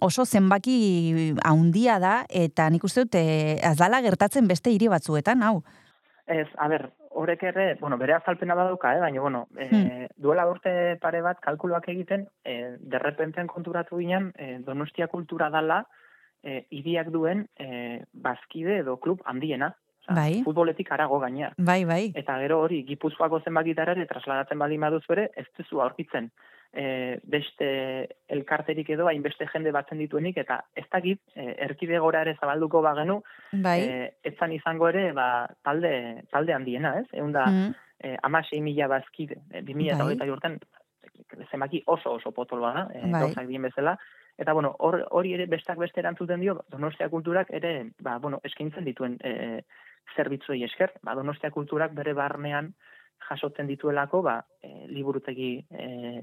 oso 0.04 0.26
zenbaki 0.26 1.34
haundia 1.44 2.00
da, 2.00 2.18
eta 2.30 2.70
nik 2.70 2.84
uste 2.84 3.06
dut 3.06 3.18
e, 3.20 3.58
ez 3.64 3.78
dala 3.80 4.04
gertatzen 4.06 4.48
beste 4.48 4.74
hiri 4.74 4.92
batzuetan, 4.92 5.44
hau. 5.44 5.64
Ez, 6.28 6.48
a 6.58 6.68
ber, 6.68 6.90
horrek 7.12 7.44
ere, 7.44 7.76
bueno, 7.80 7.98
bere 7.98 8.14
azalpena 8.14 8.56
badauka, 8.56 8.96
eh, 8.96 9.00
baina, 9.00 9.22
bueno, 9.22 9.48
e, 9.58 9.68
Hmm. 9.70 10.08
duela 10.18 10.48
urte 10.50 10.98
pare 11.02 11.22
bat 11.22 11.40
kalkuluak 11.40 11.88
egiten, 11.90 12.28
e, 12.44 12.78
derrepentean 12.80 13.48
konturatu 13.48 13.98
ginen, 13.98 14.32
e, 14.38 14.58
Donostia 14.60 15.08
kultura 15.08 15.50
dala, 15.50 15.86
e, 16.44 16.66
hiriak 16.72 17.12
duen 17.12 17.48
e, 17.58 18.04
bazkide 18.14 18.80
edo 18.80 18.98
klub 18.98 19.22
handiena. 19.26 19.76
Osea, 20.02 20.16
Bai. 20.16 20.44
Futboletik 20.44 20.92
arago 20.92 21.20
gainea. 21.20 21.52
Bai, 21.58 21.84
bai. 21.86 22.12
Eta 22.14 22.38
gero 22.40 22.60
hori, 22.62 22.84
Gipuzkoako 22.86 23.40
zenbakitara 23.42 23.94
ere 23.94 24.06
trasladatzen 24.06 24.60
baldin 24.60 24.82
baduzu 24.82 25.14
ere, 25.14 25.32
ez 25.36 25.48
duzu 25.58 25.82
aurkitzen 25.82 26.32
e, 26.74 27.20
beste 27.24 27.68
elkarterik 28.28 28.90
edo 28.90 29.08
hainbeste 29.08 29.48
jende 29.54 29.72
batzen 29.72 29.98
dituenik, 29.98 30.38
eta 30.38 30.64
ez 30.76 30.86
dakit, 30.92 31.22
e, 31.36 31.56
erkidegora 31.68 32.22
ere 32.22 32.36
zabalduko 32.40 32.82
bagenu, 32.82 33.22
Bai. 33.54 33.80
e, 33.82 34.14
etzan 34.24 34.52
izango 34.52 34.90
ere, 34.90 35.12
ba, 35.14 35.48
talde, 35.64 36.24
talde 36.32 36.54
handiena, 36.54 37.00
ez? 37.00 37.08
Egun 37.14 37.32
da, 37.32 37.46
Mm. 37.46 37.74
e, 38.04 38.18
amasei 38.24 38.62
mila 38.62 38.88
bazkide, 38.88 39.38
e, 39.52 39.62
bi 39.62 39.74
mila 39.74 39.94
eta 39.94 40.04
Bai. 40.04 40.14
hogeita 40.16 40.32
urten, 40.34 40.60
zenbaki 41.52 41.84
oso 41.88 42.12
oso 42.14 42.32
potoloa 42.32 42.74
da, 42.74 42.88
e, 42.94 43.02
Bai. 43.12 43.22
gauzak 43.22 43.48
bezala, 43.48 43.98
Eta, 44.38 44.52
bueno, 44.52 44.76
hor- 44.80 45.06
hori 45.12 45.34
ere 45.34 45.46
bestak 45.46 45.78
beste 45.78 46.02
erantzuten 46.02 46.42
dio, 46.42 46.66
Donostia 46.70 47.08
kulturak 47.08 47.48
ere, 47.52 47.92
ba, 48.02 48.18
bueno, 48.20 48.42
eskaintzen 48.44 48.84
dituen 48.84 49.18
e, 49.24 49.62
zerbitzuei 50.14 50.62
esker. 50.66 50.92
Ba, 51.04 51.16
Donostia 51.16 51.52
kulturak 51.52 51.94
bere 51.96 52.12
barnean 52.14 52.74
jasotzen 53.30 53.66
dituelako, 53.66 54.22
ba, 54.22 54.46
e, 54.62 54.88
liburutegi 54.92 55.66
e, 55.72 56.22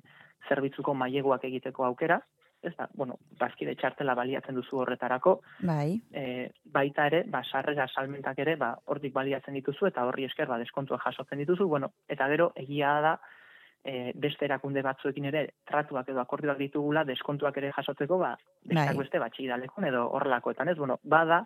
zerbitzuko 0.48 0.94
maileguak 0.94 1.44
egiteko 1.44 1.84
aukera, 1.84 2.20
ez 2.62 2.72
da, 2.78 2.86
bueno, 2.94 3.18
bazkide 3.40 3.74
txartela 3.74 4.14
baliatzen 4.14 4.54
duzu 4.54 4.78
horretarako, 4.84 5.34
Bai. 5.66 5.98
e, 6.14 6.24
baita 6.64 7.08
ere, 7.10 7.24
ba, 7.30 7.42
sarrera 7.42 7.88
salmentak 7.88 8.38
ere, 8.38 8.54
ba, 8.56 8.72
hortik 8.86 9.12
baliatzen 9.14 9.58
dituzu, 9.58 9.88
eta 9.90 10.06
horri 10.06 10.28
esker, 10.28 10.46
ba, 10.46 10.60
deskontua 10.62 11.00
jasotzen 11.02 11.42
dituzu, 11.42 11.66
bueno, 11.68 11.92
eta 12.08 12.28
gero, 12.30 12.52
egia 12.62 12.94
da, 13.02 13.16
e, 13.82 14.12
beste 14.14 14.46
erakunde 14.46 14.84
batzuekin 14.86 15.26
ere, 15.32 15.42
tratuak 15.66 16.12
edo 16.14 16.22
akordioak 16.22 16.60
ditugula, 16.62 17.02
deskontuak 17.08 17.58
ere 17.58 17.72
jasotzeko, 17.74 18.18
ba, 18.22 18.36
Bai. 18.70 18.86
beste 18.98 19.18
batxidalekun 19.18 19.90
edo 19.90 20.06
horrelakoetan, 20.14 20.70
ez, 20.70 20.78
bueno, 20.78 21.00
bada, 21.02 21.42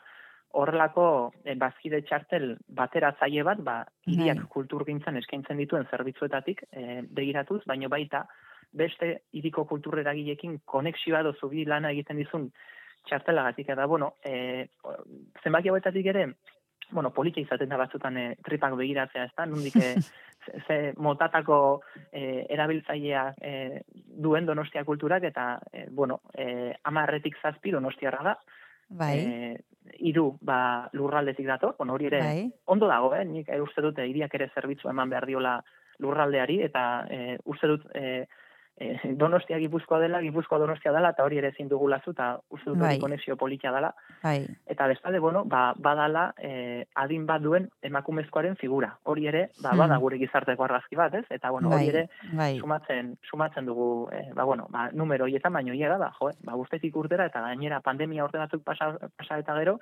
horrelako 0.56 1.06
e, 1.44 1.54
bazkide 1.58 2.02
txartel 2.04 2.54
bateratzaile 2.76 3.42
bat, 3.44 3.62
ba, 3.64 3.78
hiriak 4.06 4.44
Bai. 4.44 4.50
kulturgintzan 4.52 5.16
eskaintzen 5.22 5.64
dituen 5.64 5.88
zerbitzuetatik 5.90 6.62
e, 6.70 7.00
begiratuz, 7.08 7.62
baino 7.66 7.88
baita 7.92 8.26
beste 8.72 9.12
hiriko 9.32 9.64
kultureragilekin 9.64 10.60
konexioa 10.64 11.20
edo 11.20 11.32
zubi 11.40 11.64
lana 11.64 11.90
egiten 11.94 12.16
dizun 12.16 12.50
txartelagatik 13.06 13.68
eta 13.70 13.86
bueno, 13.86 14.14
e, 14.24 14.66
zenbaki 15.42 15.70
hauetatik 15.70 16.06
ere 16.12 16.26
bueno, 16.90 17.10
politia 17.10 17.42
izaten 17.42 17.68
da 17.68 17.78
batzutan 17.80 18.16
e, 18.16 18.26
tripak 18.46 18.76
begiratzea, 18.78 19.24
ez 19.26 19.34
da, 19.36 19.46
nondik 19.46 19.76
e, 19.76 19.94
ze, 20.44 20.60
ze 20.66 20.76
motatako 21.02 21.80
e, 22.12 22.44
erabiltzailea 22.54 23.24
e, 23.40 23.54
duen 23.96 24.46
donostia 24.46 24.84
kulturak, 24.84 25.24
eta, 25.26 25.48
e, 25.72 25.86
bueno, 25.90 26.20
e, 26.34 26.74
amarretik 26.84 27.40
zazpi 27.42 27.74
donostiarra 27.74 28.22
da, 28.22 28.36
Bai. 28.88 29.16
e, 29.18 29.56
iru 30.06 30.28
ba, 30.42 30.88
lurraldetik 30.94 31.46
dator, 31.46 31.74
bueno, 31.78 31.94
hori 31.94 32.06
ere 32.10 32.22
Bai. 32.22 32.46
ondo 32.66 32.86
dago, 32.90 33.14
eh? 33.14 33.24
nik 33.24 33.50
eh, 33.50 33.60
uste 33.62 33.82
dute 33.82 34.06
hiriak 34.06 34.34
ere 34.38 34.50
zerbitzu 34.54 34.90
eman 34.90 35.10
behar 35.10 35.26
diola 35.26 35.58
lurraldeari, 36.02 36.60
eta 36.62 36.82
e, 37.10 37.38
uste 37.48 37.70
dut 37.70 37.86
e, 37.94 38.26
e, 38.76 38.98
donostia 39.16 39.58
gipuzkoa 39.58 39.98
dela, 40.02 40.20
gipuzkoa 40.20 40.58
donostia 40.58 40.92
dela, 40.92 41.10
eta 41.14 41.24
hori 41.24 41.38
ere 41.40 41.48
ezin 41.48 41.68
dugulazu, 41.68 42.10
eta 42.12 42.26
uste 42.50 42.70
dut 42.70 42.78
Bai. 42.78 42.98
konexio 43.00 43.36
politia 43.36 43.72
dela, 43.72 43.94
Bai. 44.22 44.46
eta 44.66 44.86
bestalde, 44.86 45.18
bueno, 45.18 45.44
ba, 45.44 45.72
badala 45.76 46.32
e, 46.38 46.84
adin 46.94 47.24
bat 47.26 47.42
duen 47.42 47.70
emakumezkoaren 47.82 48.56
figura. 48.56 48.98
Hori 49.04 49.26
ere, 49.26 49.50
ba, 49.62 49.70
Hmm. 49.72 49.78
bada 49.78 49.96
gure 49.98 50.18
gizarteko 50.18 50.64
argazki 50.64 50.96
bat, 50.96 51.14
ez? 51.14 51.24
Eta, 51.30 51.50
bueno, 51.50 51.70
Bai, 51.70 51.78
hori 51.78 51.88
ere, 51.88 52.08
bai. 52.32 52.58
sumatzen, 52.60 53.16
sumatzen 53.30 53.66
dugu, 53.66 54.08
e, 54.12 54.32
ba, 54.34 54.44
bueno, 54.44 54.66
ba, 54.70 54.90
numero 54.92 55.24
horietan, 55.24 55.52
baino 55.52 55.72
ia 55.74 55.96
da, 55.96 56.10
jo, 56.20 56.30
ba, 56.44 56.54
urtetik 56.54 56.94
urtera, 56.96 57.26
eta 57.26 57.40
gainera 57.40 57.80
pandemia 57.80 58.24
urte 58.24 58.38
batzuk 58.38 58.62
pasa, 58.64 58.96
pasa 59.16 59.38
eta 59.38 59.54
gero, 59.58 59.78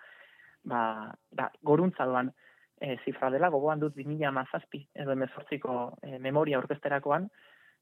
ba, 0.64 1.12
ba, 1.32 1.50
goruntza 1.62 2.04
doan 2.06 2.32
e, 2.80 2.96
zifra 3.04 3.30
dela, 3.30 3.48
gogoan 3.48 3.80
dut 3.80 3.94
2000 3.96 4.26
amazazpi, 4.28 4.86
edo 4.94 5.12
emezortziko 5.12 5.96
e, 6.02 6.18
memoria 6.18 6.58
orkesterakoan, 6.58 7.28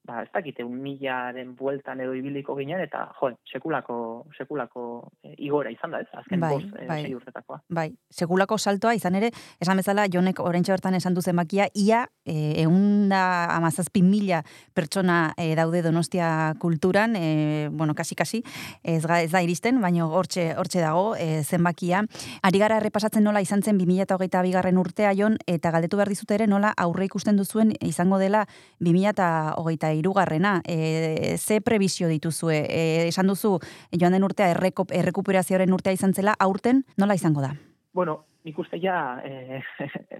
ba, 0.04 0.22
ez 0.22 0.30
dakite, 0.34 0.64
un 0.64 0.80
milaren 0.82 1.54
bueltan 1.56 2.00
edo 2.02 2.14
ibiliko 2.18 2.56
ginen, 2.58 2.80
eta, 2.82 3.04
jo, 3.20 3.30
sekulako, 3.46 3.96
sekulako 4.36 4.84
e, 5.22 5.34
igora 5.46 5.70
izan 5.70 5.94
da, 5.94 6.00
ez? 6.02 6.08
Azken 6.18 6.42
Bai, 6.42 6.50
bost, 6.56 6.72
e, 6.74 6.86
bai. 6.88 7.00
urtetakoa. 7.14 7.60
Bai, 7.70 7.86
sekulako 8.10 8.58
saltoa 8.58 8.96
izan 8.98 9.14
ere, 9.20 9.30
esan 9.62 9.78
bezala 9.78 10.08
Jonek 10.12 10.42
orentxe 10.42 10.74
bertan 10.74 10.98
esan 10.98 11.14
du 11.14 11.22
zenbakia, 11.22 11.68
ia 11.74 12.02
e, 12.24 12.64
eunda 12.64 13.22
amazazpi 13.54 14.02
mila 14.02 14.42
pertsona 14.74 15.34
e, 15.36 15.52
daude 15.58 15.84
donostia 15.86 16.54
kulturan, 16.58 17.14
e, 17.16 17.68
bueno, 17.70 17.94
kasi-kasi, 17.94 18.42
ez, 18.82 19.04
ez 19.04 19.30
da 19.30 19.42
iristen, 19.44 19.80
baina 19.82 20.08
hortxe, 20.08 20.50
hortxe 20.58 20.82
dago 20.82 21.14
e, 21.14 21.44
zenbakia. 21.44 22.02
Ari 22.42 22.58
gara 22.58 22.80
errepasatzen 22.82 23.22
nola 23.22 23.42
izan 23.44 23.62
zen 23.62 23.78
2008 23.78 24.42
bigarren 24.42 24.82
urtea 24.82 25.14
Jon, 25.14 25.38
eta 25.46 25.70
galdetu 25.70 26.00
behar 26.00 26.10
dizut 26.10 26.30
ere 26.34 26.50
nola 26.50 26.74
aurre 26.76 27.06
ikusten 27.06 27.38
duzuen 27.38 27.70
izango 27.80 28.18
dela 28.18 28.46
2008 28.82 29.52
irugarrena. 29.94 30.60
E, 30.64 31.36
ze 31.38 31.60
prebizio 31.60 32.08
dituzue? 32.08 32.64
E, 32.68 33.08
esan 33.08 33.26
duzu, 33.26 33.58
joan 33.92 34.12
den 34.12 34.24
urtea 34.24 34.50
erreko, 34.50 34.86
errekuperazioaren 34.90 35.72
urtea 35.72 35.92
izan 35.92 36.14
zela, 36.14 36.34
aurten 36.38 36.84
nola 36.96 37.14
izango 37.14 37.40
da? 37.44 37.54
Bueno, 37.92 38.24
nik 38.44 38.58
uste 38.58 38.78
ja 38.82 39.20
eh, 39.24 39.62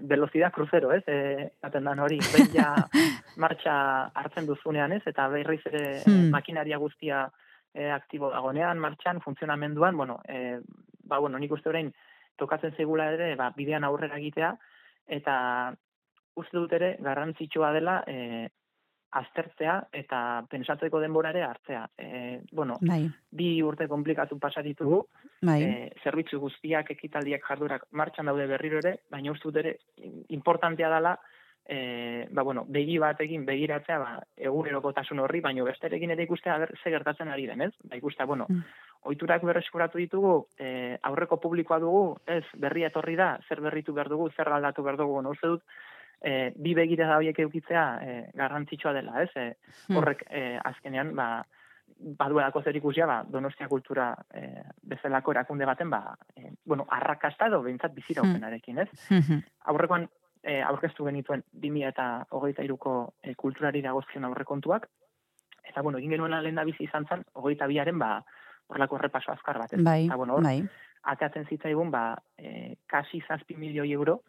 velocidad 0.01 0.51
crucero, 0.51 0.91
ez? 0.93 1.03
Eh, 1.07 1.49
esaten 1.57 1.83
dan 1.83 1.99
hori, 1.99 2.19
behin 2.33 2.51
ja 2.53 2.73
martxa 3.43 4.11
hartzen 4.13 4.47
duzunean, 4.47 4.91
ez? 4.93 5.03
Eta 5.05 5.27
berriz 5.29 5.61
ere 5.71 6.01
Hmm. 6.05 6.29
makinaria 6.31 6.77
guztia 6.77 7.29
eh, 7.73 7.91
aktibo 7.91 8.29
dagonean, 8.29 8.79
martxan, 8.79 9.21
funtzionamenduan, 9.21 9.97
bueno, 9.97 10.19
eh, 10.27 10.59
ba, 11.03 11.19
bueno, 11.19 11.39
nik 11.39 11.51
uste 11.51 11.69
orain 11.69 11.93
tokatzen 12.37 12.75
zegula 12.77 13.11
ere, 13.13 13.35
ba, 13.35 13.51
bidean 13.55 13.83
aurrera 13.83 14.17
egitea, 14.17 14.53
eta 15.07 15.35
uste 16.35 16.57
dut 16.57 16.73
ere 16.73 16.95
garrantzitsua 16.99 17.71
dela 17.73 18.03
eh, 18.07 18.49
aztertzea 19.19 19.75
eta 19.93 20.43
pensatzeko 20.49 20.99
denbora 20.99 21.29
ere 21.29 21.43
hartzea. 21.43 21.83
Eh, 21.97 22.41
bueno, 22.51 22.77
Bai, 22.81 23.03
bi 23.31 23.61
urte 23.61 23.87
komplikatu 23.87 24.39
pasa 24.39 24.61
ditugu, 24.65 25.03
bai. 25.41 25.59
e, 25.63 25.91
zerbitzu 26.03 26.39
guztiak, 26.39 26.89
ekitaldiak, 26.91 27.45
jardurak 27.47 27.85
martxan 27.91 28.25
daude 28.25 28.47
berriro 28.47 28.81
ere, 28.81 28.97
baina 29.11 29.31
uste 29.31 29.49
dut 29.49 29.61
ere 29.61 29.77
importantea 30.29 30.89
dela 30.89 31.17
e, 31.65 32.27
ba, 32.31 32.41
bueno, 32.43 32.65
begi 32.67 32.97
batekin 32.99 33.45
begiratzea 33.45 33.99
ba, 33.99 34.17
egunerokotasun 34.35 35.19
horri, 35.23 35.39
baina 35.41 35.63
besterekin 35.63 36.11
ere 36.11 36.25
ikustea 36.27 36.57
ber, 36.59 36.73
ze 36.83 36.91
gertatzen 36.91 37.29
ari 37.31 37.45
den, 37.47 37.61
ez? 37.61 37.73
Ba, 37.83 37.95
ikustea, 37.95 38.25
bueno, 38.25 38.47
Mm. 38.49 38.63
oiturak 39.03 39.43
berreskuratu 39.43 39.97
ditugu, 39.97 40.47
e, 40.57 40.97
aurreko 41.03 41.37
publikoa 41.37 41.79
dugu, 41.79 42.17
ez, 42.25 42.43
berria 42.55 42.87
etorri 42.87 43.15
da, 43.15 43.37
zer 43.47 43.61
berritu 43.61 43.93
behar 43.93 44.09
dugu, 44.09 44.29
zer 44.31 44.47
aldatu 44.49 44.83
behar 44.83 44.97
dugu, 44.97 45.21
no, 45.21 45.31
uste 45.31 45.47
dut, 45.47 45.63
e, 46.23 46.53
bi 46.55 46.73
begira 46.73 47.07
da 47.07 47.17
horiek 47.19 47.39
eukitzea 47.39 47.83
e, 48.01 48.13
garrantzitsua 48.33 48.93
dela, 48.93 49.21
ez, 49.23 49.29
e, 49.35 49.55
Hmm. 49.87 49.97
horrek 49.97 50.23
e, 50.29 50.57
azkenean, 50.63 51.13
ba, 51.15 51.43
baduelako 52.17 52.61
zer 52.63 52.75
ikusia, 52.75 53.05
ba, 53.05 53.23
donostia 53.27 53.67
kultura 53.67 54.13
e, 54.33 54.47
bezalako 54.83 55.31
erakunde 55.31 55.65
baten, 55.65 55.89
ba, 55.89 56.15
e, 56.35 56.49
bueno, 56.65 56.85
arrakasta 56.89 57.47
edo 57.47 57.61
behintzat 57.61 57.93
biziraupenarekin, 57.93 58.79
ez? 58.79 58.89
aurrekoan 59.65 60.07
e, 60.43 60.61
aurkeztu 60.61 61.05
genituen 61.05 61.43
2000 61.53 61.87
eta 61.89 62.07
hogeita 62.31 62.63
iruko 62.63 63.13
e, 63.21 63.35
kulturari 63.35 63.81
dagozkion 63.81 64.25
aurrekontuak, 64.25 64.87
eta 65.63 65.81
bueno, 65.81 65.97
egin 65.97 66.11
genuela 66.11 66.41
lehen 66.41 66.55
da 66.55 66.63
bizi 66.63 66.83
izan 66.87 67.05
zen, 67.07 67.23
hogeita 67.33 67.67
biaren, 67.67 67.99
ba, 67.99 68.23
horrelako 68.67 68.97
errepaso 68.97 69.31
azkar 69.31 69.59
bat, 69.59 69.73
ez? 69.73 69.83
Bai, 69.83 70.05
Eta, 70.07 70.15
bueno, 70.15 70.35
hor, 70.39 70.43
bai. 70.43 70.63
ateatzen 71.03 71.45
zitzaigun, 71.49 71.91
ba, 71.91 72.15
e, 72.37 72.75
kasi 72.87 73.21
zazpi 73.27 73.55
milioi 73.59 73.91
euro, 73.93 74.21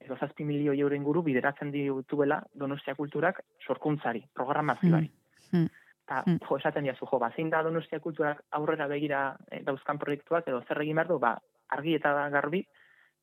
edo 0.00 0.16
zazpi 0.16 0.44
milioi 0.44 0.80
euro 0.80 0.94
inguru 0.94 1.22
bideratzen 1.22 1.70
dituela 1.72 2.42
Donostia 2.54 2.94
Kulturak 2.94 3.40
sorkuntzari, 3.66 4.24
programazioari. 4.34 5.10
Hmm. 5.52 5.66
Eta, 6.04 6.22
Hmm. 6.26 6.38
jo, 6.48 6.56
esaten 6.58 6.84
diazu, 6.84 7.06
jo, 7.06 7.18
ba, 7.18 7.30
zein 7.36 7.48
da 7.50 7.62
Donostia 7.62 8.00
Kulturak 8.00 8.42
aurrera 8.50 8.86
begira 8.86 9.36
e, 9.50 9.62
dauzkan 9.64 9.98
proiektuak, 9.98 10.46
edo 10.48 10.62
zer 10.68 10.82
egin 10.82 10.96
behar 10.96 11.08
du, 11.08 11.18
ba, 11.18 11.38
argi 11.68 11.94
eta 11.94 12.28
garbi, 12.28 12.66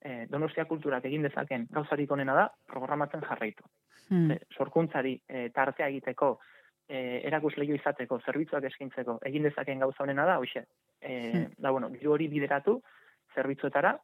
e, 0.02 0.26
Donostia 0.30 0.66
Kulturak 0.66 1.06
egin 1.06 1.22
dezaken 1.22 1.68
gauzarik 1.70 2.12
onena 2.12 2.34
da, 2.34 2.48
programatzen 2.68 3.22
jarraitu. 3.22 3.64
Hmm. 4.10 4.28
Ze, 4.32 4.40
sorkuntzari 4.58 5.22
e, 5.30 5.50
tartea 5.50 5.88
egiteko, 5.88 6.40
e, 6.90 7.22
erakusleio 7.28 7.76
izateko, 7.76 8.20
zerbitzuak 8.26 8.64
eskintzeko, 8.64 9.20
egin 9.30 9.44
dezaken 9.44 9.80
gauza 9.80 10.04
honena 10.04 10.26
da, 10.26 10.40
hoxe, 10.40 10.66
e, 11.00 11.32
Hmm. 11.32 11.54
da, 11.60 11.70
bueno, 11.70 11.90
diru 11.90 12.14
hori 12.14 12.28
bideratu, 12.28 12.82
zerbitzuetara, 13.36 14.00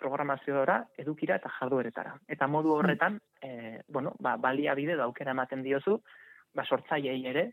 programaziora, 0.00 0.80
edukira 0.98 1.36
eta 1.36 1.50
jardueretara. 1.58 2.14
Eta 2.28 2.46
modu 2.48 2.72
horretan, 2.78 3.20
e, 3.42 3.80
bueno, 3.88 4.14
ba, 4.18 4.36
baliabide 4.36 4.96
da 4.96 5.04
aukera 5.04 5.34
ematen 5.36 5.62
diozu, 5.62 6.00
ba, 6.54 6.64
sortzaileei 6.64 7.26
ere, 7.26 7.52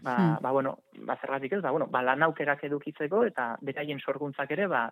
ba, 0.00 0.16
Hmm. 0.16 0.36
ba, 0.42 0.50
bueno, 0.54 0.78
ba, 1.04 1.16
zergatik 1.20 1.52
ez, 1.58 1.62
ba, 1.62 1.70
bueno, 1.74 1.86
ba, 1.90 2.02
lan 2.02 2.22
aukerak 2.22 2.62
edukitzeko 2.64 3.24
eta 3.26 3.56
beraien 3.60 3.98
sorguntzak 4.00 4.50
ere, 4.54 4.66
ba, 4.70 4.84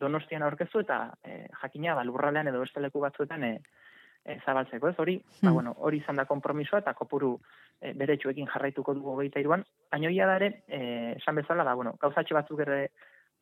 donostian 0.00 0.42
aurkeztu 0.42 0.80
eta 0.80 0.98
e, 1.22 1.46
jakina, 1.62 1.94
ba, 1.94 2.04
lurraldean 2.04 2.48
edo 2.50 2.60
beste 2.62 2.80
leku 2.80 3.00
batzuetan 3.02 3.44
e, 3.44 3.52
e, 4.24 4.38
zabaltzeko, 4.44 4.88
ez? 4.88 4.98
Hori, 4.98 5.16
ba, 5.18 5.48
Hmm. 5.50 5.54
bueno, 5.54 5.74
hori 5.78 5.98
izan 5.98 6.16
da 6.16 6.24
konpromisoa 6.24 6.80
eta 6.82 6.94
kopuru 6.94 7.34
e, 7.80 7.92
beretsuekin 7.92 8.46
jarraituko 8.46 8.94
dugu 8.94 9.12
hogeita 9.16 9.40
iruan. 9.40 9.64
Baina 9.90 10.10
hia 10.10 10.26
da 10.26 10.36
ere, 10.36 10.52
esan 11.18 11.34
bezala, 11.34 11.64
ba, 11.64 11.74
bueno, 11.74 11.96
gauzatxe 12.00 12.34
batzuk 12.34 12.60
ere 12.60 12.88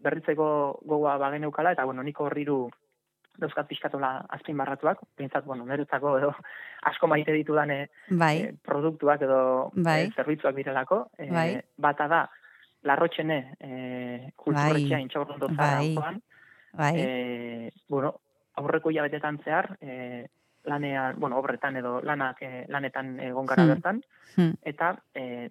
berritzeko 0.03 0.81
gogoa 0.83 1.19
bageneukala, 1.19 1.73
eta, 1.77 1.85
bueno, 1.85 2.03
niko 2.03 2.25
horriru 2.25 2.71
dauzkat 3.39 3.67
pixkatola 3.69 4.27
azpimarratuak, 4.29 5.01
bintzat, 5.19 5.45
bueno, 5.45 5.65
niretzako 5.67 6.19
edo 6.19 6.35
asko 6.91 7.07
maite 7.09 7.33
ditudan 7.33 7.71
e, 7.71 7.81
Bai. 8.11 8.37
e, 8.43 8.53
produktuak 8.65 9.23
edo 9.23 9.71
Bai. 9.75 10.07
e, 10.07 10.11
zerbitzuak 10.17 10.55
direlako. 10.57 11.07
E, 11.19 11.31
Bai. 11.31 11.49
Bata 11.77 12.09
da, 12.09 12.23
larrotxene 12.83 13.39
e, 13.61 13.71
kulturretxea 14.37 14.97
Bai. 14.99 15.03
intxaurrondo 15.07 15.49
Bai. 15.55 15.95
zara 15.95 16.15
Bai. 16.73 16.95
e, 17.01 17.71
bueno, 17.89 18.15
aurreko 18.57 18.91
hilabetetan 18.91 19.39
zehar, 19.45 19.77
e, 19.81 20.27
lanean, 20.65 21.17
bueno, 21.19 21.39
obretan 21.39 21.77
edo 21.77 22.01
lanak 22.03 22.43
e, 22.43 22.65
lanetan 22.69 23.19
egon 23.21 23.47
gara 23.47 23.63
Hmm. 23.65 23.69
bertan, 23.69 24.03
Hmm. 24.37 24.53
eta 24.63 24.97
e, 25.15 25.49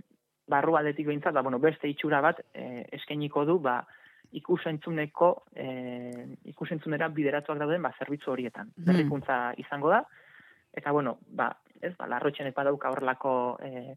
barru 0.48 0.76
aldetik 0.78 1.06
behintzat, 1.08 1.34
ba, 1.34 1.42
bueno, 1.42 1.60
beste 1.60 1.88
itxura 1.88 2.22
bat 2.22 2.40
e, 2.54 2.86
eskainiko 2.92 3.46
du, 3.46 3.60
ba, 3.60 3.86
ikusentzuneko, 4.38 5.32
e, 5.56 5.66
ikusentzunera 6.52 7.10
bideratuak 7.10 7.60
dauden, 7.60 7.82
ba, 7.84 7.94
zerbitzu 8.00 8.32
horietan. 8.32 8.72
Hmm. 8.76 8.88
Berrikuntza 8.88 9.42
izango 9.58 9.92
da, 9.92 10.06
eta, 10.74 10.92
bueno, 10.92 11.18
ba, 11.28 11.52
ez, 11.82 11.94
ba, 11.98 12.08
larrotxenek 12.08 12.56
badauka 12.56 12.92
horrelako 12.94 13.34
e, 13.64 13.96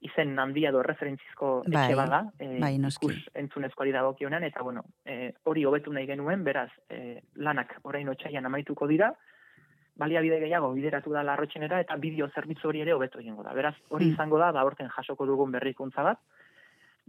izen 0.00 0.38
handia 0.38 0.70
edo 0.70 0.82
referentzizko 0.82 1.62
Bai, 1.66 1.84
etxe 1.84 1.96
bada, 1.96 2.22
e, 2.38 2.58
bai, 2.60 2.74
ikus 2.76 3.16
entzunezkoari 3.36 3.92
dagokionean, 3.92 4.44
eta, 4.48 4.62
bueno, 4.62 4.84
e, 5.04 5.32
hori 5.44 5.64
hobetu 5.68 5.92
nahi 5.92 6.06
genuen, 6.08 6.44
beraz, 6.44 6.70
e, 6.88 7.20
lanak 7.36 7.78
orain 7.84 8.08
otxaian 8.08 8.46
amaituko 8.48 8.88
dira, 8.88 9.12
baliabide 10.00 10.38
gehiago 10.40 10.72
bideratu 10.72 11.12
da 11.12 11.22
larrotxenera 11.26 11.80
eta 11.84 11.96
bideo 12.00 12.30
zerbitzu 12.34 12.70
hori 12.70 12.80
ere 12.80 12.94
hobetu 12.96 13.20
egingo 13.20 13.42
da. 13.44 13.52
Beraz, 13.52 13.74
hori 13.90 14.06
Hmm. 14.06 14.14
izango 14.14 14.38
da, 14.38 14.50
ba, 14.52 14.64
horten 14.64 14.88
jasoko 14.88 15.26
dugun 15.26 15.52
berrikuntza 15.52 16.02
bat. 16.02 16.18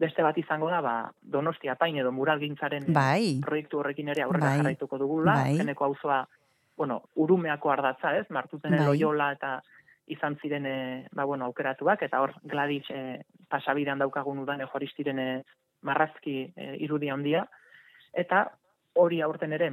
Beste 0.02 0.24
bat 0.26 0.38
izango 0.38 0.70
da, 0.72 0.80
ba, 0.82 0.94
Donostia 1.22 1.76
pain 1.78 2.00
edo 2.02 2.12
muralgintzaren 2.16 2.88
eh, 2.90 2.94
Bai. 2.96 3.26
proiektu 3.44 3.82
horrekin 3.82 4.10
ere 4.10 4.24
aurrera 4.26 4.48
Bai. 4.50 4.62
jarraituko 4.62 4.98
dugula. 4.98 5.36
Bai. 5.44 5.58
Zeneko 5.62 5.86
auzoa, 5.92 6.24
bueno, 6.78 7.04
urumeako 7.22 7.70
ardatza, 7.70 8.16
ez? 8.18 8.26
Martutenen 8.34 8.82
Bai. 8.82 8.88
loiola 8.88 9.32
eta 9.38 9.60
izan 10.12 10.38
ziren, 10.42 10.66
e, 10.66 10.78
ba, 11.14 11.26
bueno, 11.30 11.46
aukeratuak, 11.46 12.02
eta 12.08 12.22
hor 12.24 12.34
Gladys 12.44 12.90
e, 12.90 13.22
pasabidean 13.52 14.02
daukagun 14.02 14.42
udan 14.42 14.64
juaristiren 14.66 15.20
e, 15.22 15.28
marrazki 15.88 16.36
e, 16.56 16.74
irudia 16.84 17.14
handia, 17.14 17.46
eta 18.12 18.48
hori 19.00 19.22
aurten 19.22 19.54
ere 19.54 19.70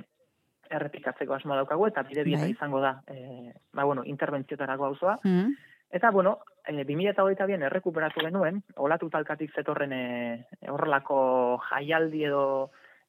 errepikatzeko 0.70 1.34
asmoa 1.34 1.62
daukagu, 1.62 1.88
eta 1.88 2.04
bide 2.06 2.26
bieta 2.28 2.44
Bai. 2.44 2.52
izango 2.52 2.84
da, 2.84 2.98
e, 3.08 3.54
ba, 3.72 3.88
bueno, 3.88 4.04
interbentziotarako 4.04 4.92
auzoa. 4.92 5.16
Hmm. 5.24 5.56
Eta, 5.90 6.10
bueno, 6.12 6.38
e, 6.68 6.84
2008an 6.84 7.64
errekuperatu 7.70 8.22
genuen, 8.26 8.60
olatu 8.76 9.08
talkatik 9.10 9.54
zetorren 9.56 9.94
e, 9.96 10.04
horrelako 10.68 11.18
jaialdi 11.70 12.24
edo 12.28 12.44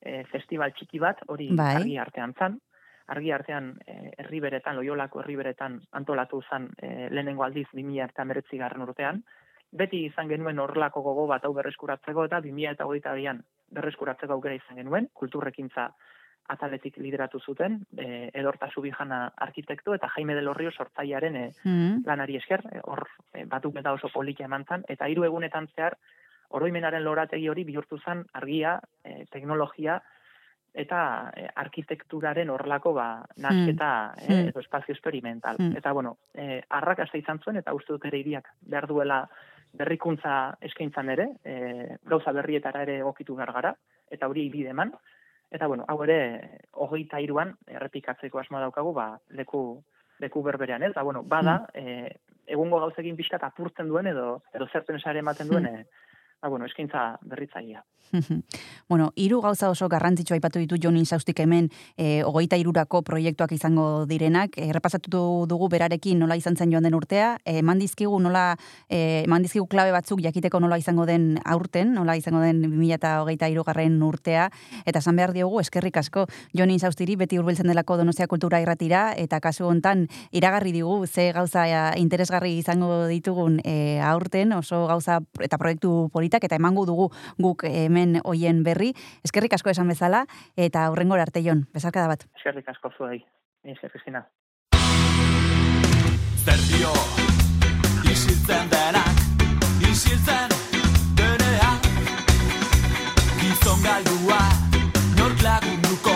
e, 0.01 0.23
festival 0.31 0.73
txiki 0.73 1.01
bat, 1.03 1.21
hori 1.27 1.51
Bai. 1.55 1.75
argi 1.81 1.99
artean 1.99 2.33
zan. 2.37 2.57
Argi 3.09 3.31
artean 3.33 3.71
e, 3.85 4.13
herriberetan, 4.21 4.77
loiolako 4.77 5.23
herriberetan 5.23 5.79
antolatu 5.97 6.41
zan 6.49 6.69
e, 6.77 7.09
lehenengo 7.09 7.43
aldiz 7.43 7.67
2008 7.73 8.59
garren 8.61 8.85
urtean. 8.85 9.23
Beti 9.71 10.05
izan 10.07 10.29
genuen 10.29 10.59
horrelako 10.59 11.01
gogo 11.05 11.27
bat 11.29 11.43
hau 11.45 11.53
berreskuratzeko 11.53 12.25
eta 12.25 12.39
2008an 12.45 13.43
berreskuratzeko 13.77 14.33
aukera 14.33 14.55
izan 14.57 14.79
genuen, 14.81 15.09
kulturrekintza 15.13 15.91
ataletik 16.49 16.97
lideratu 16.97 17.39
zuten, 17.39 17.79
e, 17.97 18.29
edorta 18.33 18.69
subijana 18.73 19.31
arkitektu 19.37 19.93
eta 19.93 20.09
Jaime 20.15 20.35
del 20.35 20.47
Horrio 20.47 20.71
sortzailearen 20.71 21.35
e, 21.35 21.49
Hmm. 21.63 22.03
lanari 22.05 22.37
esker, 22.37 22.63
e, 22.71 22.79
hor 22.83 23.07
e, 23.33 23.45
batuk 23.45 23.75
eta 23.77 23.93
oso 23.93 24.09
polita 24.13 24.43
eman 24.45 24.65
zan, 24.65 24.83
eta 24.87 25.07
hiru 25.07 25.23
egunetan 25.23 25.67
zehar, 25.75 25.97
oroimenaren 26.49 27.03
lorategi 27.03 27.47
hori 27.49 27.63
bihurtu 27.63 27.99
zen 27.99 28.25
argia, 28.33 28.79
e, 29.03 29.25
teknologia, 29.31 30.01
eta 30.73 31.31
e, 31.35 31.47
arkitekturaren 31.55 32.49
horrelako 32.49 32.93
ba, 32.93 33.25
nasketa 33.37 34.13
Hmm. 34.15 34.33
e, 34.33 34.49
edo 34.49 34.59
espazio 34.59 34.93
experimental. 34.93 35.57
Hmm. 35.59 35.77
Eta 35.77 35.91
bueno, 35.91 36.17
e, 36.33 36.61
arrakasta 36.69 37.17
izan 37.17 37.39
zuen, 37.39 37.57
eta 37.57 37.73
uste 37.73 37.93
dut 37.93 38.05
ere 38.05 38.17
hiriak 38.17 38.49
behar 38.61 38.87
duela 38.87 39.27
berrikuntza 39.73 40.55
eskaintzan 40.61 41.09
ere, 41.09 41.27
e, 41.45 41.97
gauza 42.09 42.31
berrietara 42.33 42.81
ere 42.83 42.99
egokitu 42.99 43.35
behar 43.35 43.51
gara, 43.53 43.75
eta 44.09 44.27
hori 44.27 44.49
bide 44.49 44.69
eman. 44.73 44.93
Eta 45.51 45.67
bueno, 45.67 45.85
hau 45.87 45.97
ere, 46.05 46.17
hogeita 46.71 47.19
iruan, 47.21 47.55
errepikatzeko 47.67 48.39
asmoa 48.39 48.61
daukagu, 48.67 48.93
ba, 48.93 49.11
leku 49.29 49.81
leku 50.19 50.43
berberean, 50.43 50.83
ez? 50.83 50.93
Ba, 50.93 51.03
bueno, 51.07 51.23
bada, 51.23 51.63
e, 51.73 52.11
egungo 52.49 52.79
gauzekin 52.83 53.17
pixkat 53.17 53.43
apurtzen 53.47 53.87
duen 53.87 54.09
edo 54.11 54.41
edo 54.53 54.67
zerpen 54.67 54.99
sare 54.99 55.23
ematen 55.23 55.49
duen, 55.49 55.65
e, 55.65 55.85
ba, 56.41 56.49
bueno, 56.49 56.65
eskaintza 56.65 57.17
berritzailea. 57.21 57.83
bueno, 58.89 59.11
hiru 59.15 59.41
gauza 59.41 59.69
oso 59.69 59.87
garrantzitsua 59.89 60.35
aipatu 60.35 60.59
ditu 60.59 60.77
Jonin 60.81 61.05
Saustik 61.05 61.39
hemen 61.39 61.69
e, 61.97 62.23
hogeita 62.25 62.57
irurako 62.57 63.01
proiektuak 63.05 63.51
izango 63.53 64.05
direnak. 64.09 64.57
Errepasatu 64.57 65.45
dugu 65.49 65.69
berarekin 65.69 66.19
nola 66.19 66.37
izan 66.39 66.57
zen 66.57 66.71
joan 66.73 66.87
den 66.87 66.97
urtea. 66.97 67.35
E, 67.45 67.59
eman 67.61 67.79
dizkigu 67.79 68.19
nola, 68.19 68.55
eman 68.89 69.45
dizkigu 69.45 69.67
klabe 69.69 69.93
batzuk 69.93 70.23
jakiteko 70.25 70.59
nola 70.59 70.79
izango 70.81 71.05
den 71.05 71.37
aurten, 71.45 71.93
nola 71.93 72.15
izango 72.17 72.41
den 72.41 72.63
2008 72.63 73.51
irugarren 73.53 74.01
urtea. 74.03 74.49
Eta 74.85 75.03
esan 75.03 75.19
behar 75.19 75.33
diogu, 75.35 75.59
eskerrik 75.61 75.97
asko 76.01 76.25
Jonin 76.57 76.79
Saustiri 76.79 77.15
beti 77.19 77.37
hurbiltzen 77.37 77.69
delako 77.69 77.99
Donostia 77.99 78.27
Kultura 78.27 78.61
irratira, 78.61 79.13
eta 79.17 79.39
kasu 79.39 79.67
hontan 79.69 80.07
iragarri 80.31 80.73
digu 80.73 81.05
ze 81.07 81.31
gauza 81.33 81.67
interesgarri 81.97 82.57
izango 82.57 83.05
ditugun 83.07 83.59
e, 83.63 83.99
aurten, 84.01 84.53
oso 84.53 84.85
gauza 84.87 85.19
eta 85.39 85.57
proiektu 85.61 86.09
politak, 86.29 86.43
eta 86.43 86.55
emango 86.55 86.85
dugu 86.85 87.09
guk 87.37 87.63
hemen 87.63 88.21
hoien 88.23 88.63
berri. 88.63 88.93
Eskerrik 89.23 89.53
asko 89.53 89.69
esan 89.69 89.87
bezala, 89.87 90.25
eta 90.55 90.85
aurrengora 90.85 91.23
arte 91.23 91.41
jon, 91.43 91.67
bezarkada 91.73 92.07
bat. 92.07 92.25
Eskerrik 92.37 92.67
asko 92.69 92.91
zuei. 92.97 93.25
Esker, 93.63 93.91
Cristina. 93.91 94.25
Zer 96.45 96.61
dio, 96.69 96.93
isiltzen 98.09 98.69
denak, 98.71 99.19
isiltzen 99.83 100.49
denean 101.17 101.79
Gizon 103.41 103.83
galdua, 103.83 104.39
nork 105.17 105.43
lagunduko, 105.43 106.15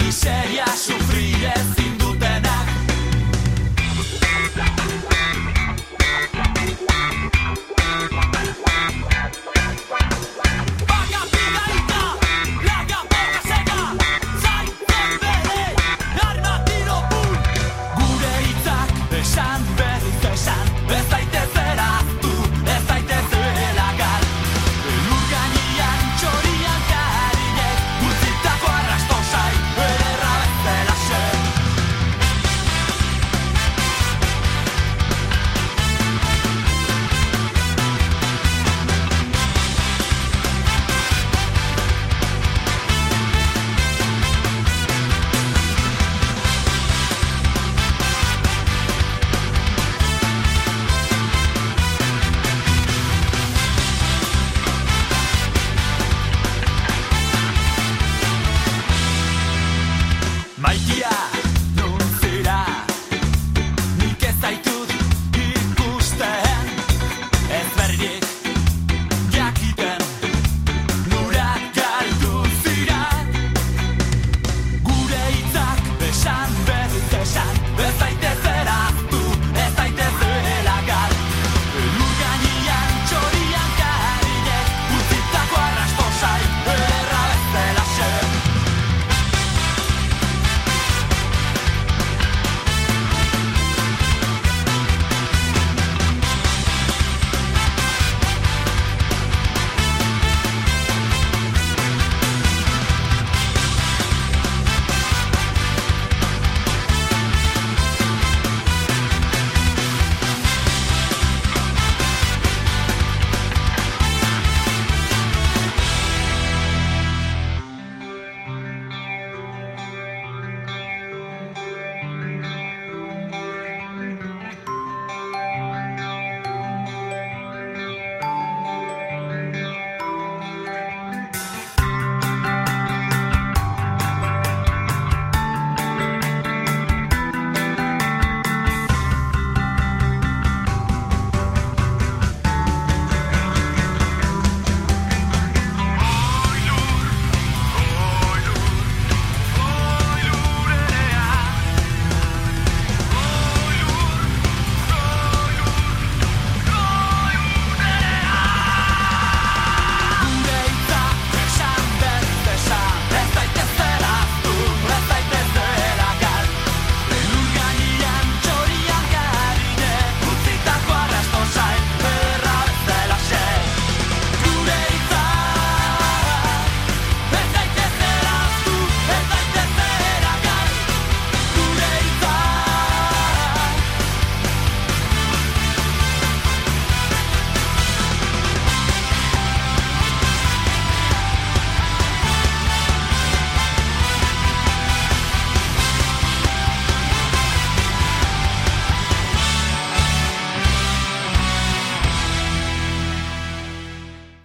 miseria 0.00 0.66
sufri 0.74 1.34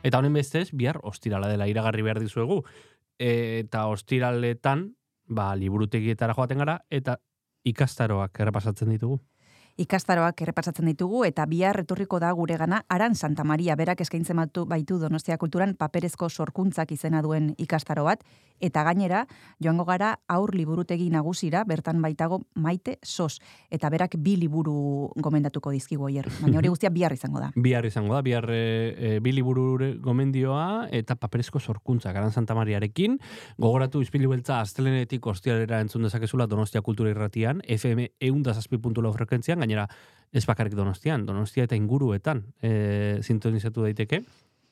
Eta 0.09 0.17
honen 0.17 0.33
bestez, 0.33 0.71
bihar 0.73 0.97
ostirala 1.05 1.51
dela 1.51 1.67
iragarri 1.69 2.01
behar 2.01 2.17
dizuegu. 2.23 2.63
Eta 3.21 3.85
ostiraletan, 3.93 4.87
ba, 5.29 5.51
liburutegietara 5.59 6.33
joaten 6.33 6.63
gara, 6.63 6.79
eta 6.89 7.19
ikastaroak 7.69 8.39
errepasatzen 8.41 8.89
ditugu. 8.89 9.19
Ikastaroak 9.79 10.41
errepasatzen 10.43 10.89
ditugu 10.89 11.21
eta 11.23 11.45
bihar 11.47 11.77
etorriko 11.79 12.17
da 12.19 12.33
gure 12.35 12.57
gana 12.59 12.81
Aran 12.91 13.13
Santa 13.15 13.45
Maria 13.47 13.77
berak 13.79 14.01
eskaintzen 14.03 14.35
batu 14.35 14.65
baitu 14.67 14.97
Donostia 14.99 15.37
Kulturan 15.39 15.77
paperezko 15.79 16.27
sorkuntzak 16.27 16.91
izena 16.91 17.21
duen 17.23 17.53
ikastaro 17.57 18.03
bat 18.03 18.25
eta 18.59 18.83
gainera 18.83 19.21
joango 19.63 19.85
gara 19.87 20.09
aur 20.27 20.51
liburutegi 20.51 21.07
nagusira 21.09 21.63
bertan 21.63 22.01
baitago 22.03 22.41
Maite 22.59 22.97
Sos 23.03 23.39
eta 23.71 23.87
berak 23.89 24.17
bi 24.19 24.35
liburu 24.35 25.13
gomendatuko 25.15 25.71
dizkigu 25.71 26.09
hier 26.11 26.27
baina 26.41 26.59
hori 26.59 26.73
guztia 26.73 26.91
bihar 26.91 27.15
izango 27.15 27.39
da. 27.39 27.53
Bihar 27.69 27.87
izango 27.87 28.17
da, 28.17 28.21
bihar 28.21 28.49
e, 28.51 29.19
bi 29.23 29.31
liburu 29.31 29.95
gomendioa 30.03 30.89
eta 30.91 31.15
paperezko 31.15 31.59
sorkuntza 31.59 32.11
Garan 32.11 32.35
Santa 32.35 32.55
Mariarekin. 32.57 33.15
Gogoratu 33.57 34.03
izpilu 34.03 34.33
beltza 34.33 34.59
astelenetik 34.59 35.25
ostialera 35.31 35.79
entzun 35.79 36.03
dezakezula 36.03 36.47
Donostia 36.51 36.81
Kultura 36.81 37.13
Irratian, 37.13 37.63
FM 37.63 38.09
eundazazpi.lau 38.19 39.13
frekuentzian, 39.15 39.63
gainera 39.69 39.87
ez 40.31 40.45
bakarrik 40.45 40.75
Donostian, 40.75 41.25
Donostia 41.25 41.65
eta 41.65 41.75
inguruetan 41.75 42.43
e, 42.61 43.19
sintonizatu 43.21 43.85
daiteke. 43.85 44.23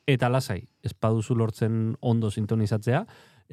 Eta 0.08 0.28
lasai, 0.30 0.62
ez 0.82 0.94
baduzu 0.94 1.34
lortzen 1.36 1.96
ondo 2.00 2.30
sintonizatzea, 2.30 3.04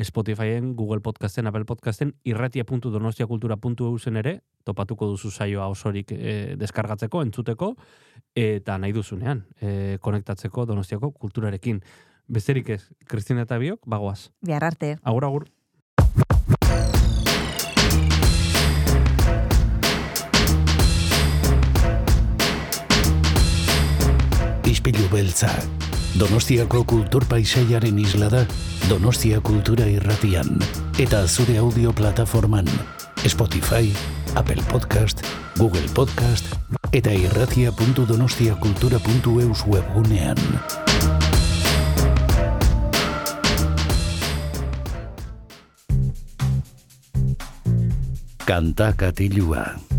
Spotifyen, 0.03 0.75
Google 0.75 1.01
Podcasten, 1.01 1.47
Apple 1.47 1.65
Podcasten, 1.65 2.13
irratia.donostiakultura.eu 2.23 3.97
zen 3.99 4.17
ere, 4.17 4.39
topatuko 4.63 5.07
duzu 5.07 5.31
saioa 5.31 5.67
osorik 5.71 6.11
e, 6.11 6.55
deskargatzeko, 6.59 7.23
entzuteko, 7.23 7.73
eta 8.35 8.77
nahi 8.77 8.95
duzunean, 8.95 9.45
e, 9.59 9.97
konektatzeko 10.01 10.65
Donostiako 10.65 11.11
kulturarekin. 11.11 11.81
Besterik 12.27 12.69
ez, 12.75 12.81
Kristina 13.07 13.43
eta 13.47 13.59
Biok, 13.59 13.83
bagoaz. 13.87 14.29
Bihar 14.41 14.63
arte. 14.63 14.95
Agur, 15.03 15.25
agur. 15.25 16.34
Ispilu 24.75 25.07
beltza. 25.07 25.47
Donostiako 26.19 26.83
kultur 26.83 27.23
paisaiaren 27.31 27.95
isla 27.99 28.27
da 28.27 28.45
Donostia 28.89 29.39
Kultura 29.39 29.85
Irratian 29.87 30.59
eta 30.99 31.27
zure 31.27 31.57
audio 31.63 31.93
plataforman 31.95 32.67
Spotify, 33.23 33.95
Apple 34.35 34.59
Podcast, 34.67 35.23
Google 35.55 35.87
Podcast 35.95 36.43
eta 36.91 37.15
irratia.donostiakultura.eus 37.15 39.63
webgunean. 39.63 40.35
Kanta 48.43 48.91
katilua. 48.93 49.94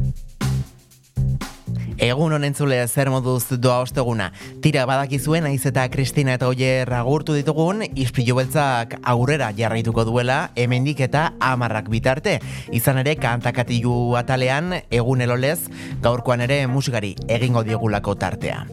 Egun 1.96 2.34
honen 2.36 2.52
zule 2.52 2.76
zer 2.92 3.08
moduz 3.08 3.56
doa 3.56 3.78
osteguna. 3.80 4.26
Tira 4.60 4.82
badakizuen 4.84 5.46
naiz 5.46 5.62
eta 5.64 5.86
Kristina 5.88 6.34
eta 6.36 6.50
Oier 6.50 6.90
agurtu 6.92 7.32
ditugun, 7.32 7.80
ispilu 7.96 8.36
beltzak 8.36 8.98
aurrera 9.00 9.48
jarraituko 9.56 10.04
duela, 10.04 10.50
hemendik 10.60 11.00
eta 11.06 11.30
amarrak 11.40 11.88
bitarte. 11.88 12.34
Izan 12.76 13.00
ere, 13.00 13.14
kantakatilu 13.16 14.12
atalean, 14.20 14.74
egun 14.92 15.24
elolez, 15.24 15.70
gaurkoan 16.04 16.44
ere 16.44 16.66
musikari 16.68 17.14
egingo 17.32 17.64
diogulako 17.64 18.12
tartea. 18.20 18.66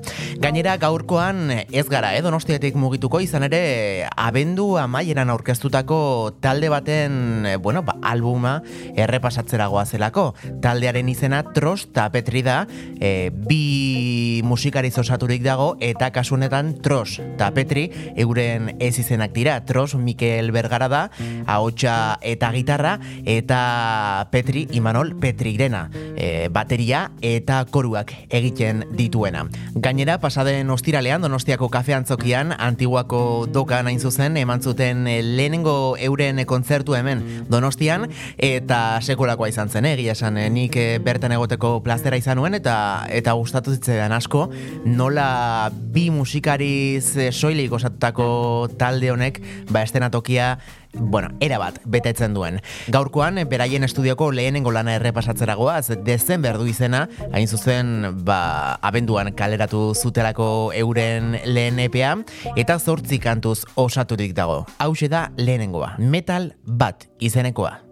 Gainera, 0.43 0.75
gaurkoan 0.81 1.47
ez 1.53 1.85
gara, 1.87 2.11
eh, 2.17 2.21
donostiatik 2.25 2.75
mugituko, 2.75 3.23
izan 3.23 3.47
ere, 3.47 4.03
abendu 4.17 4.73
amaieran 4.81 5.31
aurkeztutako 5.31 6.33
talde 6.43 6.67
baten, 6.73 7.45
eh, 7.45 7.55
bueno, 7.55 7.85
ba, 7.87 7.95
albuma 8.03 8.57
errepasatzera 8.97 9.71
goazelako. 9.71 10.33
Taldearen 10.59 11.07
izena 11.07 11.43
Tros 11.53 11.87
Tapetri 11.93 12.43
da, 12.43 12.65
eh, 12.99 13.12
bi 13.33 14.41
musikariz 14.43 14.97
osaturik 14.99 15.43
dago 15.43 15.73
eta 15.79 16.11
kasu 16.15 16.35
honetan 16.35 16.73
Tros 16.81 17.19
eta 17.19 17.51
Petri 17.55 17.89
euren 18.15 18.73
ez 18.79 18.97
izenak 18.99 19.33
dira. 19.33 19.59
Tros 19.65 19.95
Mikel 19.95 20.51
Bergara 20.51 20.89
da, 20.89 21.03
ahotsa 21.45 22.19
eta 22.21 22.51
gitarra 22.51 22.97
eta 23.25 24.27
Petri 24.31 24.67
Imanol 24.71 25.15
Petrigrena, 25.19 25.89
e, 26.15 26.49
bateria 26.53 27.11
eta 27.21 27.63
koruak 27.69 28.13
egiten 28.29 28.85
dituena. 28.97 29.45
Gainera, 29.75 30.19
pasaden 30.19 30.69
ostiralean 30.69 31.21
Donostiako 31.21 31.69
kafeantzokian 31.73 32.53
Antiguako 32.57 33.47
dokan 33.51 33.87
hain 33.87 33.99
zuzen 33.99 34.37
eman 34.37 34.61
zuten 34.61 35.07
eh, 35.07 35.21
lehenengo 35.23 35.95
euren 35.99 36.43
kontzertu 36.45 36.95
hemen 36.95 37.23
Donostian 37.49 38.07
eta 38.37 38.99
sekulakoa 39.01 39.49
izan 39.49 39.69
zen, 39.69 39.85
eh, 39.85 39.93
egia 39.97 40.13
esan 40.17 40.37
eh, 40.37 40.49
nik 40.49 40.75
eh, 40.77 40.99
bertan 41.03 41.31
egoteko 41.35 41.77
plazera 41.83 42.17
izan 42.19 42.37
nuen 42.41 42.57
eta 42.57 43.02
eta 43.09 43.33
gustatu 43.39 43.73
zitzaidan 43.75 44.11
asko 44.15 44.49
nola 44.85 45.71
bi 45.73 46.09
musikariz 46.13 47.15
soilik 47.31 47.71
osatutako 47.73 48.69
talde 48.77 49.11
honek 49.11 49.41
ba 49.71 49.83
estenatokia 49.83 50.57
bueno, 50.93 51.29
era 51.39 51.57
bat, 51.57 51.79
betetzen 51.85 52.33
duen. 52.33 52.59
Gaurkoan, 52.93 53.39
beraien 53.49 53.83
estudioko 53.83 54.29
lehenengo 54.31 54.71
lana 54.71 54.95
errepasatzeragoaz, 54.99 55.89
dezenber 56.05 56.59
du 56.61 56.67
izena, 56.69 57.07
hain 57.33 57.47
zuzen, 57.47 58.11
ba, 58.25 58.77
abenduan 58.81 59.33
kaleratu 59.33 59.93
zutelako 59.95 60.47
euren 60.77 61.39
lehen 61.45 61.81
EPA, 61.87 62.15
eta 62.55 62.77
zortzi 62.79 63.19
kantuz 63.19 63.63
osaturik 63.75 64.35
dago. 64.37 64.63
Hau 64.77 64.93
da 65.09 65.31
lehenengoa, 65.37 65.95
metal 65.97 66.53
bat 66.65 67.09
izenekoa. 67.19 67.82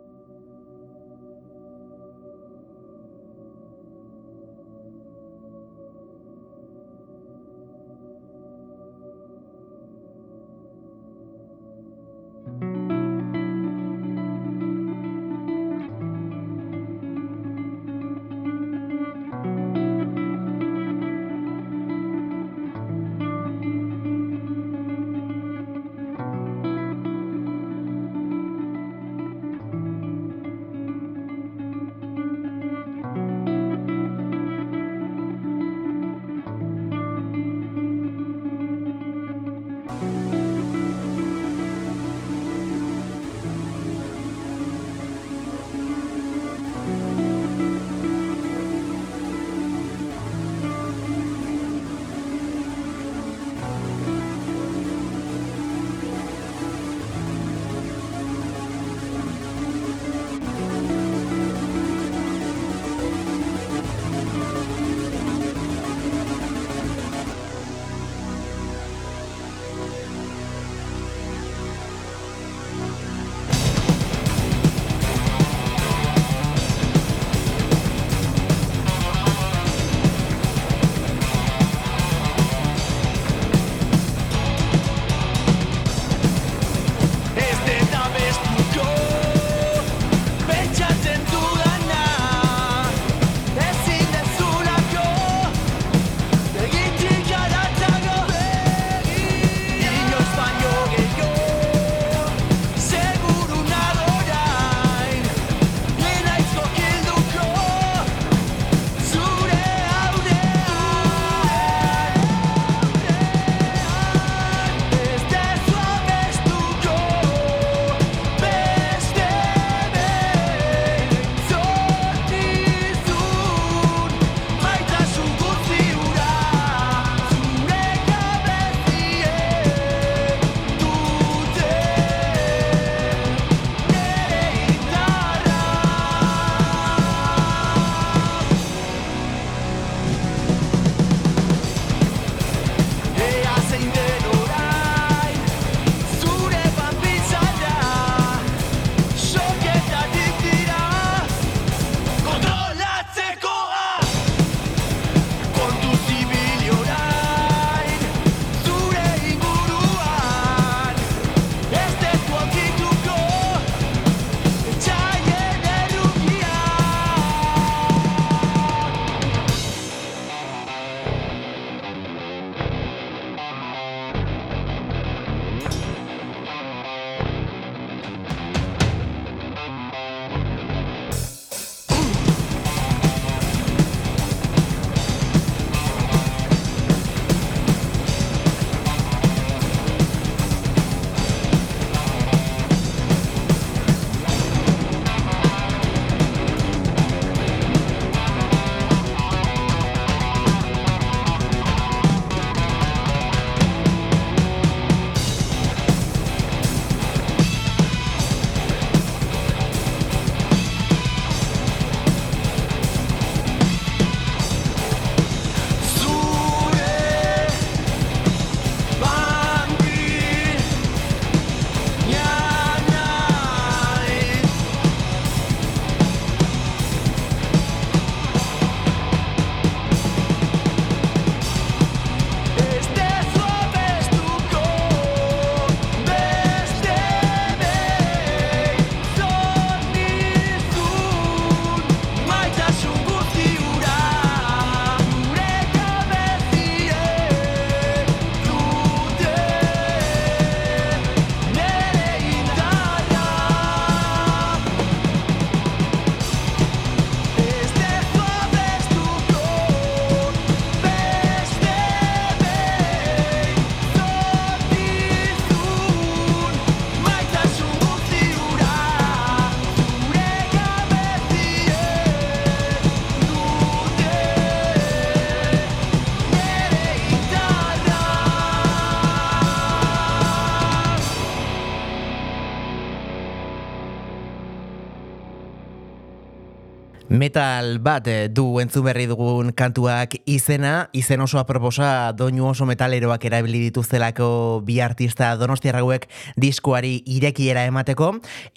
Metal 287.32 287.78
bat 287.80 288.03
eh, 288.12 288.28
du 288.28 288.60
entzun 288.60 288.84
berri 288.84 289.06
dugun 289.08 289.53
kantuak 289.56 290.18
izena, 290.28 290.90
izen 290.91 291.22
oso 291.24 291.38
aproposa 291.40 292.12
doinu 292.12 292.49
oso 292.49 292.66
metaleroak 292.68 293.24
erabili 293.30 293.62
dituztelako 293.70 294.26
bi 294.68 294.82
artista 294.84 295.30
donostiarrauek 295.40 296.10
diskoari 296.36 296.98
irekiera 297.08 297.64
emateko, 297.70 298.10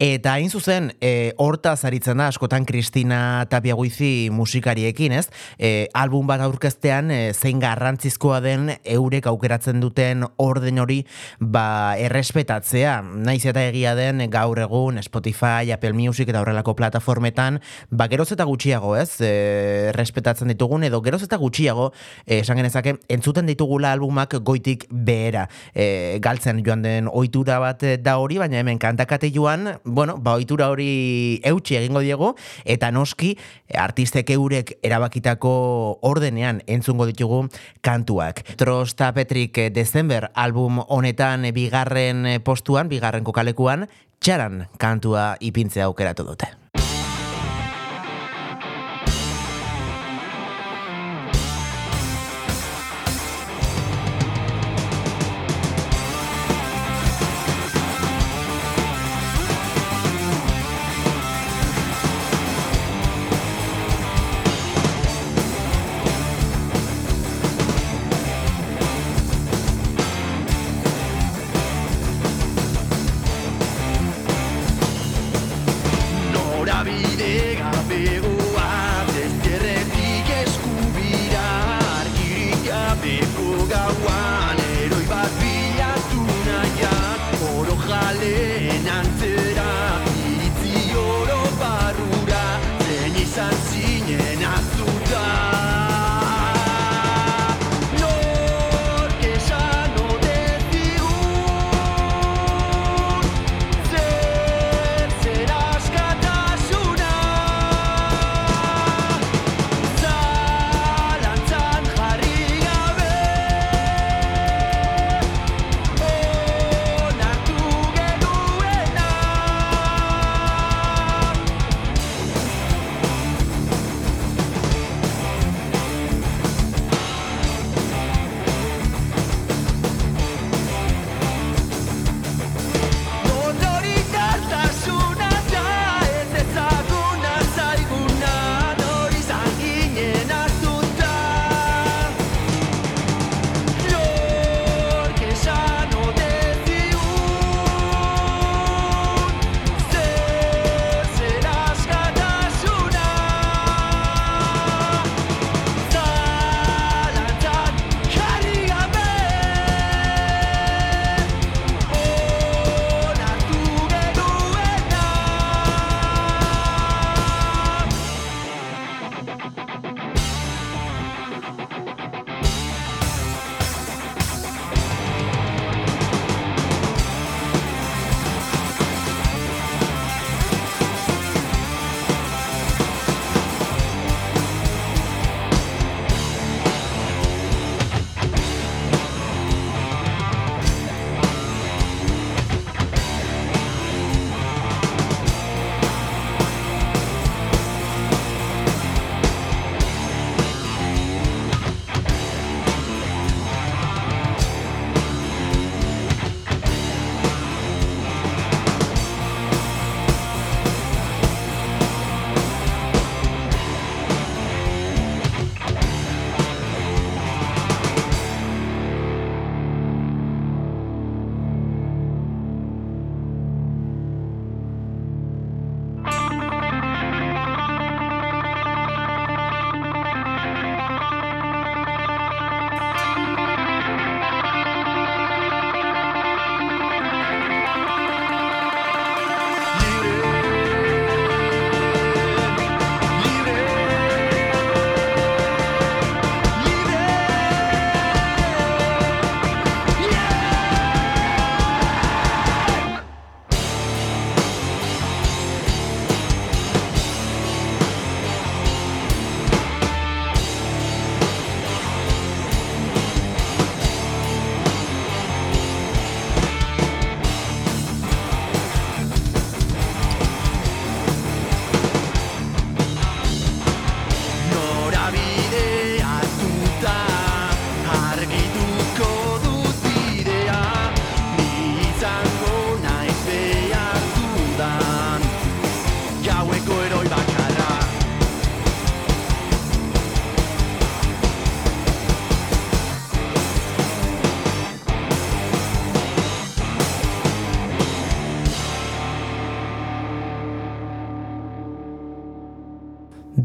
eta 0.03 0.33
hain 0.33 0.51
zuzen, 0.51 0.89
e, 0.99 1.31
horta 1.39 1.77
zaritzen 1.77 2.19
da 2.19 2.27
askotan 2.33 2.67
Kristina 2.67 3.47
Tapia 3.47 3.77
Guizi 3.79 4.33
musikariekin, 4.35 5.15
ez? 5.21 5.29
E, 5.55 5.87
album 5.95 6.27
bat 6.27 6.43
aurkeztean 6.43 7.15
e, 7.15 7.21
zein 7.31 7.63
garrantzizkoa 7.63 8.43
den 8.43 8.73
eurek 8.83 9.31
aukeratzen 9.31 9.79
duten 9.85 10.27
orden 10.43 10.83
hori 10.83 11.05
ba 11.39 11.95
errespetatzea. 12.03 12.97
Naiz 13.23 13.45
eta 13.47 13.63
egia 13.69 13.95
den 13.95 14.27
gaur 14.35 14.59
egun 14.67 14.99
Spotify, 15.07 15.71
Apple 15.71 15.95
Music 15.95 16.35
eta 16.35 16.43
horrelako 16.43 16.75
plataformetan, 16.83 17.63
ba 17.95 18.11
geroz 18.11 18.33
eta 18.35 18.51
gutxiago, 18.65 18.97
ez? 18.97 19.21
E, 19.21 19.93
respetatzen 19.93 20.49
ditugun 20.49 20.85
edo 20.85 21.01
geroz 21.05 21.23
eta 21.25 21.37
gutxiago 21.37 21.91
e, 22.25 22.39
esan 22.41 22.57
genezake 22.57 22.97
entzuten 23.13 23.47
ditugula 23.47 23.93
albumak 23.93 24.39
goitik 24.41 24.87
behera. 24.91 25.49
E, 25.75 26.19
galtzen 26.25 26.63
joan 26.65 26.83
den 26.83 27.09
ohitura 27.09 27.59
bat 27.61 27.85
da 28.01 28.17
hori, 28.19 28.39
baina 28.39 28.59
hemen 28.59 28.79
kantakate 28.79 29.31
joan, 29.35 29.77
bueno, 29.85 30.17
ba 30.17 30.37
ohitura 30.39 30.71
hori 30.73 31.41
eutxi 31.45 31.77
egingo 31.77 32.01
diego 32.01 32.35
eta 32.65 32.91
noski 32.91 33.35
artistek 33.69 34.31
eurek 34.31 34.79
erabakitako 34.83 35.99
ordenean 36.03 36.63
entzungo 36.67 37.07
ditugu 37.07 37.45
kantuak. 37.83 38.45
Trosta 38.57 39.13
Petrik 39.13 39.61
December 39.75 40.31
album 40.35 40.81
honetan 40.89 41.45
bigarren 41.53 42.41
postuan, 42.45 42.89
bigarren 42.89 43.25
kokalekuan, 43.25 43.89
txaran 44.25 44.69
kantua 44.81 45.35
ipintzea 45.41 45.91
aukeratu 45.91 46.25
dute. 46.33 46.55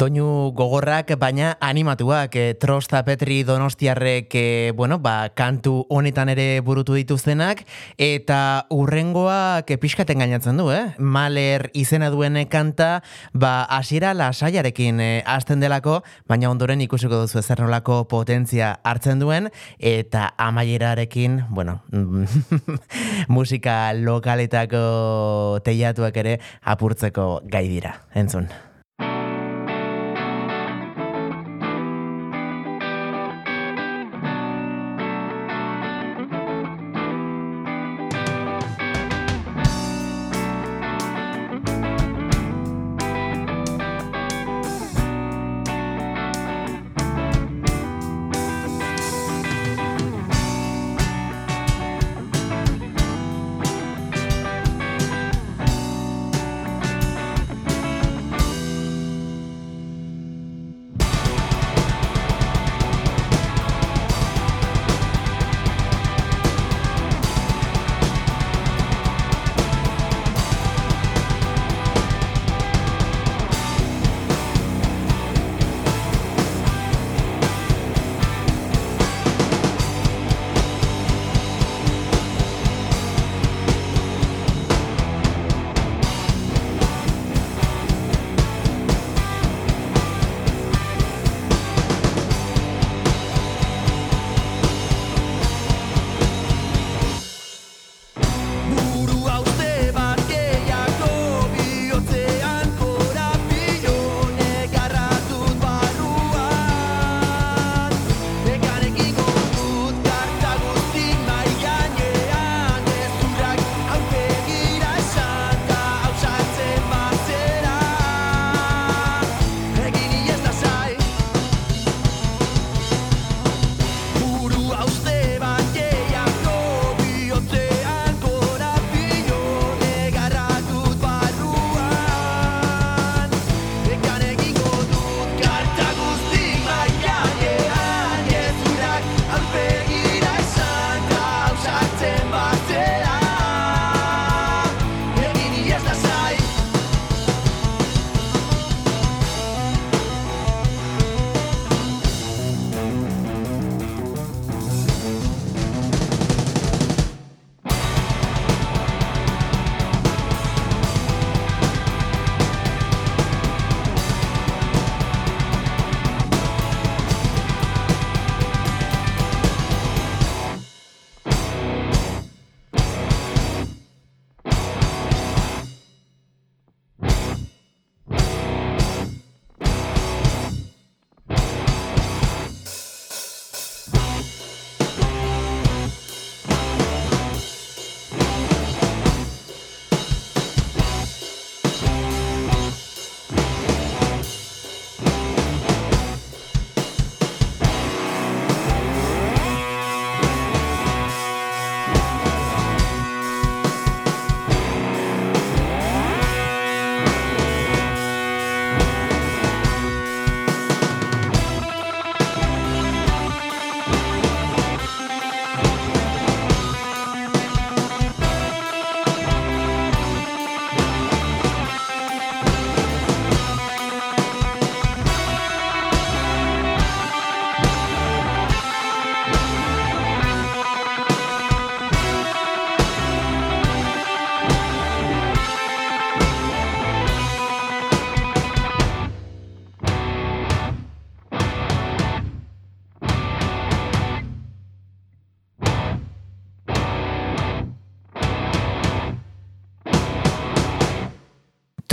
Doinu 0.09 0.49
gogorrak, 0.57 1.11
baina 1.21 1.51
animatuak, 1.61 2.33
e, 2.33 2.55
Trosta 2.57 3.03
Petri 3.05 3.43
Donostiarrek, 3.45 4.33
e, 4.33 4.71
bueno, 4.73 4.97
ba, 4.97 5.29
kantu 5.37 5.85
honetan 5.87 6.31
ere 6.33 6.61
burutu 6.65 6.95
dituztenak, 6.97 7.61
eta 8.01 8.65
urrengoak 8.73 9.69
e, 9.69 9.77
pixkaten 9.77 10.17
gainatzen 10.17 10.57
du, 10.57 10.71
eh? 10.73 10.95
Maler 10.97 11.67
izena 11.77 12.09
duen 12.09 12.39
kanta, 12.49 13.03
ba, 13.37 13.67
hasiera 13.69 14.15
lasaiarekin 14.17 14.97
e, 14.99 15.09
hasten 15.29 15.61
delako, 15.61 15.99
baina 16.25 16.49
ondoren 16.49 16.81
ikusiko 16.81 17.19
duzu 17.21 17.43
ezer 17.43 17.61
nolako 17.61 18.07
potentzia 18.09 18.79
hartzen 18.81 19.21
duen, 19.21 19.51
eta 19.77 20.31
amaierarekin, 20.41 21.43
bueno, 21.53 21.83
musika 23.37 23.93
lokaletako 23.93 25.61
teiatuak 25.61 26.17
ere 26.17 26.39
apurtzeko 26.65 27.29
gai 27.45 27.67
dira. 27.69 27.93
Entzun. 28.17 28.49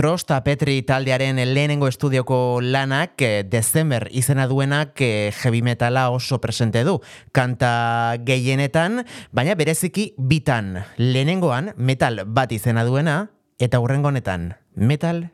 Trosta 0.07 0.37
Petri 0.45 0.85
taldearen 0.87 1.41
lehenengo 1.51 1.89
estudioko 1.91 2.61
lanak, 2.63 3.19
eh, 3.27 3.43
December 3.43 4.07
izena 4.15 4.47
duenak 4.47 5.01
eh, 5.03 5.33
heavy 5.43 5.63
metala 5.67 6.11
oso 6.15 6.39
presente 6.41 6.85
du. 6.85 7.01
Kanta 7.33 8.15
gehienetan, 8.23 9.03
baina 9.33 9.57
bereziki 9.59 10.13
bitan. 10.17 10.85
Lehenengoan 10.97 11.73
metal 11.75 12.23
bat 12.25 12.55
izena 12.55 12.85
duena, 12.87 13.33
eta 13.59 13.81
hurrengo 13.83 14.15
honetan 14.15 14.53
metal 14.77 15.33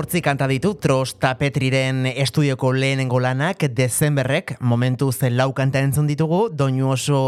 Zortzi 0.00 0.22
kanta 0.24 0.46
ditu 0.48 0.70
Tros 0.80 1.10
eta 1.12 1.34
Petriren 1.36 2.06
estudioko 2.08 2.70
lehenengo 2.72 3.18
lanak. 3.20 3.66
Dezemberrek 3.76 4.54
momentu 4.64 5.10
zen 5.12 5.36
lau 5.36 5.50
kanta 5.52 5.82
entzun 5.84 6.06
ditugu 6.08 6.38
doinu 6.56 6.94
oso 6.94 7.18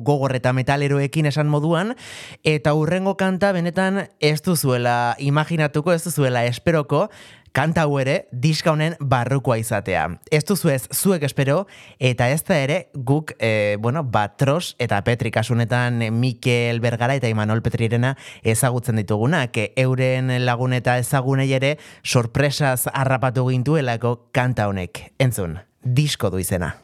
gogor 0.00 0.32
eta 0.38 0.54
metaleroekin 0.56 1.28
esan 1.28 1.52
moduan 1.52 1.92
eta 2.40 2.72
urrengo 2.72 3.18
kanta 3.20 3.52
benetan 3.52 4.06
ez 4.16 4.40
duzuela 4.40 5.14
imaginatuko 5.20 5.92
ez 5.92 6.00
duzuela 6.06 6.46
esperoko 6.48 7.10
kanta 7.52 7.86
hau 7.86 7.98
ere 8.00 8.26
diska 8.32 8.72
honen 8.72 8.96
barrukoa 9.00 9.58
izatea. 9.60 10.06
Ez 10.30 10.42
duzu 10.48 10.72
ez 10.72 10.82
zuek 10.92 11.22
espero 11.28 11.66
eta 12.00 12.28
ez 12.32 12.42
da 12.48 12.58
ere 12.58 12.78
guk 12.94 13.34
e, 13.38 13.76
bueno, 13.80 14.04
Batros 14.04 14.74
eta 14.82 15.02
Petri 15.04 15.30
kasunetan 15.30 16.02
Mikel 16.18 16.80
Bergara 16.80 17.16
eta 17.16 17.28
Imanol 17.28 17.62
Petrirena 17.62 18.16
ezagutzen 18.42 19.00
ditugunak. 19.00 19.58
Euren 19.76 20.32
lagun 20.46 20.72
eta 20.72 20.98
ezagunei 20.98 21.50
ere 21.52 21.76
sorpresaz 22.02 22.88
harrapatu 22.92 23.48
gintuelako 23.50 24.16
kanta 24.32 24.68
honek. 24.68 25.12
Entzun, 25.18 25.60
disko 25.82 26.30
du 26.30 26.42
izena. 26.42 26.81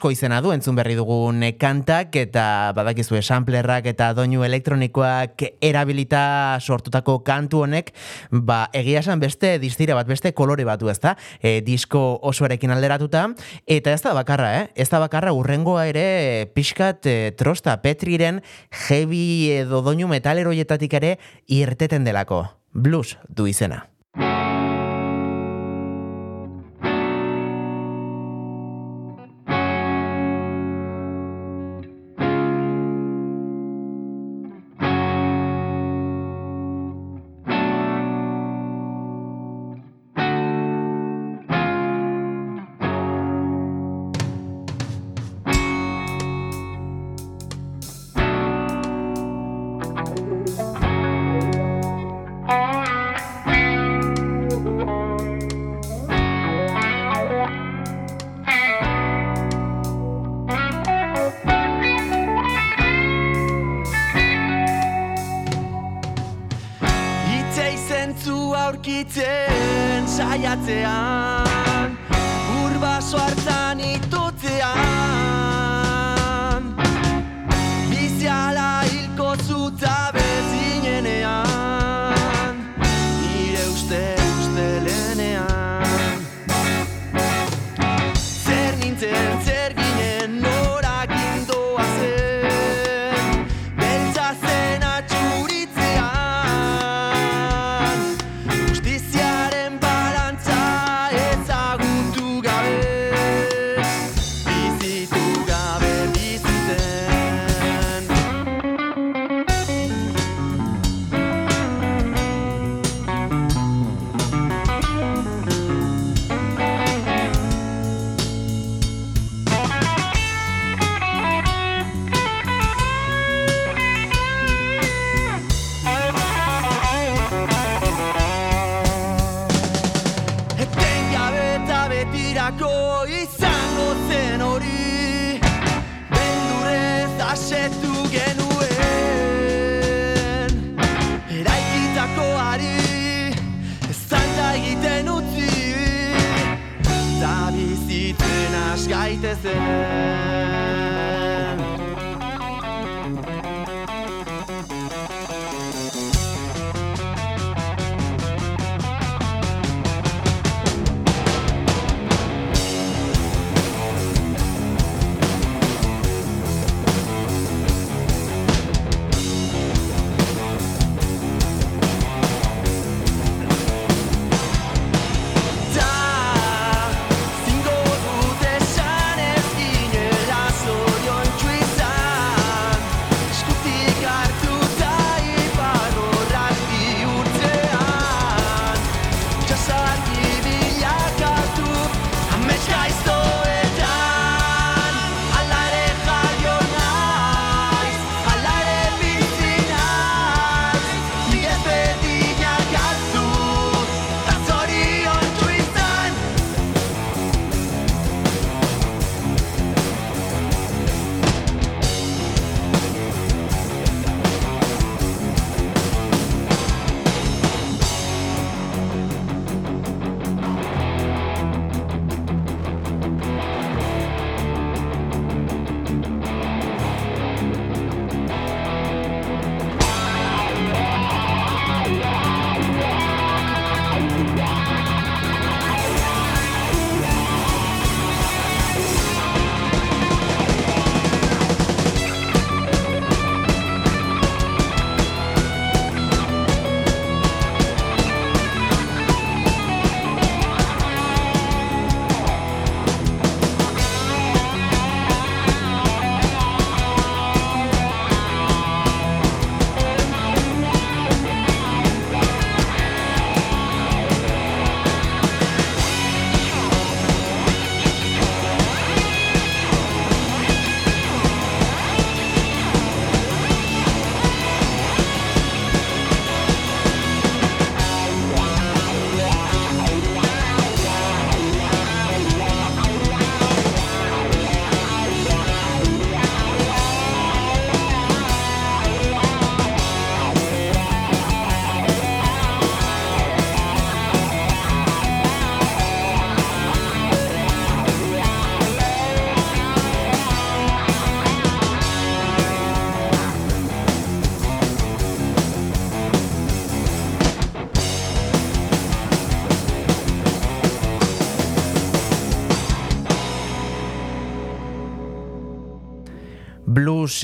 Disko 0.00 0.14
izena 0.14 0.38
du 0.40 0.48
entzun 0.48 0.78
berri 0.78 0.94
dugun 0.96 1.42
kantak 1.60 2.14
eta 2.16 2.72
badakizu 2.72 3.18
samplerrak 3.20 3.84
eta 3.84 4.14
doinu 4.16 4.46
elektronikoak 4.46 5.44
erabilita 5.60 6.56
sortutako 6.58 7.18
kantu 7.22 7.66
honek 7.66 7.92
ba 8.30 8.70
egia 8.72 9.02
esan 9.04 9.20
beste 9.20 9.58
distira 9.58 9.94
bat 9.94 10.08
beste 10.08 10.32
kolore 10.32 10.64
batu 10.64 10.88
ezta? 10.88 11.18
E, 11.42 11.60
disko 11.60 12.16
osoarekin 12.22 12.72
alderatuta 12.72 13.26
eta 13.66 13.92
ez 13.92 14.00
da 14.00 14.14
bakarra 14.16 14.54
eh? 14.62 14.64
Ez 14.74 14.88
da 14.88 15.04
bakarra 15.04 15.36
urrengoa 15.36 15.84
ere 15.92 16.48
pixkat 16.54 17.04
e, 17.04 17.18
trosta 17.36 17.76
petriren 17.84 18.40
heavy 18.88 19.52
edo 19.60 19.84
doinu 19.84 20.08
metaleroietatik 20.08 20.96
ere 20.96 21.18
irteten 21.44 22.08
delako. 22.08 22.46
Blues 22.72 23.18
du 23.28 23.52
izena 23.52 23.84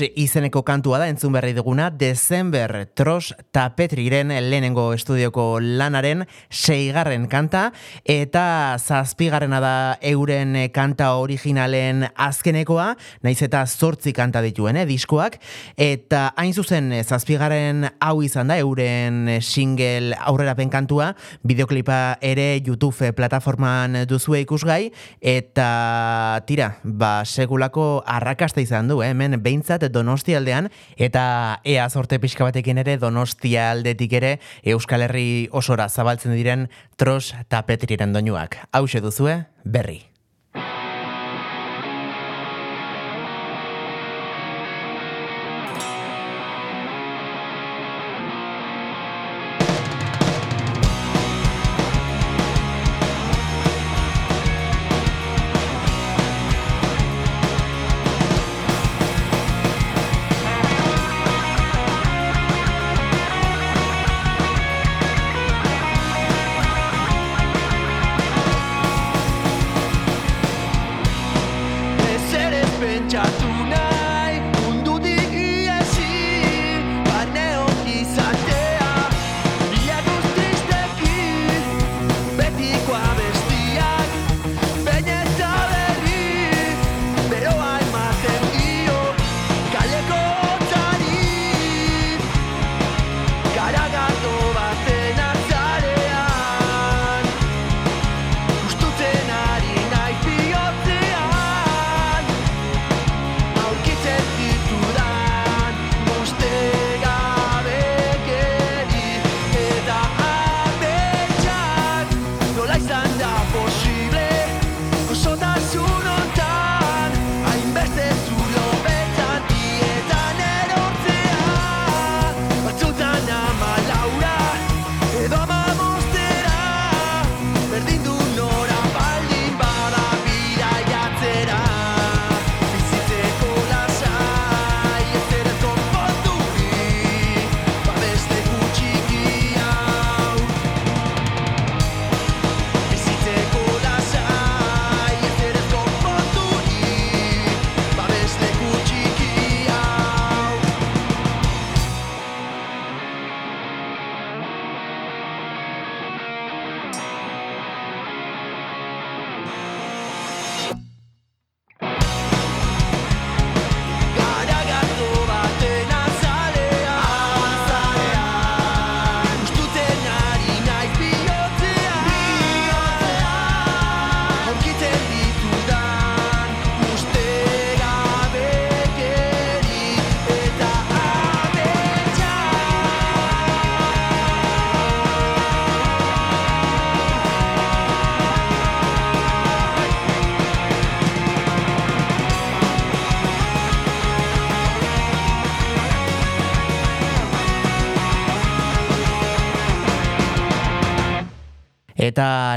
Izeneko 0.05 0.63
kantua 0.63 0.99
da 1.01 1.07
entzun 1.09 1.33
berri 1.33 1.53
duguna. 1.57 1.89
December 1.89 2.85
Tros 2.93 3.33
Tapetriren 3.57 4.29
lehenengo 4.29 4.91
estudioko 4.93 5.57
lanaren 5.57 6.19
seigarren 6.53 7.23
kanta 7.25 7.71
eta 8.05 8.77
zazpigarrena 8.77 9.57
da 9.63 9.71
euren 10.05 10.53
kanta 10.69 11.07
originalen 11.17 12.03
azkenekoa, 12.13 12.91
naiz 13.25 13.39
eta 13.41 13.63
zortzi 13.65 14.13
kanta 14.13 14.43
dituen 14.45 14.77
eh, 14.77 14.83
diskoak 14.85 15.39
eta 15.73 16.35
hain 16.37 16.53
zuzen 16.53 16.91
zazpigarren 17.01 17.87
hau 17.97 18.21
izan 18.21 18.53
da 18.53 18.59
euren 18.61 19.39
single 19.41 20.13
aurrerapen 20.19 20.69
kantua, 20.69 21.15
bideoklipa 21.41 22.19
ere 22.21 22.59
YouTube 22.59 23.09
plataforman 23.17 24.03
duzue 24.05 24.43
ikusgai 24.45 24.91
eta 25.17 26.43
tira, 26.45 26.75
ba 26.83 27.25
segulako 27.25 28.03
arrakasta 28.05 28.61
izan 28.61 28.93
du, 28.93 29.01
eh? 29.01 29.15
hemen 29.15 29.41
behintzat 29.41 29.89
Donostia 29.89 30.37
aldean, 30.37 30.69
eta 30.93 31.25
ea 31.65 31.89
sorte 31.89 32.21
pixka 32.21 32.45
batekin 32.45 32.85
ere 32.85 32.99
Donostia 33.01 33.46
aldetik 33.55 34.13
ere 34.13 34.39
Euskal 34.63 35.05
Herri 35.07 35.47
osora 35.51 35.87
zabaltzen 35.89 36.35
diren 36.35 36.67
tros 36.97 37.33
tapetriren 37.47 38.13
doinuak. 38.13 38.59
Hau 38.71 38.85
duzue, 38.87 39.45
berri. 39.63 40.16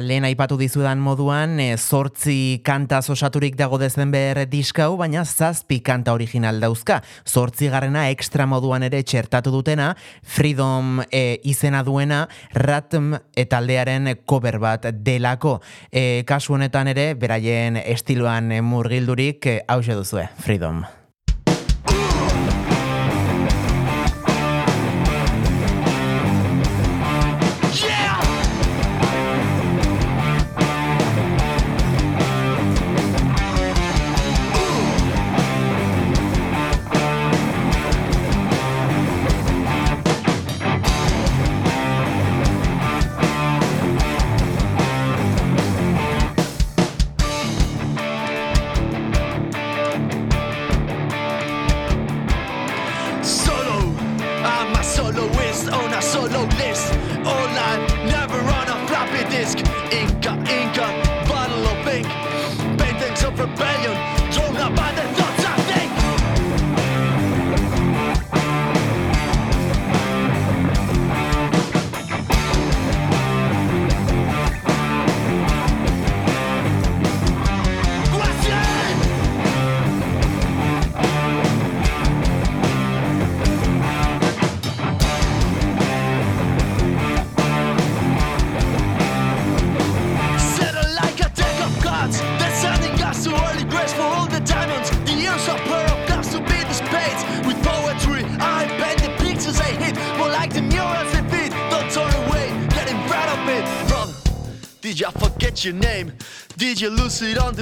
Lehen 0.03 0.25
aipatu 0.29 0.57
dizudan 0.61 1.01
moduan, 1.03 1.59
e, 1.61 1.77
zortzi 1.79 2.61
kanta 2.65 3.01
osaturik 3.01 3.57
dago 3.59 3.79
dezen 3.81 4.13
behar 4.13 4.45
diskau, 4.51 4.97
baina 5.01 5.25
zazpi 5.25 5.81
kanta 5.81 6.15
original 6.17 6.61
dauzka. 6.61 7.01
Zortzi 7.27 7.71
garrena 7.73 8.09
ekstra 8.11 8.47
moduan 8.51 8.85
ere 8.87 9.03
txertatu 9.03 9.53
dutena, 9.55 9.95
Freedom 10.23 11.03
e, 11.11 11.41
izena 11.45 11.83
duena, 11.83 12.27
Ratm 12.55 13.15
eta 13.37 13.59
aldearen 13.59 14.15
cover 14.27 14.61
bat 14.63 14.91
delako. 14.93 15.59
E, 15.91 16.23
kasu 16.29 16.59
honetan 16.59 16.93
ere, 16.95 17.13
beraien 17.15 17.81
estiloan 17.81 18.53
murgildurik, 18.65 19.47
hause 19.69 19.99
duzue, 19.99 20.29
Freedom. 20.41 20.85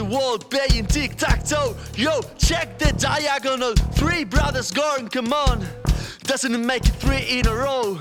Wall 0.09 0.39
playing 0.39 0.87
tic 0.87 1.17
tac 1.17 1.45
toe? 1.45 1.77
Yo, 1.95 2.21
check 2.39 2.79
the 2.79 2.93
diagonal. 2.93 3.75
Three 3.93 4.25
brothers 4.25 4.71
gone, 4.71 5.09
come 5.09 5.33
on. 5.33 5.65
Doesn't 6.23 6.55
it 6.55 6.59
make 6.59 6.87
it 6.87 6.95
three 6.97 7.39
in 7.39 7.47
a 7.47 7.55
row? 7.55 8.01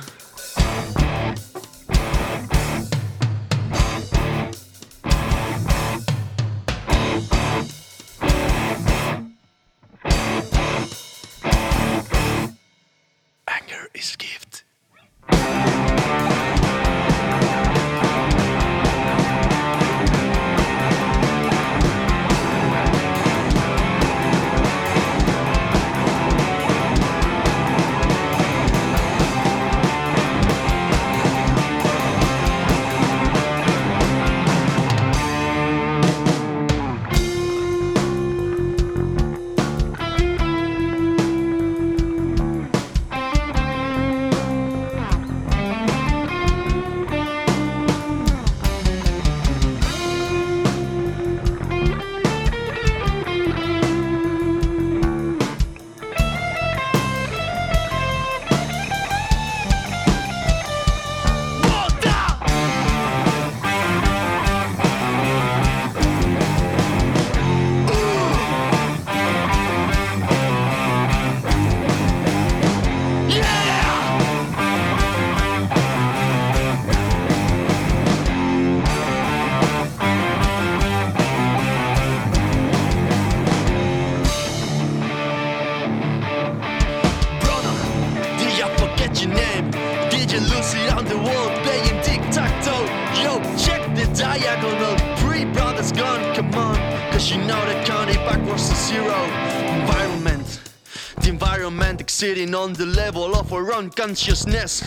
On 102.56 102.74
the 102.74 102.86
level 102.86 103.36
of 103.36 103.52
our 103.52 103.74
own 103.74 103.90
consciousness. 103.90 104.82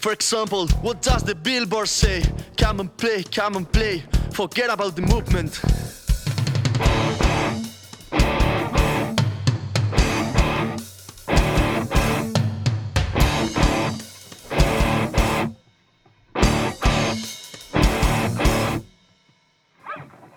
For 0.00 0.12
example, 0.12 0.68
what 0.82 1.02
does 1.02 1.22
the 1.22 1.34
billboard 1.34 1.88
say? 1.88 2.22
Come 2.56 2.80
and 2.80 2.96
play, 2.96 3.22
come 3.22 3.56
and 3.56 3.70
play. 3.70 4.02
Forget 4.32 4.70
about 4.70 4.96
the 4.96 5.02
movement. 5.02 5.60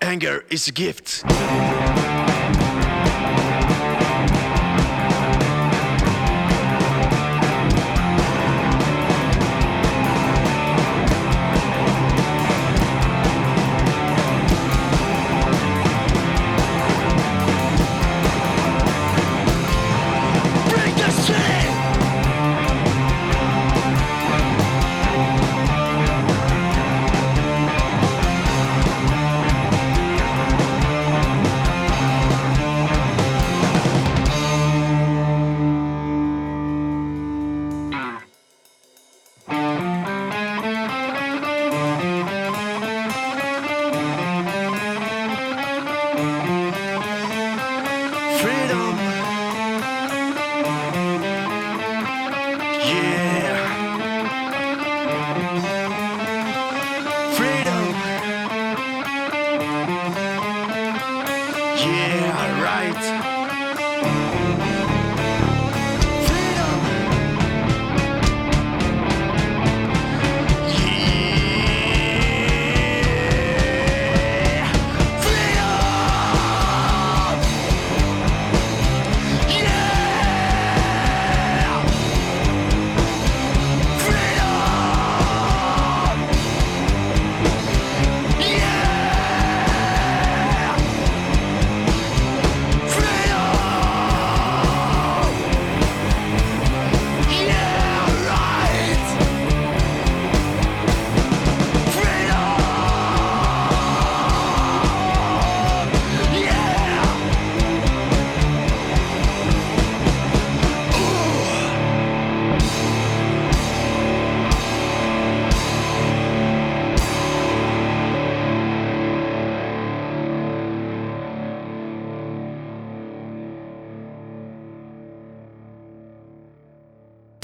Anger 0.02 0.44
is 0.50 0.68
a 0.68 0.72
gift. 0.72 1.24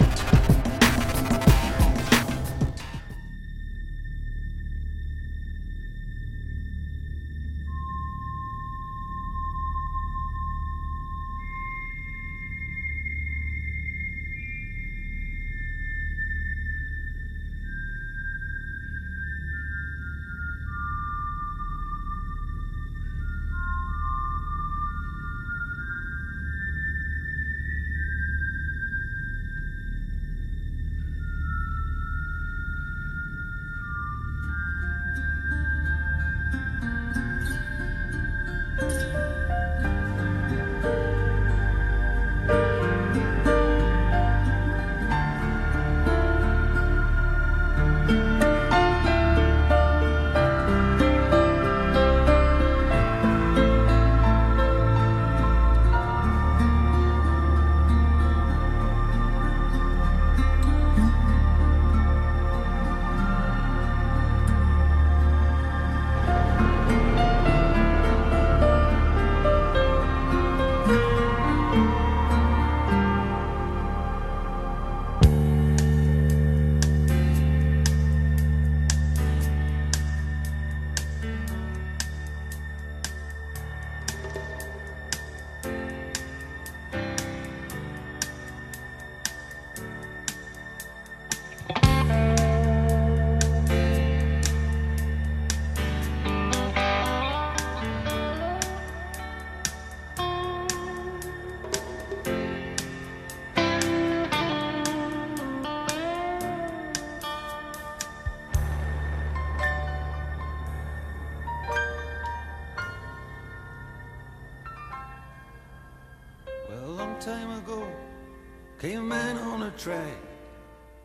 Track, 119.77 120.17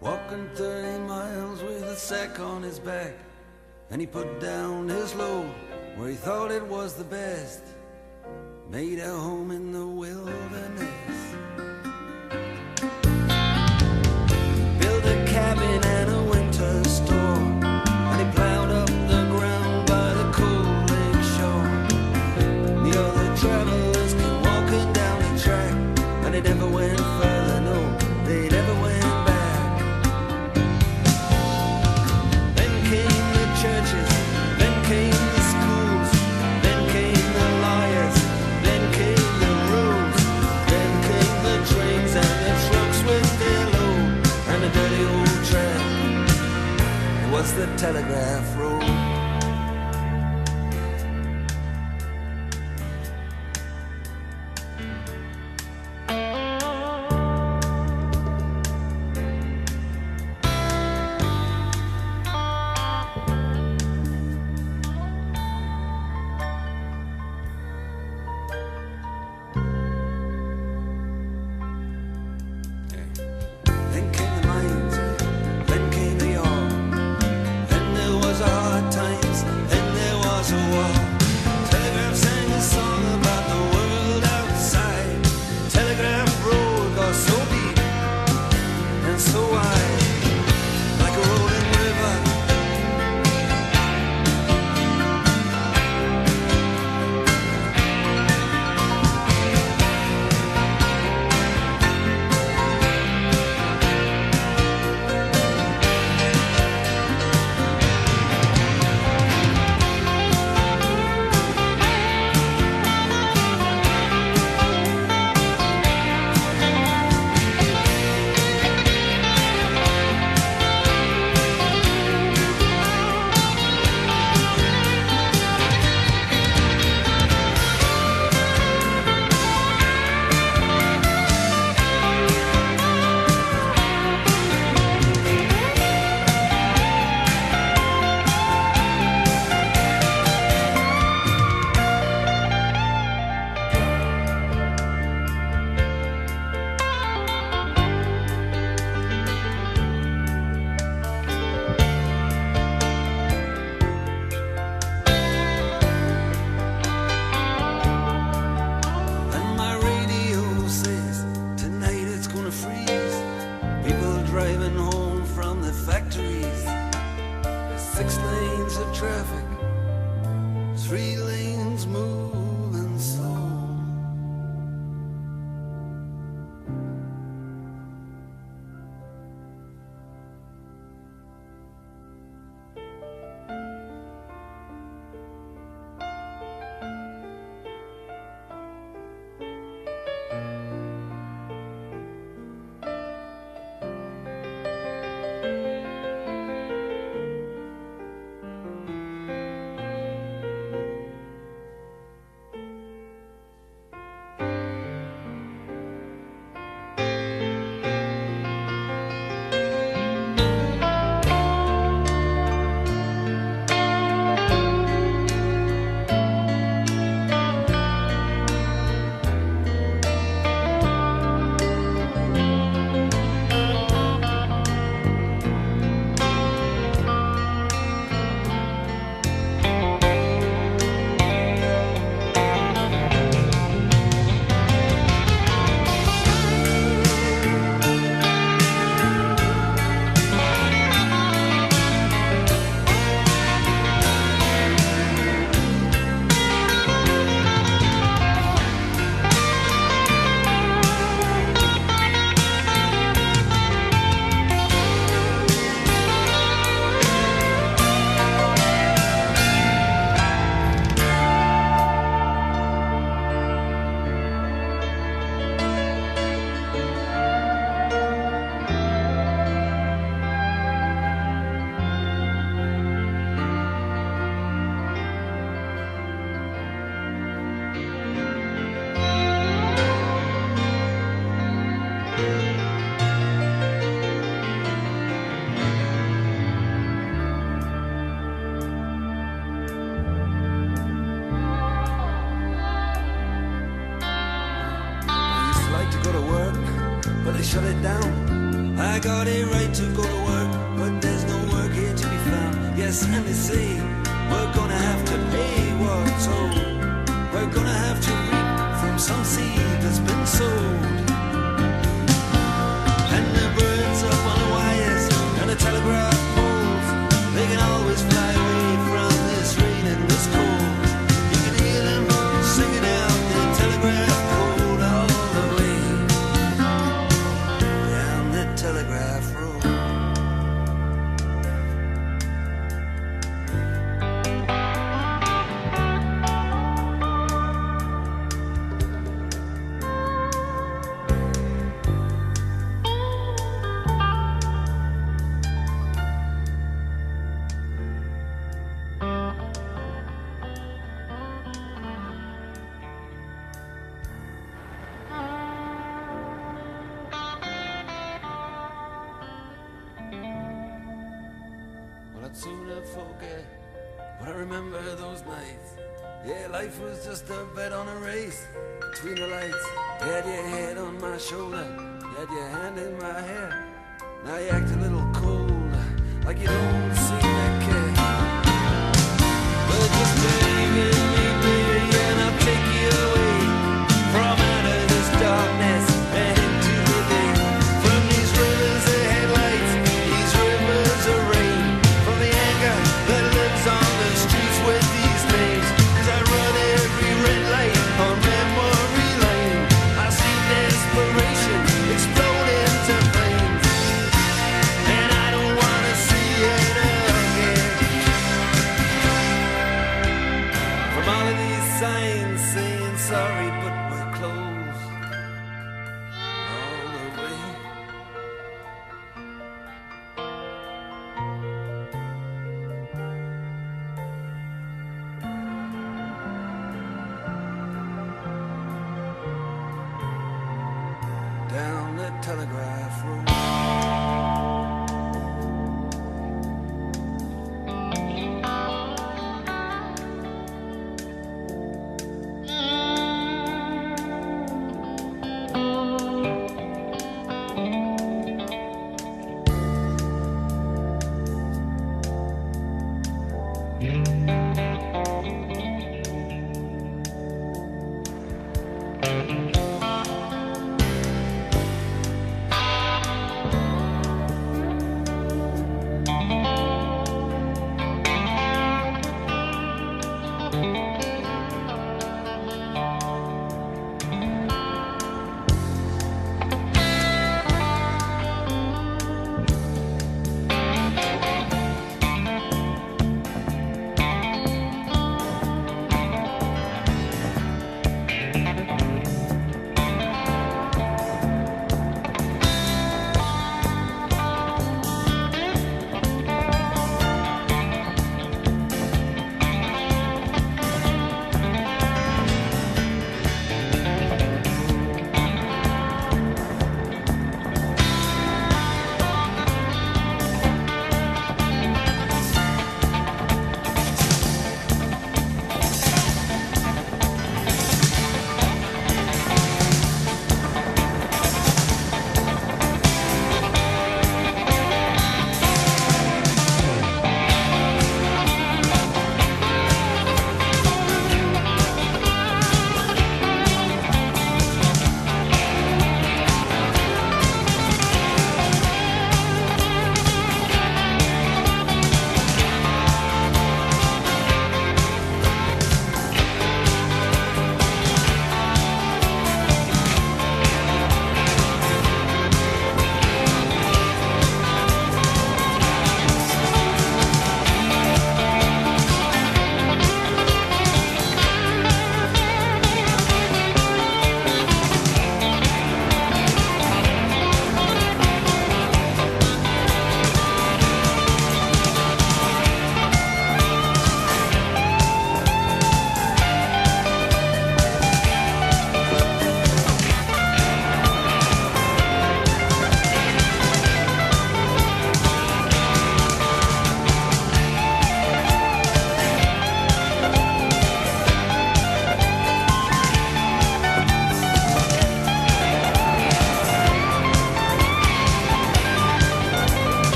walking 0.00 0.48
30 0.54 1.04
miles 1.06 1.62
with 1.62 1.82
a 1.82 1.96
sack 1.96 2.40
on 2.40 2.62
his 2.62 2.78
back. 2.78 3.14
And 3.90 4.00
he 4.00 4.06
put 4.06 4.40
down 4.40 4.88
his 4.88 5.14
load 5.14 5.50
where 5.96 6.08
he 6.08 6.14
thought 6.14 6.50
it 6.50 6.66
was 6.66 6.94
the 6.94 7.04
best, 7.04 7.62
made 8.70 8.98
a 8.98 9.08
home 9.08 9.50
in 9.50 9.72
the 9.72 9.86
wilderness. 9.86 10.91
The 47.66 47.76
telegraph 47.76 48.58
road. 48.58 48.81